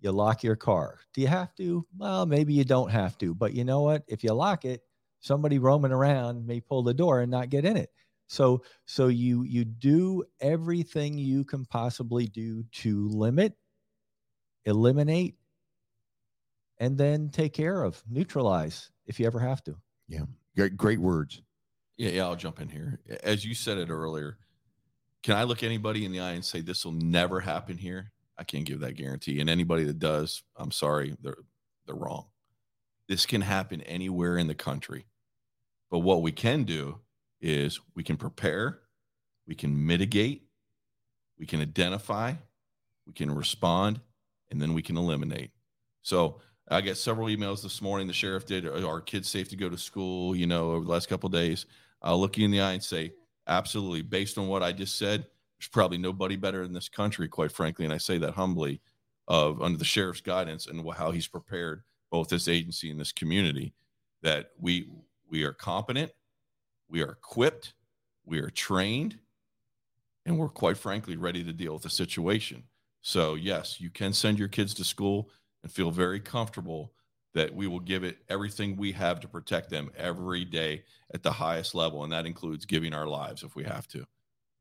You 0.00 0.12
lock 0.12 0.42
your 0.42 0.56
car. 0.56 0.98
Do 1.14 1.20
you 1.20 1.28
have 1.28 1.54
to? 1.56 1.86
Well 1.96 2.26
maybe 2.26 2.54
you 2.54 2.64
don't 2.64 2.90
have 2.90 3.16
to 3.18 3.34
but 3.34 3.54
you 3.54 3.64
know 3.64 3.82
what? 3.82 4.02
If 4.08 4.24
you 4.24 4.32
lock 4.32 4.64
it 4.64 4.82
somebody 5.20 5.58
roaming 5.58 5.92
around 5.92 6.46
may 6.46 6.60
pull 6.60 6.82
the 6.82 6.94
door 6.94 7.20
and 7.20 7.30
not 7.30 7.50
get 7.50 7.64
in 7.64 7.76
it 7.76 7.90
so 8.30 8.62
so 8.86 9.08
you 9.08 9.42
you 9.42 9.64
do 9.64 10.22
everything 10.40 11.18
you 11.18 11.44
can 11.44 11.64
possibly 11.66 12.26
do 12.26 12.62
to 12.72 13.08
limit 13.08 13.56
eliminate 14.64 15.36
and 16.78 16.96
then 16.96 17.28
take 17.28 17.52
care 17.52 17.82
of 17.82 18.02
neutralize 18.08 18.90
if 19.06 19.18
you 19.18 19.26
ever 19.26 19.40
have 19.40 19.62
to 19.64 19.76
Yeah. 20.08 20.24
Great, 20.56 20.76
great 20.76 21.00
words. 21.00 21.42
Yeah, 21.96 22.10
yeah, 22.10 22.24
I'll 22.24 22.36
jump 22.36 22.60
in 22.60 22.68
here. 22.68 23.00
As 23.22 23.44
you 23.44 23.54
said 23.54 23.78
it 23.78 23.90
earlier, 23.90 24.38
can 25.22 25.36
I 25.36 25.44
look 25.44 25.62
anybody 25.62 26.04
in 26.04 26.12
the 26.12 26.20
eye 26.20 26.32
and 26.32 26.44
say 26.44 26.60
this 26.60 26.84
will 26.84 26.92
never 26.92 27.40
happen 27.40 27.78
here? 27.78 28.12
I 28.38 28.44
can't 28.44 28.64
give 28.64 28.80
that 28.80 28.96
guarantee. 28.96 29.40
And 29.40 29.50
anybody 29.50 29.84
that 29.84 29.98
does, 29.98 30.42
I'm 30.56 30.72
sorry, 30.72 31.14
they're 31.22 31.36
they're 31.86 31.94
wrong. 31.94 32.26
This 33.08 33.26
can 33.26 33.42
happen 33.42 33.82
anywhere 33.82 34.38
in 34.38 34.46
the 34.46 34.54
country. 34.54 35.06
But 35.90 35.98
what 36.00 36.22
we 36.22 36.32
can 36.32 36.64
do 36.64 37.00
is 37.40 37.80
we 37.94 38.02
can 38.02 38.16
prepare, 38.16 38.80
we 39.46 39.54
can 39.54 39.86
mitigate, 39.86 40.44
we 41.38 41.46
can 41.46 41.60
identify, 41.60 42.34
we 43.06 43.12
can 43.12 43.34
respond, 43.34 44.00
and 44.50 44.60
then 44.60 44.74
we 44.74 44.82
can 44.82 44.96
eliminate. 44.96 45.50
So 46.02 46.40
I 46.68 46.80
got 46.80 46.96
several 46.96 47.28
emails 47.28 47.62
this 47.62 47.82
morning. 47.82 48.06
The 48.06 48.12
sheriff 48.12 48.46
did. 48.46 48.64
Are 48.64 48.86
our 48.86 49.00
kids 49.00 49.28
safe 49.28 49.48
to 49.48 49.56
go 49.56 49.68
to 49.68 49.78
school? 49.78 50.36
You 50.36 50.46
know, 50.46 50.72
over 50.72 50.84
the 50.84 50.90
last 50.90 51.08
couple 51.08 51.28
days, 51.28 51.66
I'll 52.02 52.20
look 52.20 52.38
you 52.38 52.44
in 52.44 52.50
the 52.50 52.60
eye 52.60 52.72
and 52.72 52.82
say, 52.82 53.12
absolutely. 53.46 54.02
Based 54.02 54.38
on 54.38 54.48
what 54.48 54.62
I 54.62 54.72
just 54.72 54.96
said, 54.96 55.26
there's 55.58 55.68
probably 55.68 55.98
nobody 55.98 56.36
better 56.36 56.62
in 56.62 56.72
this 56.72 56.88
country, 56.88 57.28
quite 57.28 57.52
frankly, 57.52 57.84
and 57.84 57.92
I 57.92 57.98
say 57.98 58.18
that 58.18 58.34
humbly, 58.34 58.80
of 59.28 59.62
under 59.62 59.78
the 59.78 59.84
sheriff's 59.84 60.20
guidance 60.20 60.66
and 60.66 60.88
how 60.92 61.10
he's 61.10 61.28
prepared 61.28 61.82
both 62.10 62.28
this 62.28 62.48
agency 62.48 62.90
and 62.90 63.00
this 63.00 63.12
community. 63.12 63.74
That 64.22 64.50
we 64.58 64.88
we 65.28 65.44
are 65.44 65.52
competent, 65.52 66.12
we 66.90 67.02
are 67.02 67.12
equipped, 67.12 67.74
we 68.24 68.40
are 68.40 68.50
trained, 68.50 69.18
and 70.26 70.38
we're 70.38 70.48
quite 70.48 70.76
frankly 70.76 71.16
ready 71.16 71.42
to 71.44 71.52
deal 71.52 71.72
with 71.72 71.82
the 71.82 71.90
situation. 71.90 72.64
So 73.00 73.34
yes, 73.34 73.80
you 73.80 73.90
can 73.90 74.12
send 74.12 74.38
your 74.38 74.48
kids 74.48 74.74
to 74.74 74.84
school 74.84 75.30
and 75.62 75.72
feel 75.72 75.90
very 75.90 76.20
comfortable 76.20 76.92
that 77.32 77.54
we 77.54 77.66
will 77.66 77.80
give 77.80 78.02
it 78.02 78.18
everything 78.28 78.76
we 78.76 78.92
have 78.92 79.20
to 79.20 79.28
protect 79.28 79.70
them 79.70 79.90
every 79.96 80.44
day 80.44 80.82
at 81.14 81.22
the 81.22 81.30
highest 81.30 81.74
level. 81.74 82.02
And 82.02 82.12
that 82.12 82.26
includes 82.26 82.66
giving 82.66 82.92
our 82.92 83.06
lives 83.06 83.42
if 83.44 83.54
we 83.54 83.64
have 83.64 83.86
to, 83.88 84.04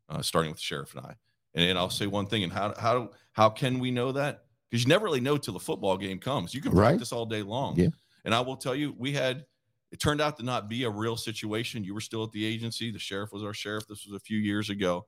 uh, 0.08 0.22
starting 0.22 0.52
with 0.52 0.60
the 0.60 0.64
sheriff 0.64 0.96
and 0.96 1.06
I. 1.06 1.16
And, 1.56 1.68
and 1.68 1.80
I'll 1.80 1.90
say 1.90 2.06
one 2.06 2.28
thing, 2.28 2.44
and 2.44 2.54
how, 2.54 2.76
how, 2.78 3.12
how 3.32 3.50
can 3.50 3.80
we 3.80 3.90
know 3.90 4.12
that? 4.12 4.46
Because 4.70 4.84
you 4.84 4.88
never 4.90 5.06
really 5.06 5.20
know 5.20 5.38
till 5.38 5.56
the 5.56 5.60
football 5.60 5.98
game 5.98 6.20
comes. 6.20 6.54
You 6.54 6.62
can 6.62 6.72
Right. 6.74 6.90
practice 6.90 7.12
all 7.12 7.26
day 7.26 7.42
long. 7.42 7.76
Yeah. 7.76 7.88
And 8.24 8.36
I 8.36 8.42
will 8.42 8.56
tell 8.58 8.76
you, 8.76 8.94
we 8.98 9.14
had, 9.14 9.46
it 9.92 10.00
turned 10.00 10.22
out 10.22 10.38
to 10.38 10.44
not 10.44 10.70
be 10.70 10.84
a 10.84 10.90
real 10.90 11.18
situation. 11.18 11.84
You 11.84 11.94
were 11.94 12.02
still 12.02 12.24
at 12.24 12.32
the 12.32 12.46
agency. 12.46 12.92
The 12.92 13.00
sheriff 13.00 13.32
was 13.32 13.44
our 13.44 13.54
sheriff. 13.54 13.88
This 13.88 14.06
was 14.06 14.16
a 14.16 14.20
few 14.20 14.38
years 14.38 14.70
ago. 14.70 15.08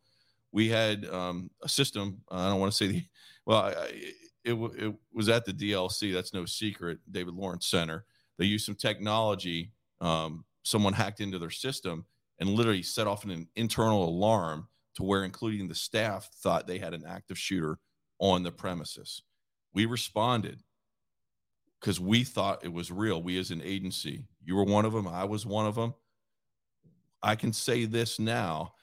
We 0.51 0.69
had 0.69 1.05
um, 1.05 1.49
a 1.63 1.69
system. 1.69 2.21
I 2.29 2.49
don't 2.49 2.59
want 2.59 2.71
to 2.73 2.77
say 2.77 2.87
the, 2.87 3.03
well, 3.45 3.59
I, 3.61 3.69
I- 3.71 4.13
it, 4.43 4.53
it 4.55 4.95
was 5.13 5.29
at 5.29 5.45
the 5.45 5.53
DLC. 5.53 6.11
That's 6.11 6.33
no 6.33 6.45
secret. 6.45 6.97
David 7.11 7.35
Lawrence 7.35 7.67
Center. 7.67 8.05
They 8.39 8.45
used 8.45 8.65
some 8.65 8.73
technology. 8.73 9.71
Um, 9.99 10.45
someone 10.63 10.93
hacked 10.93 11.21
into 11.21 11.37
their 11.37 11.51
system 11.51 12.05
and 12.39 12.49
literally 12.49 12.81
set 12.81 13.05
off 13.05 13.23
an 13.23 13.47
internal 13.55 14.03
alarm 14.09 14.67
to 14.95 15.03
where, 15.03 15.25
including 15.25 15.67
the 15.67 15.75
staff, 15.75 16.27
thought 16.37 16.65
they 16.65 16.79
had 16.79 16.95
an 16.95 17.03
active 17.07 17.37
shooter 17.37 17.77
on 18.17 18.41
the 18.41 18.51
premises. 18.51 19.21
We 19.75 19.85
responded 19.85 20.63
because 21.81 21.99
we 21.99 22.23
thought 22.23 22.63
it 22.63 22.71
was 22.71 22.91
real. 22.91 23.21
We, 23.21 23.39
as 23.39 23.49
an 23.49 23.61
agency, 23.63 24.25
you 24.43 24.55
were 24.55 24.63
one 24.63 24.85
of 24.85 24.93
them. 24.93 25.07
I 25.07 25.23
was 25.23 25.45
one 25.45 25.65
of 25.65 25.75
them. 25.75 25.95
I 27.23 27.35
can 27.35 27.53
say 27.53 27.85
this 27.85 28.19
now 28.19 28.73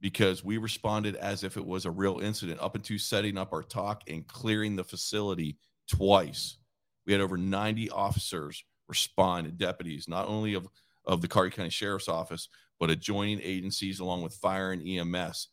because 0.00 0.44
we 0.44 0.58
responded 0.58 1.16
as 1.16 1.44
if 1.44 1.56
it 1.56 1.64
was 1.64 1.84
a 1.84 1.90
real 1.90 2.18
incident 2.20 2.60
up 2.60 2.76
into 2.76 2.98
setting 2.98 3.38
up 3.38 3.52
our 3.52 3.62
talk 3.62 4.02
and 4.08 4.26
clearing 4.26 4.76
the 4.76 4.84
facility 4.84 5.56
twice. 5.88 6.58
We 7.06 7.12
had 7.12 7.22
over 7.22 7.36
90 7.36 7.90
officers 7.90 8.62
respond 8.88 9.56
deputies, 9.58 10.08
not 10.08 10.28
only 10.28 10.54
of, 10.54 10.68
of 11.04 11.20
the 11.20 11.28
Collier 11.28 11.50
County 11.50 11.70
Sheriff's 11.70 12.08
Office, 12.08 12.48
but 12.78 12.90
adjoining 12.90 13.40
agencies 13.42 14.00
along 14.00 14.22
with 14.22 14.34
fire 14.34 14.72
and 14.72 14.86
EMS. 14.86 15.48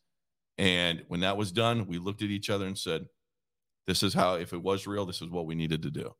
And 0.58 1.04
when 1.08 1.20
that 1.20 1.36
was 1.36 1.52
done, 1.52 1.86
we 1.86 1.98
looked 1.98 2.22
at 2.22 2.30
each 2.30 2.50
other 2.50 2.66
and 2.66 2.78
said, 2.78 3.06
This 3.86 4.02
is 4.02 4.14
how, 4.14 4.34
if 4.34 4.52
it 4.52 4.62
was 4.62 4.86
real, 4.86 5.06
this 5.06 5.22
is 5.22 5.28
what 5.28 5.46
we 5.46 5.54
needed 5.54 5.82
to 5.82 5.90
do. 5.90 6.14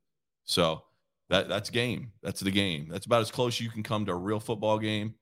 So 0.46 0.82
that 1.28 1.48
that's 1.48 1.70
game. 1.70 2.12
That's 2.22 2.40
the 2.40 2.50
game. 2.50 2.88
That's 2.90 3.06
about 3.06 3.20
as 3.20 3.30
close 3.30 3.60
you 3.60 3.70
can 3.70 3.82
come 3.82 4.06
to 4.06 4.12
a 4.12 4.16
real 4.16 4.40
football 4.40 4.78
game 4.78 5.14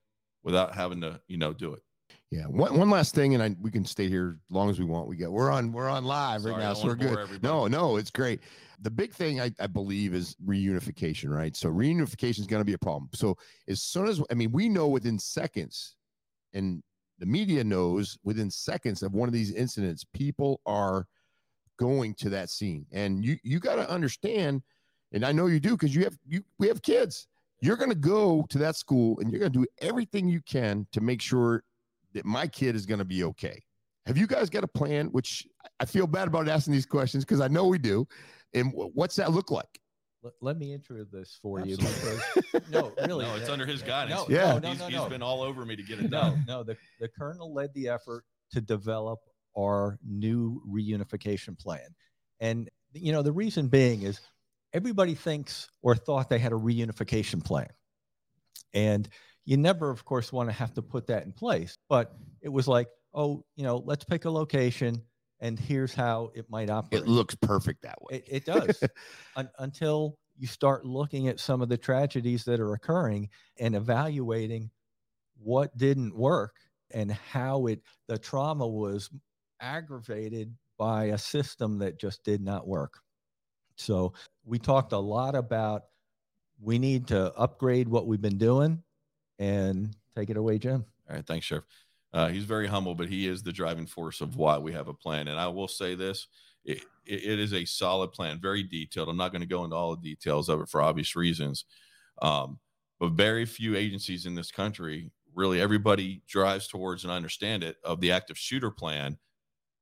without 0.43 0.75
having 0.75 1.01
to, 1.01 1.21
you 1.27 1.39
know, 1.39 1.53
do 1.53 1.75
it. 1.75 1.83
Yeah. 2.31 2.47
One, 2.47 2.77
one 2.77 2.91
last 2.91 3.15
thing, 3.15 3.35
and 3.35 3.43
I, 3.43 3.55
we 3.61 3.71
can 3.71 3.85
stay 3.85 4.09
here 4.09 4.39
as 4.51 4.55
long 4.55 4.69
as 4.69 4.79
we 4.79 4.85
want. 4.85 5.09
We 5.09 5.17
got 5.17 5.31
we're 5.31 5.51
on 5.51 5.73
we're 5.73 5.89
on 5.89 6.05
live 6.05 6.43
Sorry, 6.43 6.55
right 6.55 6.61
now, 6.61 6.75
so 6.75 6.87
we're 6.87 6.97
good. 6.97 7.19
everybody. 7.19 7.39
No, 7.43 7.67
no, 7.67 7.97
it's 7.97 8.11
great. 8.11 8.41
The 8.83 8.91
big 8.91 9.13
thing 9.13 9.41
I, 9.41 9.53
I 9.61 9.67
believe 9.67 10.15
is 10.15 10.37
reunification, 10.45 11.31
right? 11.31 11.55
So 11.57 11.71
reunification 11.71 12.41
is 12.41 12.47
going 12.47 12.61
to 12.61 12.67
be 12.67 12.73
a 12.75 12.79
problem. 12.79 13.09
So 13.15 13.37
as 13.69 13.83
soon 13.83 14.09
as 14.09 14.21
I 14.31 14.35
mean, 14.35 14.53
we 14.53 14.69
know 14.69 14.89
within 14.89 15.19
seconds, 15.19 15.95
and 16.53 16.83
the 17.19 17.27
media 17.27 17.63
knows 17.63 18.19
within 18.25 18.51
seconds 18.51 19.03
of 19.03 19.15
one 19.15 19.29
of 19.29 19.33
these 19.33 19.53
incidents, 19.53 20.05
people 20.13 20.61
are 20.67 21.07
going 21.79 22.15
to 22.15 22.31
that 22.31 22.51
scene, 22.51 22.85
and 22.93 23.25
you 23.25 23.37
you 23.45 23.61
got 23.61 23.77
to 23.77 23.89
understand, 23.89 24.63
and 25.15 25.25
I 25.25 25.33
know 25.33 25.47
you 25.47 25.61
do 25.61 25.71
because 25.71 25.95
you 25.95 26.05
have 26.05 26.19
you 26.27 26.43
we 26.59 26.69
have 26.69 26.83
kids. 26.83 27.27
You're 27.63 27.77
going 27.77 27.91
to 27.91 27.97
go 27.97 28.45
to 28.51 28.59
that 28.59 28.77
school 28.77 29.19
and 29.21 29.31
you're 29.31 29.41
going 29.41 29.53
to 29.53 29.59
do 29.61 29.67
everything 29.81 30.29
you 30.29 30.43
can 30.43 30.87
to 30.93 31.01
make 31.01 31.23
sure 31.23 31.63
that 32.13 32.27
my 32.27 32.47
kid 32.47 32.77
is 32.77 32.85
going 32.85 32.99
to 32.99 33.05
be 33.07 33.25
okay. 33.25 33.63
Have 34.07 34.19
you 34.19 34.27
guys 34.27 34.51
got 34.51 34.65
a 34.65 34.69
plan? 34.69 35.07
Which 35.07 35.47
I 35.81 35.87
feel 35.87 36.07
bad 36.07 36.29
about 36.29 36.47
asking 36.47 36.75
these 36.75 36.85
questions 36.85 37.25
because 37.25 37.41
I 37.41 37.49
know 37.49 37.67
we 37.67 37.79
do. 37.79 38.07
And 38.53 38.73
wh- 38.73 38.95
what's 38.95 39.17
that 39.17 39.33
look 39.33 39.51
like? 39.51 39.81
let, 40.23 40.33
let 40.41 40.59
me 40.59 40.73
intro 40.75 41.05
this 41.11 41.39
for 41.43 41.61
you 41.61 41.75
Absolutely. 41.81 42.23
because 42.53 42.69
no 42.71 42.93
really 43.07 43.25
No, 43.25 43.35
it's 43.37 43.49
under 43.49 43.67
his 43.67 43.83
guidance. 43.83 44.29
no, 44.29 44.35
Yeah. 44.35 44.53
no, 44.53 44.59
no, 44.59 44.69
he's, 44.71 44.79
no, 44.81 44.87
he's 44.87 44.97
no. 44.97 45.09
been 45.09 45.23
all 45.23 45.43
over 45.43 45.65
me 45.65 45.77
to 45.77 45.83
get 45.83 45.99
it 46.01 46.11
no, 46.11 46.21
done. 46.21 46.45
no. 46.49 46.63
The, 46.63 46.77
the 47.01 47.09
colonel 47.09 47.53
led 47.55 47.73
the 47.75 47.89
effort 47.89 48.25
to 48.53 48.61
develop 48.61 49.21
our 49.57 49.99
new 50.07 50.61
reunification 50.69 51.59
plan. 51.59 51.95
And, 52.41 52.69
you 52.93 53.13
know, 53.13 53.23
the 53.23 53.33
reason 53.33 53.69
being 53.69 54.03
is 54.03 54.21
everybody 54.75 55.15
thinks 55.15 55.71
or 55.83 55.95
thought 55.95 56.29
they 56.29 56.39
had 56.39 56.53
a 56.53 56.57
reunification 56.57 57.43
plan. 57.43 57.69
And 58.75 59.09
you 59.47 59.57
never, 59.57 59.89
of 59.89 60.05
course, 60.05 60.33
want 60.33 60.49
to 60.49 60.53
have 60.53 60.75
to 60.75 60.83
put 60.83 61.07
that 61.07 61.25
in 61.25 61.33
place. 61.33 61.79
But 61.89 62.15
it 62.43 62.49
was 62.49 62.67
like, 62.69 62.89
oh, 63.15 63.45
you 63.57 63.63
know, 63.63 63.79
let's 63.87 64.05
pick 64.05 64.25
a 64.25 64.31
location 64.31 65.01
and 65.41 65.59
here's 65.59 65.95
how 65.95 66.31
it 66.35 66.47
might 66.49 66.71
operate. 66.71 67.03
It 67.03 67.09
looks 67.09 67.35
perfect 67.35 67.83
that 67.83 68.01
way. 68.03 68.19
It, 68.19 68.25
it 68.29 68.45
does 68.47 68.83
un, 69.37 69.49
until 69.59 70.19
you 70.37 70.47
start 70.47 70.85
looking 70.85 71.29
at 71.29 71.39
some 71.39 71.63
of 71.63 71.69
the 71.69 71.77
tragedies 71.77 72.45
that 72.45 72.61
are 72.61 72.73
occurring 72.73 73.29
and 73.59 73.77
evaluating 73.77 74.71
what 75.37 75.77
didn't 75.77 76.17
work 76.17 76.57
and 76.93 77.13
how 77.13 77.67
it 77.67 77.83
the 78.09 78.19
trauma 78.19 78.67
was 78.67 79.11
aggravated 79.61 80.55
by 80.79 81.07
a 81.07 81.19
system 81.19 81.79
that 81.79 82.01
just 82.01 82.25
did 82.25 82.41
not 82.41 82.67
work. 82.67 82.99
So 83.77 84.13
we 84.45 84.59
talked 84.59 84.93
a 84.93 84.99
lot 84.99 85.35
about 85.35 85.85
we 86.61 86.79
need 86.79 87.09
to 87.09 87.33
upgrade 87.35 87.89
what 87.89 88.07
we've 88.07 88.21
been 88.21 88.39
doing 88.39 88.83
and 89.39 89.95
take 90.17 90.31
it 90.31 90.37
away, 90.37 90.59
Jim. 90.59 90.85
All 91.09 91.17
right, 91.17 91.27
thanks, 91.27 91.47
Sheriff. 91.47 91.65
Uh, 92.13 92.29
he's 92.29 92.45
very 92.45 92.69
humble, 92.69 92.95
but 92.95 93.09
he 93.09 93.27
is 93.27 93.43
the 93.43 93.53
driving 93.53 93.87
force 93.87 94.21
of 94.21 94.37
why 94.37 94.57
we 94.57 94.73
have 94.73 94.89
a 94.89 94.95
plan. 94.95 95.29
And 95.29 95.39
I 95.39 95.49
will 95.49 95.67
say 95.67 95.95
this: 95.97 96.29
it, 96.65 96.83
it, 97.05 97.39
is 97.39 97.53
a 97.53 97.65
solid 97.65 98.13
plan, 98.13 98.41
very 98.41 98.63
detailed. 98.63 99.09
I'm 99.09 99.17
not 99.17 99.33
going 99.33 99.43
to 99.43 99.49
go 99.49 99.65
into 99.65 99.77
all 99.77 99.97
the 99.97 100.03
details 100.03 100.49
of 100.49 100.61
it 100.61 100.69
for 100.69 100.81
obvious 100.81 101.17
reasons, 101.17 101.65
um, 102.23 102.59
but 103.01 103.13
very 103.13 103.45
few 103.45 103.77
agencies 103.77 104.27
in 104.27 104.35
this 104.35 104.51
country, 104.51 105.11
really, 105.35 105.61
everybody 105.61 106.23
drives 106.29 106.69
towards 106.69 107.03
and 107.03 107.13
understand 107.13 107.65
it 107.65 107.77
of 107.85 108.01
the 108.01 108.13
active 108.13 108.39
shooter 108.39 108.71
plan, 108.71 109.19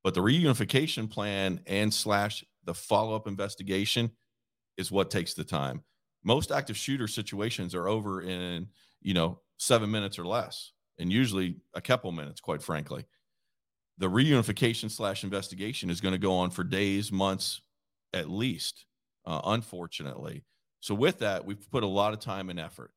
but 0.02 0.14
the 0.14 0.20
reunification 0.20 1.10
plan 1.10 1.60
and 1.66 1.92
slash 1.92 2.44
the 2.64 2.74
follow 2.74 3.14
up 3.14 3.26
investigation 3.26 4.10
is 4.76 4.90
what 4.90 5.10
takes 5.10 5.34
the 5.34 5.44
time. 5.44 5.82
Most 6.24 6.52
active 6.52 6.76
shooter 6.76 7.08
situations 7.08 7.74
are 7.74 7.88
over 7.88 8.22
in 8.22 8.68
you 9.00 9.14
know 9.14 9.40
seven 9.58 9.90
minutes 9.90 10.18
or 10.18 10.26
less 10.26 10.72
and 10.98 11.12
usually 11.12 11.56
a 11.74 11.80
couple 11.80 12.10
minutes, 12.12 12.40
quite 12.40 12.62
frankly. 12.62 13.04
The 13.98 14.08
reunification 14.08 14.90
slash 14.90 15.24
investigation 15.24 15.90
is 15.90 16.00
going 16.00 16.12
to 16.12 16.18
go 16.18 16.34
on 16.34 16.50
for 16.50 16.64
days, 16.64 17.12
months, 17.12 17.60
at 18.12 18.30
least, 18.30 18.86
uh, 19.26 19.40
unfortunately. 19.44 20.44
So, 20.80 20.94
with 20.94 21.18
that, 21.18 21.44
we've 21.44 21.70
put 21.70 21.84
a 21.84 21.88
lot 21.88 22.12
of 22.12 22.20
time 22.20 22.50
and 22.50 22.58
effort 22.58 22.92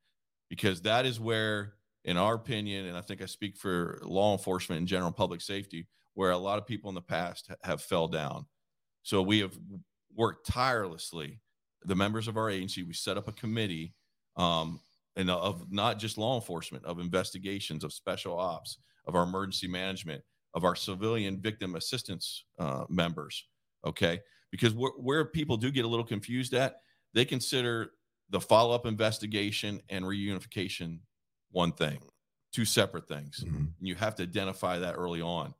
because 0.49 0.81
that 0.81 1.05
is 1.05 1.19
where 1.19 1.73
in 2.05 2.17
our 2.17 2.35
opinion, 2.35 2.85
and 2.85 2.95
I 2.95 3.01
think 3.01 3.21
I 3.21 3.25
speak 3.25 3.57
for 3.57 3.99
law 4.03 4.31
enforcement 4.31 4.79
and 4.79 4.87
general 4.87 5.11
public 5.11 5.41
safety, 5.41 5.87
where 6.16 6.32
a 6.32 6.38
lot 6.38 6.57
of 6.57 6.66
people 6.66 6.89
in 6.89 6.95
the 6.95 7.01
past 7.01 7.51
have 7.63 7.82
fell 7.82 8.07
down. 8.07 8.45
So 9.03 9.22
we 9.22 9.39
have 9.39 9.55
worked 10.16 10.47
tirelessly. 10.47 11.39
The 11.84 11.95
members 11.95 12.28
of 12.28 12.38
our 12.38 12.49
agency, 12.49 12.82
we 12.82 12.93
set 12.93 13.18
up 13.18 13.28
a 13.28 13.34
committee 13.34 13.93
um, 14.38 14.80
and 15.16 15.30
of 15.30 15.72
not 15.72 15.99
just 15.99 16.18
law 16.18 16.36
enforcement, 16.36 16.84
of 16.86 16.99
investigations, 16.99 17.84
of 17.84 17.93
special 17.93 18.39
ops, 18.39 18.80
of 19.05 19.16
our 19.16 19.24
emergency 19.24 19.68
management, 19.68 20.24
of 20.53 20.63
our 20.63 20.76
civilian 20.76 21.39
victim 21.39 21.76
assistance 21.76 22.45
uh, 22.57 22.86
members. 22.89 23.45
Okay, 23.86 24.20
because 24.51 24.74
where, 24.74 24.91
where 24.97 25.26
people 25.26 25.57
do 25.57 25.70
get 25.70 25.86
a 25.86 25.88
little 25.88 26.05
confused 26.05 26.53
at, 26.53 26.78
they 27.13 27.26
consider 27.26 27.91
the 28.30 28.41
follow 28.41 28.74
up 28.74 28.88
investigation 28.88 29.82
and 29.89 30.03
reunification 30.03 30.99
one 31.51 31.72
thing, 31.72 31.99
two 32.51 32.66
separate 32.66 33.07
things. 33.07 33.43
Mm-hmm. 33.45 33.57
And 33.57 33.88
you 33.88 33.95
have 33.95 34.16
to 34.16 34.24
identify 34.24 34.80
that 34.80 34.95
early 34.95 35.22
on 35.22 35.53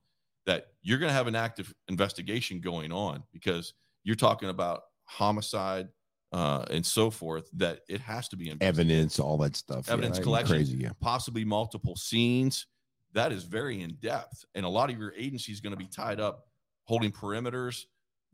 that 0.46 0.68
you're 0.82 1.00
going 1.00 1.10
to 1.10 1.14
have 1.14 1.28
an 1.28 1.36
active 1.36 1.74
investigation 1.88 2.60
going 2.60 2.92
on 2.92 3.24
because 3.34 3.74
you're 4.04 4.16
talking 4.16 4.50
about 4.50 4.84
homicide 5.06 5.88
uh, 6.32 6.66
and 6.70 6.86
so 6.86 7.10
forth 7.10 7.50
that 7.54 7.80
it 7.88 8.02
has 8.02 8.28
to 8.28 8.36
be 8.36 8.54
evidence, 8.62 9.20
all 9.20 9.38
that 9.38 9.56
stuff. 9.56 9.90
Evidence 9.90 10.18
yeah, 10.18 10.24
collection, 10.24 10.56
crazy, 10.56 10.78
yeah. 10.78 10.90
possibly 11.00 11.46
multiple 11.46 11.96
scenes. 11.96 12.68
That 13.14 13.32
is 13.32 13.44
very 13.44 13.82
in 13.82 13.96
depth, 14.02 14.44
and 14.56 14.66
a 14.66 14.70
lot 14.70 14.90
of 14.90 14.98
your 14.98 15.14
agency 15.18 15.54
is 15.54 15.62
going 15.62 15.72
to 15.72 15.78
be 15.78 15.88
tied 15.88 16.20
up 16.20 16.48
holding 16.84 17.12
perimeters, 17.12 17.86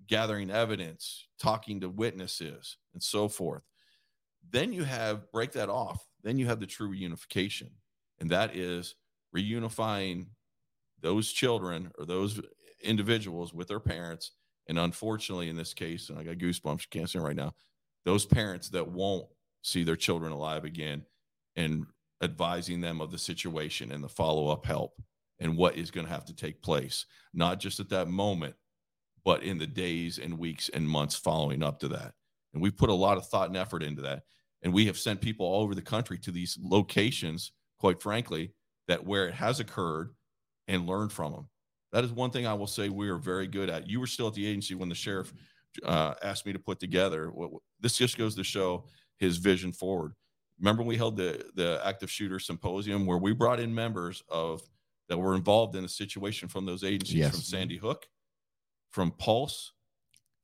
gathering 0.07 0.49
evidence, 0.49 1.27
talking 1.39 1.81
to 1.81 1.89
witnesses, 1.89 2.77
and 2.93 3.03
so 3.03 3.27
forth. 3.27 3.61
Then 4.49 4.73
you 4.73 4.83
have 4.83 5.31
break 5.31 5.51
that 5.51 5.69
off. 5.69 6.03
Then 6.23 6.39
you 6.39 6.47
have 6.47 6.59
the 6.59 6.65
true 6.65 6.89
reunification, 6.89 7.69
and 8.19 8.31
that 8.31 8.55
is 8.55 8.95
reunifying 9.35 10.25
those 11.01 11.31
children 11.31 11.91
or 11.97 12.05
those 12.05 12.39
individuals 12.83 13.53
with 13.53 13.67
their 13.67 13.79
parents. 13.79 14.31
And 14.67 14.79
unfortunately, 14.79 15.49
in 15.49 15.55
this 15.55 15.73
case, 15.73 16.09
and 16.09 16.17
I 16.17 16.23
got 16.23 16.37
goosebumps, 16.37 16.89
can't 16.89 17.09
say 17.09 17.19
right 17.19 17.35
now, 17.35 17.53
those 18.05 18.25
parents 18.25 18.69
that 18.69 18.87
won't 18.87 19.27
see 19.61 19.83
their 19.83 19.95
children 19.95 20.31
alive 20.31 20.63
again 20.63 21.03
and 21.55 21.85
advising 22.23 22.81
them 22.81 23.01
of 23.01 23.11
the 23.11 23.17
situation 23.17 23.91
and 23.91 24.03
the 24.03 24.09
follow 24.09 24.47
up 24.47 24.65
help 24.65 24.93
and 25.39 25.57
what 25.57 25.75
is 25.75 25.91
going 25.91 26.05
to 26.05 26.11
have 26.13 26.25
to 26.25 26.35
take 26.35 26.61
place, 26.61 27.05
not 27.33 27.59
just 27.59 27.79
at 27.79 27.89
that 27.89 28.07
moment, 28.07 28.55
but 29.23 29.43
in 29.43 29.57
the 29.57 29.67
days 29.67 30.19
and 30.19 30.37
weeks 30.37 30.69
and 30.69 30.87
months 30.87 31.15
following 31.15 31.63
up 31.63 31.79
to 31.79 31.87
that. 31.87 32.13
And 32.53 32.61
we 32.61 32.71
put 32.71 32.89
a 32.89 32.93
lot 32.93 33.17
of 33.17 33.27
thought 33.27 33.47
and 33.47 33.57
effort 33.57 33.83
into 33.83 34.01
that. 34.03 34.23
And 34.63 34.73
we 34.73 34.85
have 34.85 34.97
sent 34.97 35.21
people 35.21 35.45
all 35.45 35.63
over 35.63 35.73
the 35.73 35.81
country 35.81 36.17
to 36.19 36.31
these 36.31 36.57
locations, 36.61 37.51
quite 37.79 38.01
frankly, 38.01 38.53
that 38.87 39.05
where 39.05 39.27
it 39.27 39.33
has 39.33 39.59
occurred 39.59 40.11
and 40.67 40.87
learn 40.87 41.09
from 41.09 41.31
them. 41.33 41.49
That 41.91 42.03
is 42.03 42.11
one 42.11 42.31
thing 42.31 42.47
I 42.47 42.53
will 42.53 42.67
say 42.67 42.89
we 42.89 43.09
are 43.09 43.17
very 43.17 43.47
good 43.47 43.69
at. 43.69 43.89
You 43.89 43.99
were 43.99 44.07
still 44.07 44.27
at 44.27 44.33
the 44.33 44.45
agency 44.45 44.75
when 44.75 44.89
the 44.89 44.95
sheriff 44.95 45.33
uh, 45.83 46.13
asked 46.23 46.45
me 46.45 46.53
to 46.53 46.59
put 46.59 46.79
together. 46.79 47.29
What, 47.29 47.51
this 47.79 47.97
just 47.97 48.17
goes 48.17 48.35
to 48.35 48.43
show 48.43 48.85
his 49.17 49.37
vision 49.37 49.71
forward. 49.71 50.13
Remember, 50.59 50.83
we 50.83 50.95
held 50.95 51.17
the 51.17 51.45
the 51.55 51.81
active 51.83 52.09
shooter 52.09 52.39
symposium 52.39 53.05
where 53.05 53.17
we 53.17 53.33
brought 53.33 53.59
in 53.59 53.73
members 53.73 54.23
of 54.29 54.61
that 55.09 55.17
were 55.17 55.35
involved 55.35 55.75
in 55.75 55.83
a 55.83 55.89
situation 55.89 56.47
from 56.47 56.65
those 56.65 56.83
agencies, 56.83 57.15
yes. 57.15 57.31
from 57.31 57.41
Sandy 57.41 57.77
Hook, 57.77 58.07
from 58.91 59.11
Pulse, 59.11 59.73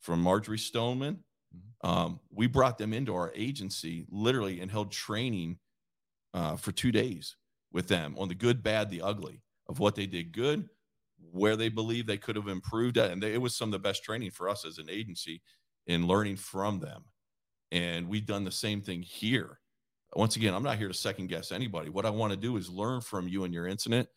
from 0.01 0.21
Marjory 0.21 0.57
Stoneman. 0.57 1.19
Mm-hmm. 1.55 1.89
Um, 1.89 2.19
we 2.29 2.47
brought 2.47 2.77
them 2.77 2.93
into 2.93 3.15
our 3.15 3.31
agency 3.35 4.05
literally 4.09 4.59
and 4.59 4.69
held 4.69 4.91
training 4.91 5.59
uh, 6.33 6.57
for 6.57 6.71
two 6.73 6.91
days 6.91 7.37
with 7.71 7.87
them 7.87 8.15
on 8.17 8.27
the 8.27 8.35
good, 8.35 8.61
bad, 8.61 8.89
the 8.89 9.01
ugly 9.01 9.41
of 9.69 9.79
what 9.79 9.95
they 9.95 10.05
did 10.05 10.31
good, 10.31 10.69
where 11.31 11.55
they 11.55 11.69
believe 11.69 12.05
they 12.05 12.17
could 12.17 12.35
have 12.35 12.47
improved 12.47 12.97
at. 12.97 13.11
And 13.11 13.21
they, 13.21 13.33
it 13.33 13.41
was 13.41 13.55
some 13.55 13.69
of 13.69 13.73
the 13.73 13.79
best 13.79 14.03
training 14.03 14.31
for 14.31 14.49
us 14.49 14.65
as 14.65 14.77
an 14.77 14.89
agency 14.89 15.41
in 15.87 16.07
learning 16.07 16.37
from 16.37 16.79
them. 16.79 17.03
And 17.71 18.07
we've 18.07 18.25
done 18.25 18.43
the 18.43 18.51
same 18.51 18.81
thing 18.81 19.01
here. 19.01 19.59
Once 20.15 20.37
again, 20.37 20.53
I'm 20.53 20.63
not 20.63 20.77
here 20.77 20.87
to 20.87 20.93
second 20.93 21.27
guess 21.27 21.51
anybody. 21.51 21.89
What 21.89 22.05
I 22.05 22.09
want 22.09 22.31
to 22.31 22.37
do 22.37 22.55
is 22.57 22.69
learn 22.69 23.01
from 23.01 23.27
you 23.27 23.43
and 23.43 23.53
your 23.53 23.67
incident 23.67 24.07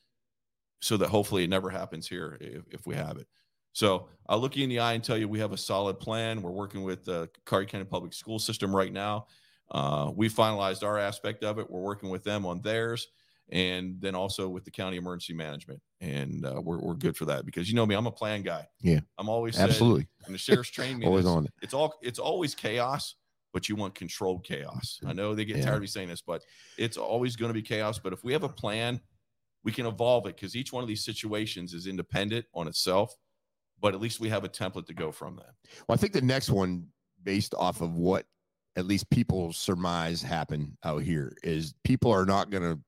so 0.80 0.96
that 0.96 1.09
hopefully 1.09 1.44
it 1.44 1.51
never 1.51 1.68
happens 1.68 2.09
here 2.09 2.38
if, 2.40 2.62
if 2.70 2.86
we 2.86 2.94
have 2.94 3.18
it. 3.18 3.26
So 3.72 4.09
I'll 4.28 4.38
look 4.38 4.57
you 4.57 4.64
in 4.64 4.70
the 4.70 4.78
eye 4.78 4.94
and 4.94 5.05
tell 5.05 5.16
you 5.16 5.28
we 5.28 5.40
have 5.40 5.53
a 5.53 5.57
solid 5.57 6.01
plan. 6.01 6.42
We're 6.42 6.51
working 6.51 6.82
with 6.82 7.05
the 7.05 7.28
Collier 7.44 7.66
County 7.66 7.84
Public 7.84 8.12
School 8.12 8.38
System 8.38 8.74
right 8.74 8.92
now. 8.92 9.26
Uh, 9.70 10.11
we 10.14 10.28
finalized 10.28 10.82
our 10.82 10.98
aspect 10.98 11.44
of 11.44 11.59
it. 11.59 11.70
We're 11.70 11.80
working 11.80 12.09
with 12.09 12.24
them 12.24 12.46
on 12.46 12.61
theirs 12.61 13.09
and 13.51 13.96
then 14.01 14.14
also 14.14 14.48
with 14.48 14.64
the 14.64 14.70
county 14.70 14.96
emergency 14.96 15.34
management. 15.34 15.80
And 16.01 16.46
uh, 16.46 16.61
we're, 16.62 16.78
we're 16.78 16.94
good 16.94 17.16
for 17.16 17.24
that 17.26 17.44
because 17.44 17.68
you 17.68 17.74
know 17.74 17.84
me, 17.84 17.94
I'm 17.94 18.07
a 18.07 18.12
plan 18.12 18.42
guy. 18.42 18.66
Yeah. 18.80 19.01
I'm 19.18 19.28
always 19.28 19.59
absolutely. 19.59 20.03
Said, 20.20 20.26
and 20.26 20.34
the 20.34 20.38
sheriff's 20.38 20.70
trained 20.70 20.98
me. 21.01 21.07
always 21.07 21.26
on 21.26 21.46
it. 21.46 21.53
It's 21.61 21.74
all, 21.74 21.94
it's 22.01 22.18
always 22.18 22.55
chaos, 22.55 23.16
but 23.53 23.68
you 23.68 23.74
want 23.74 23.94
controlled 23.94 24.44
chaos. 24.44 25.01
I 25.05 25.12
know 25.12 25.34
they 25.34 25.44
get 25.44 25.57
yeah. 25.57 25.64
tired 25.64 25.76
of 25.76 25.80
me 25.82 25.88
saying 25.88 26.09
this, 26.09 26.22
but 26.22 26.42
it's 26.78 26.96
always 26.96 27.36
going 27.36 27.51
to 27.51 27.55
be 27.55 27.62
chaos. 27.62 27.98
But 27.98 28.12
if 28.12 28.22
we 28.22 28.32
have 28.32 28.44
a 28.44 28.48
plan, 28.48 29.01
we 29.64 29.72
can 29.72 29.86
evolve 29.86 30.26
it 30.26 30.36
because 30.36 30.55
each 30.55 30.72
one 30.72 30.82
of 30.82 30.88
these 30.88 31.05
situations 31.05 31.74
is 31.74 31.86
independent 31.86 32.46
on 32.55 32.68
itself, 32.68 33.14
but 33.80 33.94
at 33.94 34.01
least 34.01 34.20
we 34.20 34.28
have 34.28 34.44
a 34.44 34.48
template 34.48 34.86
to 34.86 34.94
go 34.94 35.11
from 35.11 35.36
that. 35.36 35.55
Well, 35.88 35.94
I 35.94 35.96
think 35.96 36.12
the 36.12 36.22
next 36.22 36.51
one, 36.51 36.86
based 37.22 37.55
off 37.55 37.80
of 37.80 37.94
what 37.94 38.26
at 38.76 38.86
least 38.86 39.11
people 39.11 39.53
surmise 39.53 40.22
happen 40.22 40.78
out 40.84 41.03
here, 41.03 41.36
is 41.42 41.74
people 41.84 42.12
are 42.12 42.24
not 42.24 42.51
going 42.51 42.62
to 42.62 42.80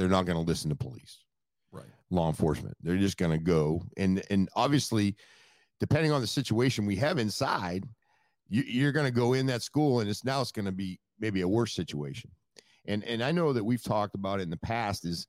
they're 0.00 0.08
not 0.08 0.24
going 0.24 0.38
to 0.38 0.48
listen 0.48 0.70
to 0.70 0.74
police. 0.74 1.24
Right. 1.72 1.84
Law 2.08 2.28
enforcement. 2.28 2.74
They're 2.82 2.96
just 2.96 3.18
going 3.18 3.32
to 3.32 3.38
go. 3.38 3.82
And 3.98 4.22
and 4.30 4.48
obviously 4.56 5.14
depending 5.78 6.10
on 6.10 6.22
the 6.22 6.26
situation 6.26 6.86
we 6.86 6.96
have 6.96 7.18
inside 7.18 7.84
you, 8.48 8.62
you're 8.62 8.92
going 8.92 9.04
to 9.04 9.12
go 9.12 9.34
in 9.34 9.46
that 9.46 9.62
school 9.62 10.00
and 10.00 10.08
it's 10.08 10.24
now 10.24 10.40
it's 10.40 10.52
going 10.52 10.64
to 10.64 10.72
be 10.72 10.98
maybe 11.18 11.42
a 11.42 11.48
worse 11.48 11.74
situation. 11.74 12.30
And 12.86 13.04
and 13.04 13.22
i 13.22 13.30
know 13.30 13.52
that 13.52 13.62
we've 13.62 13.82
talked 13.82 14.14
about 14.14 14.40
it 14.40 14.44
in 14.44 14.50
the 14.50 14.56
past 14.56 15.04
is 15.04 15.26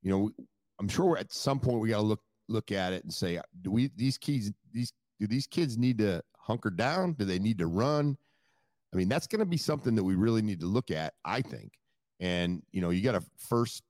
you 0.00 0.12
know 0.12 0.30
i'm 0.78 0.88
sure 0.88 1.18
at 1.18 1.32
some 1.32 1.58
point 1.58 1.80
we 1.80 1.88
got 1.88 1.96
to 1.96 2.02
look 2.02 2.20
look 2.48 2.70
at 2.70 2.92
it 2.92 3.02
and 3.02 3.12
say 3.12 3.40
do 3.62 3.72
we 3.72 3.90
these 3.96 4.16
kids 4.16 4.52
these 4.72 4.92
do 5.18 5.26
these 5.26 5.48
kids 5.48 5.76
need 5.76 5.98
to 5.98 6.22
hunker 6.38 6.70
down? 6.70 7.14
Do 7.14 7.24
they 7.24 7.38
need 7.40 7.58
to 7.58 7.66
run? 7.66 8.16
I 8.92 8.96
mean 8.96 9.08
that's 9.08 9.26
going 9.26 9.40
to 9.40 9.46
be 9.46 9.56
something 9.56 9.96
that 9.96 10.04
we 10.04 10.14
really 10.14 10.42
need 10.42 10.60
to 10.60 10.66
look 10.66 10.92
at 10.92 11.14
i 11.24 11.42
think 11.42 11.72
and 12.20 12.62
you 12.72 12.80
know 12.80 12.90
you 12.90 13.02
got 13.02 13.14
a 13.14 13.22
first 13.36 13.82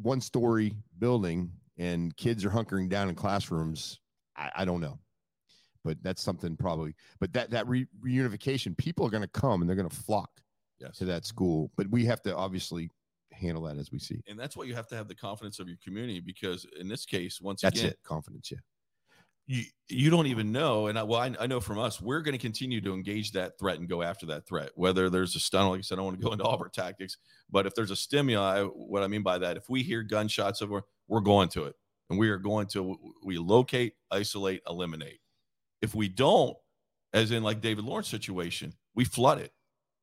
one 0.00 0.20
story 0.20 0.74
building 0.98 1.50
and 1.78 2.16
kids 2.16 2.44
are 2.44 2.50
hunkering 2.50 2.88
down 2.88 3.08
in 3.08 3.14
classrooms. 3.14 4.00
I, 4.36 4.50
I 4.58 4.64
don't 4.64 4.80
know. 4.80 4.98
But 5.84 5.98
that's 6.02 6.22
something 6.22 6.56
probably 6.56 6.94
but 7.20 7.32
that 7.34 7.50
that 7.50 7.68
re- 7.68 7.86
reunification 8.02 8.76
people 8.76 9.06
are 9.06 9.10
going 9.10 9.22
to 9.22 9.28
come 9.28 9.60
and 9.60 9.68
they're 9.68 9.76
going 9.76 9.88
to 9.88 9.94
flock 9.94 10.30
yes. 10.80 10.96
to 10.98 11.04
that 11.06 11.26
school. 11.26 11.70
But 11.76 11.88
we 11.90 12.06
have 12.06 12.22
to 12.22 12.34
obviously 12.34 12.88
handle 13.32 13.62
that 13.64 13.76
as 13.76 13.92
we 13.92 13.98
see. 13.98 14.22
And 14.26 14.38
that's 14.38 14.56
why 14.56 14.64
you 14.64 14.74
have 14.74 14.86
to 14.88 14.96
have 14.96 15.08
the 15.08 15.14
confidence 15.14 15.58
of 15.58 15.68
your 15.68 15.76
community 15.84 16.20
because 16.20 16.66
in 16.80 16.88
this 16.88 17.04
case 17.04 17.40
once 17.40 17.60
that's 17.60 17.80
again 17.80 17.90
it 17.90 17.98
confidence 18.02 18.50
yeah 18.50 18.58
you 19.46 19.64
you 19.88 20.10
don't 20.10 20.26
even 20.26 20.52
know 20.52 20.86
and 20.86 20.98
I, 20.98 21.02
well 21.02 21.20
I, 21.20 21.34
I 21.38 21.46
know 21.46 21.60
from 21.60 21.78
us 21.78 22.00
we're 22.00 22.22
going 22.22 22.32
to 22.32 22.38
continue 22.38 22.80
to 22.80 22.94
engage 22.94 23.32
that 23.32 23.58
threat 23.58 23.78
and 23.78 23.88
go 23.88 24.02
after 24.02 24.26
that 24.26 24.46
threat 24.46 24.70
whether 24.74 25.10
there's 25.10 25.36
a 25.36 25.40
stun 25.40 25.68
like 25.68 25.78
i 25.78 25.82
said 25.82 25.96
i 25.96 25.96
don't 25.96 26.06
want 26.06 26.20
to 26.20 26.24
go 26.24 26.32
into 26.32 26.44
all 26.44 26.54
of 26.54 26.60
our 26.60 26.68
tactics 26.68 27.18
but 27.50 27.66
if 27.66 27.74
there's 27.74 27.90
a 27.90 27.96
stimuli 27.96 28.62
what 28.62 29.02
i 29.02 29.06
mean 29.06 29.22
by 29.22 29.36
that 29.36 29.56
if 29.56 29.68
we 29.68 29.82
hear 29.82 30.02
gunshots 30.02 30.62
over 30.62 30.82
we're 31.08 31.20
going 31.20 31.48
to 31.50 31.64
it 31.64 31.74
and 32.10 32.18
we 32.18 32.28
are 32.28 32.38
going 32.38 32.66
to 32.68 32.96
we 33.24 33.38
locate 33.38 33.94
isolate 34.10 34.62
eliminate. 34.68 35.20
If 35.82 35.94
we 35.94 36.08
don't 36.08 36.56
as 37.12 37.30
in 37.30 37.42
like 37.42 37.60
david 37.60 37.84
lawrence 37.84 38.08
situation 38.08 38.74
we 38.94 39.04
flood 39.04 39.40
it. 39.40 39.52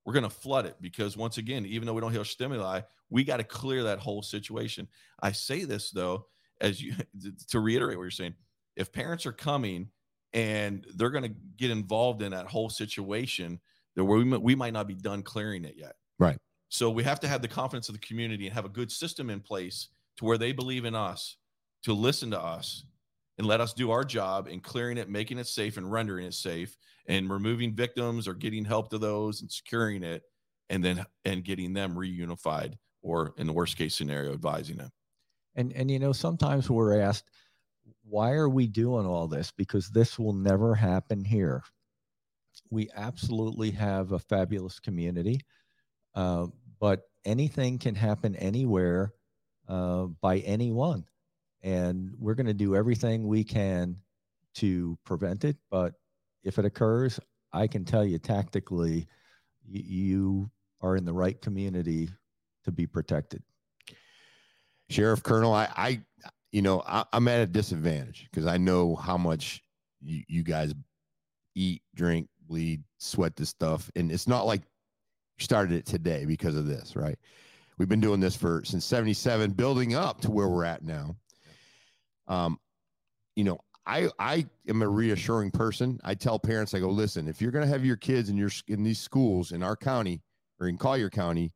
We're 0.05 0.13
going 0.13 0.23
to 0.23 0.29
flood 0.29 0.65
it 0.65 0.75
because 0.81 1.15
once 1.15 1.37
again 1.37 1.65
even 1.65 1.85
though 1.85 1.93
we 1.93 2.01
don't 2.01 2.11
hear 2.11 2.25
stimuli 2.25 2.81
we 3.09 3.23
got 3.23 3.37
to 3.37 3.43
clear 3.43 3.83
that 3.83 3.99
whole 3.99 4.21
situation. 4.21 4.87
I 5.21 5.33
say 5.33 5.65
this 5.65 5.91
though 5.91 6.27
as 6.59 6.81
you 6.81 6.93
to 7.49 7.59
reiterate 7.59 7.97
what 7.97 8.03
you're 8.03 8.11
saying 8.11 8.35
if 8.75 8.91
parents 8.91 9.25
are 9.25 9.31
coming 9.31 9.89
and 10.33 10.85
they're 10.95 11.09
going 11.09 11.23
to 11.23 11.35
get 11.57 11.71
involved 11.71 12.21
in 12.21 12.31
that 12.31 12.47
whole 12.47 12.69
situation 12.69 13.59
that 13.95 14.05
we, 14.05 14.23
we 14.37 14.55
might 14.55 14.73
not 14.73 14.87
be 14.87 14.95
done 14.95 15.21
clearing 15.21 15.65
it 15.65 15.75
yet. 15.77 15.95
Right. 16.19 16.37
So 16.69 16.89
we 16.89 17.03
have 17.03 17.19
to 17.21 17.27
have 17.27 17.41
the 17.41 17.47
confidence 17.47 17.89
of 17.89 17.95
the 17.95 17.99
community 17.99 18.45
and 18.45 18.55
have 18.55 18.65
a 18.65 18.69
good 18.69 18.91
system 18.91 19.29
in 19.29 19.41
place 19.41 19.89
to 20.17 20.25
where 20.25 20.37
they 20.37 20.53
believe 20.53 20.85
in 20.85 20.95
us 20.95 21.37
to 21.83 21.93
listen 21.93 22.31
to 22.31 22.39
us 22.39 22.85
and 23.37 23.47
let 23.47 23.59
us 23.59 23.73
do 23.73 23.91
our 23.91 24.03
job 24.03 24.47
in 24.47 24.59
clearing 24.59 24.97
it 24.97 25.09
making 25.09 25.37
it 25.37 25.47
safe 25.47 25.77
and 25.77 25.91
rendering 25.91 26.25
it 26.25 26.33
safe 26.33 26.77
and 27.07 27.29
removing 27.29 27.75
victims 27.75 28.27
or 28.27 28.33
getting 28.33 28.63
help 28.63 28.89
to 28.89 28.97
those 28.97 29.41
and 29.41 29.51
securing 29.51 30.03
it 30.03 30.23
and 30.69 30.83
then 30.83 31.03
and 31.25 31.43
getting 31.43 31.73
them 31.73 31.95
reunified 31.95 32.75
or 33.01 33.33
in 33.37 33.47
the 33.47 33.53
worst 33.53 33.77
case 33.77 33.95
scenario 33.95 34.31
advising 34.31 34.77
them. 34.77 34.89
And 35.55 35.73
and 35.73 35.91
you 35.91 35.99
know 35.99 36.13
sometimes 36.13 36.69
we're 36.69 36.99
asked 36.99 37.29
why 38.11 38.33
are 38.33 38.49
we 38.49 38.67
doing 38.67 39.05
all 39.05 39.27
this? 39.27 39.51
Because 39.55 39.89
this 39.89 40.19
will 40.19 40.33
never 40.33 40.75
happen 40.75 41.23
here. 41.23 41.63
We 42.69 42.89
absolutely 42.93 43.71
have 43.71 44.11
a 44.11 44.19
fabulous 44.19 44.79
community, 44.79 45.39
uh, 46.13 46.47
but 46.79 47.03
anything 47.23 47.79
can 47.79 47.95
happen 47.95 48.35
anywhere 48.35 49.13
uh, 49.69 50.07
by 50.19 50.39
anyone. 50.39 51.05
And 51.63 52.13
we're 52.19 52.35
going 52.35 52.47
to 52.47 52.53
do 52.53 52.75
everything 52.75 53.27
we 53.27 53.45
can 53.45 53.95
to 54.55 54.97
prevent 55.05 55.45
it. 55.45 55.55
But 55.69 55.93
if 56.43 56.59
it 56.59 56.65
occurs, 56.65 57.17
I 57.53 57.67
can 57.67 57.85
tell 57.85 58.03
you 58.03 58.19
tactically, 58.19 59.07
y- 59.65 59.83
you 59.85 60.51
are 60.81 60.97
in 60.97 61.05
the 61.05 61.13
right 61.13 61.39
community 61.41 62.09
to 62.65 62.71
be 62.71 62.87
protected. 62.87 63.41
Sheriff 64.89 65.23
Colonel, 65.23 65.53
I, 65.53 65.69
I 65.77 66.01
you 66.51 66.61
know, 66.61 66.83
I, 66.85 67.05
am 67.13 67.27
at 67.27 67.41
a 67.41 67.47
disadvantage 67.47 68.27
because 68.29 68.45
I 68.45 68.57
know 68.57 68.95
how 68.95 69.17
much 69.17 69.63
you, 70.01 70.23
you 70.27 70.43
guys 70.43 70.73
eat, 71.55 71.81
drink, 71.95 72.27
bleed, 72.47 72.83
sweat 72.97 73.35
this 73.35 73.49
stuff. 73.49 73.89
And 73.95 74.11
it's 74.11 74.27
not 74.27 74.45
like 74.45 74.61
you 74.61 75.43
started 75.43 75.73
it 75.73 75.85
today 75.85 76.25
because 76.25 76.55
of 76.55 76.65
this, 76.65 76.95
right? 76.95 77.17
We've 77.77 77.89
been 77.89 78.01
doing 78.01 78.19
this 78.19 78.35
for 78.35 78.63
since 78.65 78.85
77, 78.85 79.51
building 79.51 79.95
up 79.95 80.21
to 80.21 80.31
where 80.31 80.49
we're 80.49 80.65
at 80.65 80.83
now. 80.83 81.15
Um, 82.27 82.59
you 83.35 83.43
know, 83.43 83.59
I 83.85 84.09
I 84.19 84.45
am 84.67 84.81
a 84.81 84.87
reassuring 84.87 85.51
person. 85.51 85.99
I 86.03 86.13
tell 86.13 86.37
parents, 86.37 86.73
I 86.73 86.79
go, 86.79 86.89
listen, 86.89 87.27
if 87.27 87.41
you're 87.41 87.51
gonna 87.51 87.65
have 87.65 87.83
your 87.83 87.95
kids 87.95 88.29
in 88.29 88.37
your 88.37 88.51
in 88.67 88.83
these 88.83 88.99
schools 88.99 89.51
in 89.51 89.63
our 89.63 89.75
county 89.75 90.21
or 90.59 90.67
in 90.67 90.77
Collier 90.77 91.09
County, 91.09 91.51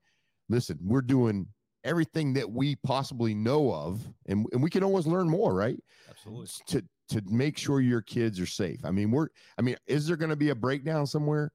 listen, 0.49 0.79
we're 0.81 1.01
doing 1.01 1.47
everything 1.85 2.33
that 2.33 2.51
we 2.51 2.75
possibly 2.77 3.33
know 3.33 3.73
of, 3.73 4.01
and, 4.25 4.45
and 4.51 4.61
we 4.61 4.69
can 4.69 4.83
always 4.83 5.07
learn 5.07 5.29
more, 5.29 5.53
right? 5.53 5.79
Absolutely. 6.09 6.47
To 6.67 6.83
to 7.07 7.21
make 7.27 7.55
sure 7.55 7.81
your 7.81 8.01
kids 8.01 8.39
are 8.39 8.47
safe. 8.47 8.83
I 8.83 8.91
mean, 8.91 9.11
we're 9.11 9.27
I 9.57 9.61
mean, 9.61 9.77
is 9.87 10.07
there 10.07 10.17
gonna 10.17 10.35
be 10.35 10.49
a 10.49 10.55
breakdown 10.55 11.05
somewhere? 11.05 11.53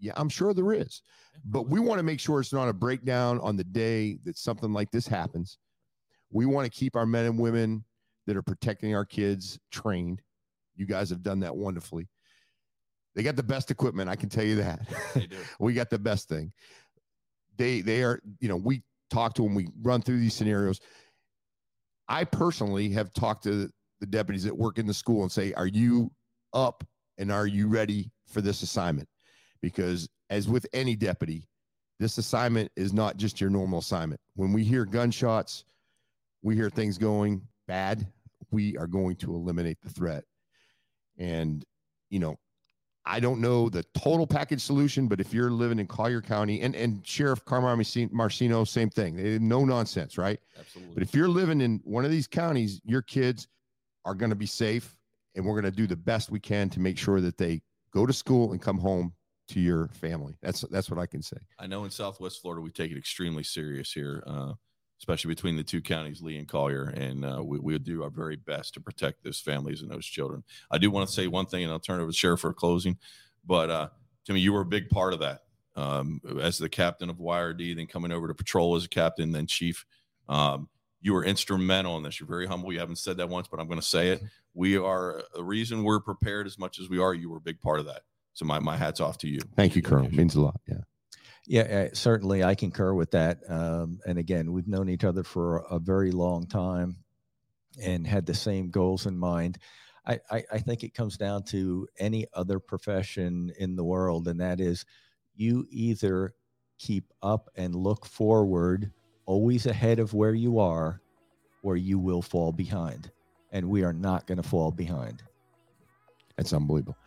Yeah, 0.00 0.12
I'm 0.16 0.28
sure 0.28 0.54
there 0.54 0.72
is. 0.72 1.02
But 1.44 1.68
we 1.68 1.80
want 1.80 1.98
to 1.98 2.04
make 2.04 2.20
sure 2.20 2.40
it's 2.40 2.52
not 2.52 2.68
a 2.68 2.72
breakdown 2.72 3.40
on 3.40 3.56
the 3.56 3.64
day 3.64 4.18
that 4.24 4.38
something 4.38 4.72
like 4.72 4.90
this 4.90 5.06
happens. 5.06 5.58
We 6.30 6.46
want 6.46 6.70
to 6.70 6.70
keep 6.70 6.94
our 6.96 7.06
men 7.06 7.26
and 7.26 7.38
women 7.38 7.84
that 8.26 8.36
are 8.36 8.42
protecting 8.42 8.94
our 8.94 9.04
kids 9.04 9.58
trained. 9.72 10.22
You 10.76 10.86
guys 10.86 11.10
have 11.10 11.22
done 11.22 11.40
that 11.40 11.56
wonderfully. 11.56 12.08
They 13.14 13.22
got 13.24 13.34
the 13.34 13.42
best 13.42 13.70
equipment, 13.72 14.08
I 14.08 14.14
can 14.14 14.28
tell 14.28 14.44
you 14.44 14.56
that. 14.56 14.80
They 15.14 15.26
do. 15.26 15.38
we 15.58 15.74
got 15.74 15.90
the 15.90 15.98
best 15.98 16.28
thing. 16.28 16.52
They 17.56 17.80
they 17.80 18.04
are, 18.04 18.20
you 18.38 18.48
know, 18.48 18.56
we 18.56 18.82
talk 19.10 19.34
to 19.34 19.42
them, 19.42 19.54
we 19.54 19.68
run 19.82 20.02
through 20.02 20.20
these 20.20 20.34
scenarios. 20.34 20.80
I 22.08 22.24
personally 22.24 22.90
have 22.90 23.12
talked 23.12 23.44
to 23.44 23.70
the 24.00 24.06
deputies 24.06 24.44
that 24.44 24.56
work 24.56 24.78
in 24.78 24.86
the 24.86 24.94
school 24.94 25.22
and 25.22 25.32
say, 25.32 25.52
"Are 25.54 25.66
you 25.66 26.10
up 26.52 26.84
and 27.18 27.30
are 27.32 27.46
you 27.46 27.68
ready 27.68 28.10
for 28.26 28.40
this 28.40 28.62
assignment?" 28.62 29.08
Because 29.60 30.08
as 30.30 30.48
with 30.48 30.66
any 30.72 30.96
deputy, 30.96 31.48
this 31.98 32.16
assignment 32.18 32.70
is 32.76 32.92
not 32.92 33.16
just 33.16 33.40
your 33.40 33.50
normal 33.50 33.80
assignment. 33.80 34.20
When 34.34 34.52
we 34.52 34.62
hear 34.64 34.84
gunshots, 34.84 35.64
we 36.42 36.54
hear 36.54 36.70
things 36.70 36.96
going 36.96 37.42
bad, 37.66 38.06
we 38.50 38.76
are 38.76 38.86
going 38.86 39.16
to 39.16 39.34
eliminate 39.34 39.80
the 39.82 39.90
threat. 39.90 40.24
And, 41.18 41.64
you 42.10 42.20
know, 42.20 42.38
I 43.08 43.20
don't 43.20 43.40
know 43.40 43.70
the 43.70 43.82
total 43.94 44.26
package 44.26 44.60
solution, 44.60 45.08
but 45.08 45.18
if 45.18 45.32
you're 45.32 45.50
living 45.50 45.78
in 45.78 45.86
Collier 45.86 46.20
County 46.20 46.60
and, 46.60 46.76
and 46.76 47.00
Sheriff 47.06 47.42
Carmine 47.46 47.78
Marceno, 47.78 48.68
same 48.68 48.90
thing. 48.90 49.16
They 49.16 49.38
no 49.38 49.64
nonsense, 49.64 50.18
right? 50.18 50.38
Absolutely. 50.58 50.94
But 50.94 51.02
if 51.02 51.14
you're 51.14 51.28
living 51.28 51.62
in 51.62 51.80
one 51.84 52.04
of 52.04 52.10
these 52.10 52.26
counties, 52.26 52.82
your 52.84 53.00
kids 53.00 53.48
are 54.04 54.14
going 54.14 54.28
to 54.28 54.36
be 54.36 54.46
safe, 54.46 54.94
and 55.34 55.44
we're 55.44 55.58
going 55.58 55.72
to 55.72 55.76
do 55.76 55.86
the 55.86 55.96
best 55.96 56.30
we 56.30 56.38
can 56.38 56.68
to 56.68 56.80
make 56.80 56.98
sure 56.98 57.22
that 57.22 57.38
they 57.38 57.62
go 57.94 58.04
to 58.04 58.12
school 58.12 58.52
and 58.52 58.60
come 58.60 58.76
home 58.76 59.14
to 59.48 59.60
your 59.60 59.88
family. 59.88 60.36
That's 60.42 60.60
that's 60.70 60.90
what 60.90 60.98
I 60.98 61.06
can 61.06 61.22
say. 61.22 61.38
I 61.58 61.66
know 61.66 61.84
in 61.84 61.90
Southwest 61.90 62.42
Florida 62.42 62.60
we 62.60 62.70
take 62.70 62.90
it 62.90 62.98
extremely 62.98 63.42
serious 63.42 63.90
here, 63.90 64.22
uh, 64.26 64.52
especially 64.98 65.28
between 65.28 65.56
the 65.56 65.64
two 65.64 65.80
counties, 65.80 66.22
Lee 66.22 66.36
and 66.36 66.48
Collier, 66.48 66.84
and 66.84 67.24
uh, 67.24 67.42
we 67.44 67.58
we 67.58 67.78
do 67.78 68.02
our 68.02 68.10
very 68.10 68.36
best 68.36 68.74
to 68.74 68.80
protect 68.80 69.24
those 69.24 69.40
families 69.40 69.82
and 69.82 69.90
those 69.90 70.06
children. 70.06 70.44
I 70.70 70.78
do 70.78 70.90
want 70.90 71.08
to 71.08 71.14
say 71.14 71.26
one 71.26 71.46
thing, 71.46 71.64
and 71.64 71.72
I'll 71.72 71.78
turn 71.78 72.00
it 72.00 72.02
over 72.02 72.12
to 72.12 72.16
Sheriff 72.16 72.40
for 72.40 72.52
closing. 72.52 72.98
But 73.46 73.70
uh, 73.70 73.88
Timmy, 74.26 74.40
you 74.40 74.52
were 74.52 74.60
a 74.60 74.66
big 74.66 74.90
part 74.90 75.12
of 75.12 75.20
that 75.20 75.42
um, 75.78 76.20
as 76.40 76.58
the 76.58 76.68
captain 76.68 77.08
of 77.08 77.16
YRB, 77.18 77.76
then 77.76 77.86
coming 77.86 78.10
over 78.10 78.28
to 78.28 78.34
patrol 78.34 78.74
as 78.74 78.84
a 78.84 78.88
captain, 78.88 79.32
then 79.32 79.46
chief. 79.46 79.86
Um, 80.28 80.68
you 81.00 81.14
were 81.14 81.24
instrumental 81.24 81.96
in 81.96 82.02
this. 82.02 82.18
You're 82.18 82.28
very 82.28 82.46
humble. 82.46 82.72
You 82.72 82.80
haven't 82.80 82.98
said 82.98 83.18
that 83.18 83.28
once, 83.28 83.46
but 83.48 83.60
I'm 83.60 83.68
going 83.68 83.80
to 83.80 83.86
say 83.86 84.08
it. 84.08 84.22
We 84.54 84.76
are 84.76 85.22
the 85.34 85.44
reason 85.44 85.84
we're 85.84 86.00
prepared 86.00 86.48
as 86.48 86.58
much 86.58 86.80
as 86.80 86.88
we 86.88 86.98
are. 86.98 87.14
You 87.14 87.30
were 87.30 87.36
a 87.36 87.40
big 87.40 87.60
part 87.60 87.78
of 87.78 87.86
that. 87.86 88.02
So 88.32 88.44
my, 88.44 88.58
my 88.58 88.76
hat's 88.76 89.00
off 89.00 89.18
to 89.18 89.28
you. 89.28 89.40
Thank 89.56 89.76
you, 89.76 89.82
Colonel. 89.82 90.10
Means 90.10 90.34
a 90.34 90.40
lot. 90.40 90.60
Yeah. 90.66 90.78
Yeah, 91.48 91.62
uh, 91.62 91.94
certainly 91.94 92.44
I 92.44 92.54
concur 92.54 92.92
with 92.92 93.10
that. 93.12 93.38
Um, 93.48 94.00
and 94.06 94.18
again, 94.18 94.52
we've 94.52 94.68
known 94.68 94.90
each 94.90 95.04
other 95.04 95.24
for 95.24 95.64
a 95.70 95.78
very 95.78 96.10
long 96.10 96.46
time 96.46 96.98
and 97.82 98.06
had 98.06 98.26
the 98.26 98.34
same 98.34 98.68
goals 98.68 99.06
in 99.06 99.16
mind. 99.16 99.56
I, 100.06 100.20
I, 100.30 100.44
I 100.52 100.58
think 100.58 100.84
it 100.84 100.92
comes 100.92 101.16
down 101.16 101.44
to 101.44 101.88
any 101.98 102.26
other 102.34 102.58
profession 102.58 103.50
in 103.58 103.76
the 103.76 103.84
world, 103.84 104.28
and 104.28 104.38
that 104.40 104.60
is 104.60 104.84
you 105.36 105.66
either 105.70 106.34
keep 106.78 107.04
up 107.22 107.48
and 107.56 107.74
look 107.74 108.04
forward, 108.04 108.92
always 109.24 109.64
ahead 109.64 110.00
of 110.00 110.12
where 110.12 110.34
you 110.34 110.58
are, 110.58 111.00
or 111.62 111.78
you 111.78 111.98
will 111.98 112.22
fall 112.22 112.52
behind. 112.52 113.10
And 113.52 113.70
we 113.70 113.84
are 113.84 113.94
not 113.94 114.26
going 114.26 114.40
to 114.40 114.46
fall 114.46 114.70
behind. 114.70 115.22
That's 116.36 116.52
unbelievable. 116.52 116.98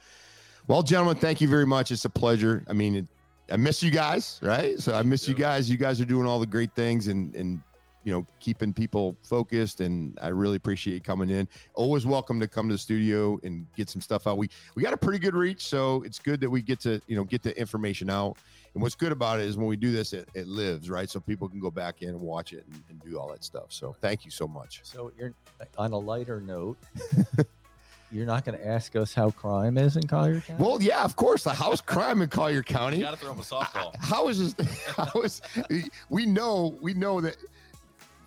Well, 0.68 0.82
gentlemen, 0.82 1.18
thank 1.18 1.42
you 1.42 1.48
very 1.48 1.68
much. 1.68 1.92
It's 1.92 2.06
a 2.06 2.10
pleasure. 2.10 2.64
I 2.68 2.74
mean, 2.74 2.96
it, 2.96 3.08
I 3.50 3.58
miss 3.58 3.84
you 3.84 3.92
guys, 3.92 4.40
right? 4.42 4.80
So 4.80 4.94
I 4.94 5.04
miss 5.04 5.28
you 5.28 5.34
guys. 5.34 5.70
You 5.70 5.78
guys 5.78 6.00
are 6.00 6.06
doing 6.06 6.28
all 6.28 6.40
the 6.40 6.46
great 6.46 6.74
things 6.74 7.08
and 7.08 7.36
and 7.36 7.62
you 8.04 8.12
know 8.12 8.26
keeping 8.40 8.74
people 8.74 9.16
focused 9.22 9.80
and 9.82 10.18
I 10.22 10.30
really 10.30 10.56
appreciate 10.56 10.94
you 10.96 11.02
coming 11.02 11.30
in. 11.30 11.48
Always 11.74 12.06
welcome 12.06 12.40
to 12.40 12.48
come 12.48 12.68
to 12.70 12.74
the 12.74 12.80
studio 12.80 13.40
and 13.44 13.68
get 13.76 13.90
some 13.90 14.02
stuff 14.02 14.28
out. 14.28 14.38
We 14.38 14.50
we 14.76 14.84
got 14.84 14.94
a 14.94 14.98
pretty 14.98 15.20
good 15.20 15.36
reach, 15.36 15.68
so 15.68 16.02
it's 16.04 16.20
good 16.20 16.40
that 16.42 16.50
we 16.50 16.62
get 16.62 16.80
to 16.82 17.02
you 17.08 17.16
know 17.16 17.24
get 17.24 17.44
the 17.44 17.58
information 17.60 18.10
out. 18.10 18.38
And 18.74 18.82
what's 18.82 18.96
good 18.96 19.12
about 19.12 19.42
it 19.42 19.48
is 19.48 19.58
when 19.58 19.68
we 19.68 19.76
do 19.76 19.92
this, 19.92 20.14
it, 20.14 20.30
it 20.34 20.48
lives, 20.48 20.90
right? 20.90 21.10
So 21.10 21.20
people 21.20 21.50
can 21.50 21.60
go 21.60 21.70
back 21.70 22.02
in 22.04 22.10
and 22.10 22.22
watch 22.22 22.54
it 22.54 22.64
and, 22.72 22.82
and 22.90 23.02
do 23.04 23.20
all 23.20 23.30
that 23.32 23.44
stuff. 23.44 23.66
So 23.70 23.94
thank 24.00 24.24
you 24.24 24.32
so 24.32 24.48
much. 24.48 24.80
So 24.84 25.12
you're 25.18 25.34
on 25.78 25.92
a 25.92 25.98
lighter 25.98 26.40
note. 26.40 26.78
you're 28.12 28.26
not 28.26 28.44
going 28.44 28.58
to 28.58 28.68
ask 28.68 28.96
us 28.96 29.14
how 29.14 29.32
crime 29.32 29.78
is 29.78 29.96
in 29.96 30.06
Collier 30.06 30.42
County? 30.42 30.64
Well, 30.64 30.82
yeah, 30.82 31.04
of 31.04 31.16
course. 31.16 31.44
The 31.44 31.54
house 31.54 31.80
crime 31.80 32.22
in 32.22 32.30
Collier 32.30 32.64
County. 32.64 32.98
You 32.98 33.04
got 33.04 33.12
to 33.12 33.18
throw 33.18 33.32
him 33.32 33.40
a 33.40 33.44
softball. 33.44 33.96
How 34.00 34.28
is 34.28 34.54
this? 34.54 34.86
How 34.98 35.22
is 35.22 35.42
we 36.10 36.26
know 36.26 36.78
we 36.82 36.94
know 36.94 37.22
that 37.22 37.38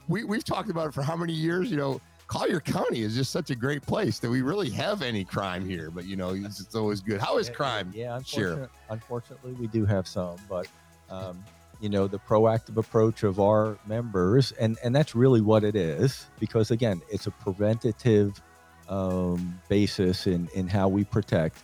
we 0.08 0.24
we've 0.24 0.44
talked 0.44 0.70
about 0.70 0.88
it 0.88 0.94
for 0.94 1.02
how 1.02 1.16
many 1.16 1.32
years? 1.32 1.70
You 1.70 1.76
know, 1.76 2.00
Collier 2.26 2.60
County 2.60 3.02
is 3.02 3.14
just 3.14 3.30
such 3.30 3.50
a 3.50 3.54
great 3.54 3.82
place 3.82 4.18
that 4.20 4.30
we 4.30 4.42
really 4.42 4.70
have 4.70 5.02
any 5.02 5.24
crime 5.24 5.68
here. 5.68 5.90
But 5.90 6.06
you 6.06 6.16
know, 6.16 6.30
it's, 6.30 6.60
it's 6.60 6.74
always 6.74 7.00
good. 7.00 7.20
How 7.20 7.38
is 7.38 7.50
crime? 7.50 7.92
Yeah, 7.94 8.16
unfortunately, 8.16 8.56
sure. 8.56 8.70
unfortunately, 8.88 9.52
we 9.52 9.66
do 9.66 9.84
have 9.84 10.08
some, 10.08 10.36
but. 10.48 10.66
Um, 11.10 11.44
you 11.80 11.88
know 11.90 12.06
the 12.06 12.18
proactive 12.18 12.76
approach 12.76 13.24
of 13.24 13.40
our 13.40 13.76
members 13.84 14.52
and 14.52 14.78
and 14.82 14.94
that's 14.94 15.14
really 15.14 15.40
what 15.40 15.64
it 15.64 15.74
is 15.74 16.26
because 16.38 16.70
again 16.70 17.02
it's 17.10 17.26
a 17.26 17.30
preventative 17.30 18.40
um, 18.88 19.58
basis 19.68 20.26
in, 20.26 20.48
in 20.54 20.68
how 20.68 20.88
we 20.88 21.04
protect. 21.04 21.62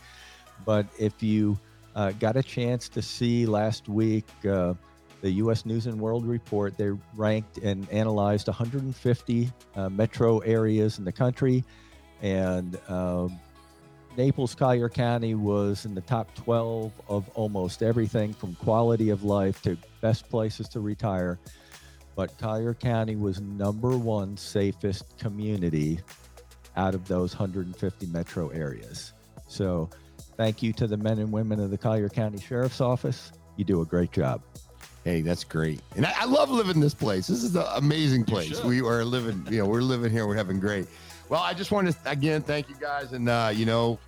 But 0.65 0.87
if 0.99 1.23
you 1.23 1.59
uh, 1.95 2.13
got 2.13 2.37
a 2.37 2.43
chance 2.43 2.89
to 2.91 3.03
see 3.03 3.47
last 3.47 3.89
week 3.89 4.27
uh, 4.49 4.75
the 5.21 5.31
U.S. 5.33 5.67
News 5.67 5.87
and 5.87 6.01
World 6.01 6.27
Report, 6.27 6.77
they 6.77 6.91
ranked 7.15 7.59
and 7.59 7.89
analyzed 7.91 8.49
150 8.49 9.53
uh, 9.75 9.89
metro 9.91 10.39
areas 10.39 10.99
in 10.99 11.05
the 11.05 11.13
country, 11.13 11.65
and 12.23 12.79
um, 12.89 13.39
Naples 14.17 14.55
Collier 14.55 14.89
County 14.89 15.35
was 15.35 15.85
in 15.85 15.95
the 15.95 16.01
top 16.01 16.35
12 16.35 16.93
of 17.09 17.29
almost 17.35 17.83
everything 17.83 18.33
from 18.33 18.55
quality 18.57 19.11
of 19.11 19.23
life 19.23 19.63
to 19.63 19.77
best 20.01 20.29
places 20.29 20.69
to 20.71 20.81
retire. 20.81 21.39
But 22.17 22.37
Collier 22.39 22.75
County 22.75 23.17
was 23.17 23.41
number 23.41 23.97
one 23.97 24.37
safest 24.37 25.17
community 25.19 26.01
out 26.77 26.95
of 26.95 27.07
those 27.09 27.35
150 27.35 28.07
metro 28.07 28.49
areas. 28.49 29.13
So, 29.49 29.91
thank 30.37 30.63
you 30.63 30.73
to 30.75 30.87
the 30.87 30.97
men 30.97 31.19
and 31.19 31.33
women 31.33 31.61
of 31.61 31.71
the 31.71 31.79
Collier 31.79 32.09
County 32.09 32.39
Sheriff's 32.39 32.81
Office. 32.81 33.33
You 33.57 33.65
do 33.65 33.83
a 33.83 33.85
great 33.85 34.13
job. 34.13 34.43
Hey, 35.05 35.23
that's 35.23 35.45
great. 35.45 35.81
And 35.97 36.05
I, 36.05 36.13
I 36.21 36.25
love 36.27 36.51
living 36.51 36.75
in 36.75 36.81
this 36.81 36.95
place. 36.95 37.27
This 37.27 37.43
is 37.43 37.57
an 37.57 37.65
amazing 37.75 38.25
place. 38.25 38.63
We 38.63 38.81
are 38.83 39.05
living, 39.05 39.47
you 39.51 39.59
know, 39.59 39.67
we're 39.67 39.81
living 39.81 40.13
here. 40.13 40.27
We're 40.27 40.37
having 40.37 40.61
great. 40.61 40.87
Well, 41.29 41.41
I 41.41 41.55
just 41.55 41.71
want 41.71 41.91
to, 41.91 41.97
again, 42.11 42.43
thank 42.43 42.69
you 42.69 42.75
guys. 42.79 43.13
And, 43.13 43.29
uh, 43.29 43.51
you 43.55 43.65
know, 43.65 43.99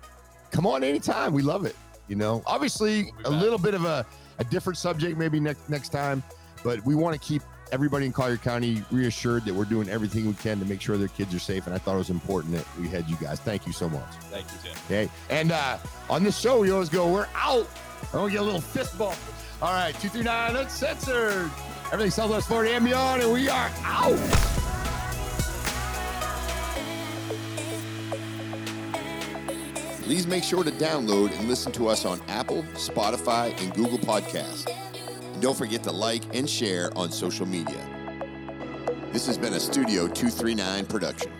come 0.51 0.67
on 0.67 0.83
anytime. 0.83 1.33
We 1.33 1.41
love 1.41 1.65
it. 1.65 1.75
You 2.07 2.15
know, 2.15 2.43
obviously 2.45 3.11
we'll 3.23 3.33
a 3.33 3.35
little 3.35 3.57
bit 3.57 3.73
of 3.73 3.85
a, 3.85 4.05
a 4.39 4.43
different 4.43 4.77
subject 4.77 5.17
maybe 5.17 5.39
next, 5.39 5.67
next 5.69 5.89
time, 5.89 6.21
but 6.63 6.83
we 6.85 6.95
want 6.95 7.19
to 7.19 7.27
keep 7.27 7.41
everybody 7.73 8.05
in 8.05 8.13
Collier 8.13 8.37
County 8.37 8.83
reassured 8.91 9.45
that 9.45 9.53
we're 9.53 9.65
doing 9.65 9.89
everything 9.89 10.27
we 10.27 10.35
can 10.35 10.59
to 10.59 10.65
make 10.65 10.79
sure 10.79 10.95
their 10.95 11.07
kids 11.07 11.33
are 11.33 11.39
safe. 11.39 11.65
And 11.65 11.75
I 11.75 11.79
thought 11.79 11.95
it 11.95 11.97
was 11.97 12.11
important 12.11 12.53
that 12.53 12.65
we 12.79 12.87
had 12.87 13.09
you 13.09 13.15
guys. 13.15 13.39
Thank 13.39 13.65
you 13.65 13.73
so 13.73 13.89
much. 13.89 14.03
Thank 14.29 14.45
you, 14.45 14.69
Tim. 14.69 14.77
Okay. 14.85 15.09
And 15.31 15.51
uh, 15.51 15.79
on 16.07 16.23
this 16.23 16.37
show, 16.37 16.59
we 16.59 16.69
always 16.69 16.89
go, 16.89 17.11
we're 17.11 17.27
out. 17.33 17.67
I 18.13 18.17
want 18.17 18.29
to 18.29 18.31
get 18.31 18.41
a 18.41 18.45
little 18.45 18.61
fist 18.61 18.95
bump. 18.95 19.17
All 19.59 19.73
right, 19.73 19.93
239 19.95 20.55
Uncensored. 20.55 21.49
Everything 21.91 22.11
Southwest 22.11 22.47
Florida 22.47 22.75
and 22.75 22.85
beyond, 22.85 23.23
and 23.23 23.33
we 23.33 23.49
are 23.49 23.71
out. 23.83 24.19
Please 30.03 30.27
make 30.27 30.43
sure 30.43 30.63
to 30.63 30.71
download 30.71 31.35
and 31.39 31.47
listen 31.47 31.71
to 31.71 31.87
us 31.87 32.05
on 32.05 32.21
Apple, 32.27 32.61
Spotify, 32.73 33.59
and 33.63 33.73
Google 33.73 33.97
Podcasts. 33.97 34.69
Don't 35.43 35.57
forget 35.57 35.83
to 35.83 35.91
like 35.91 36.23
and 36.33 36.49
share 36.49 36.89
on 36.97 37.11
social 37.11 37.45
media. 37.45 37.85
This 39.11 39.27
has 39.27 39.37
been 39.37 39.51
a 39.51 39.59
Studio 39.59 40.07
239 40.07 40.85
production. 40.85 41.33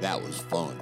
That 0.00 0.22
was 0.22 0.38
fun. 0.38 0.80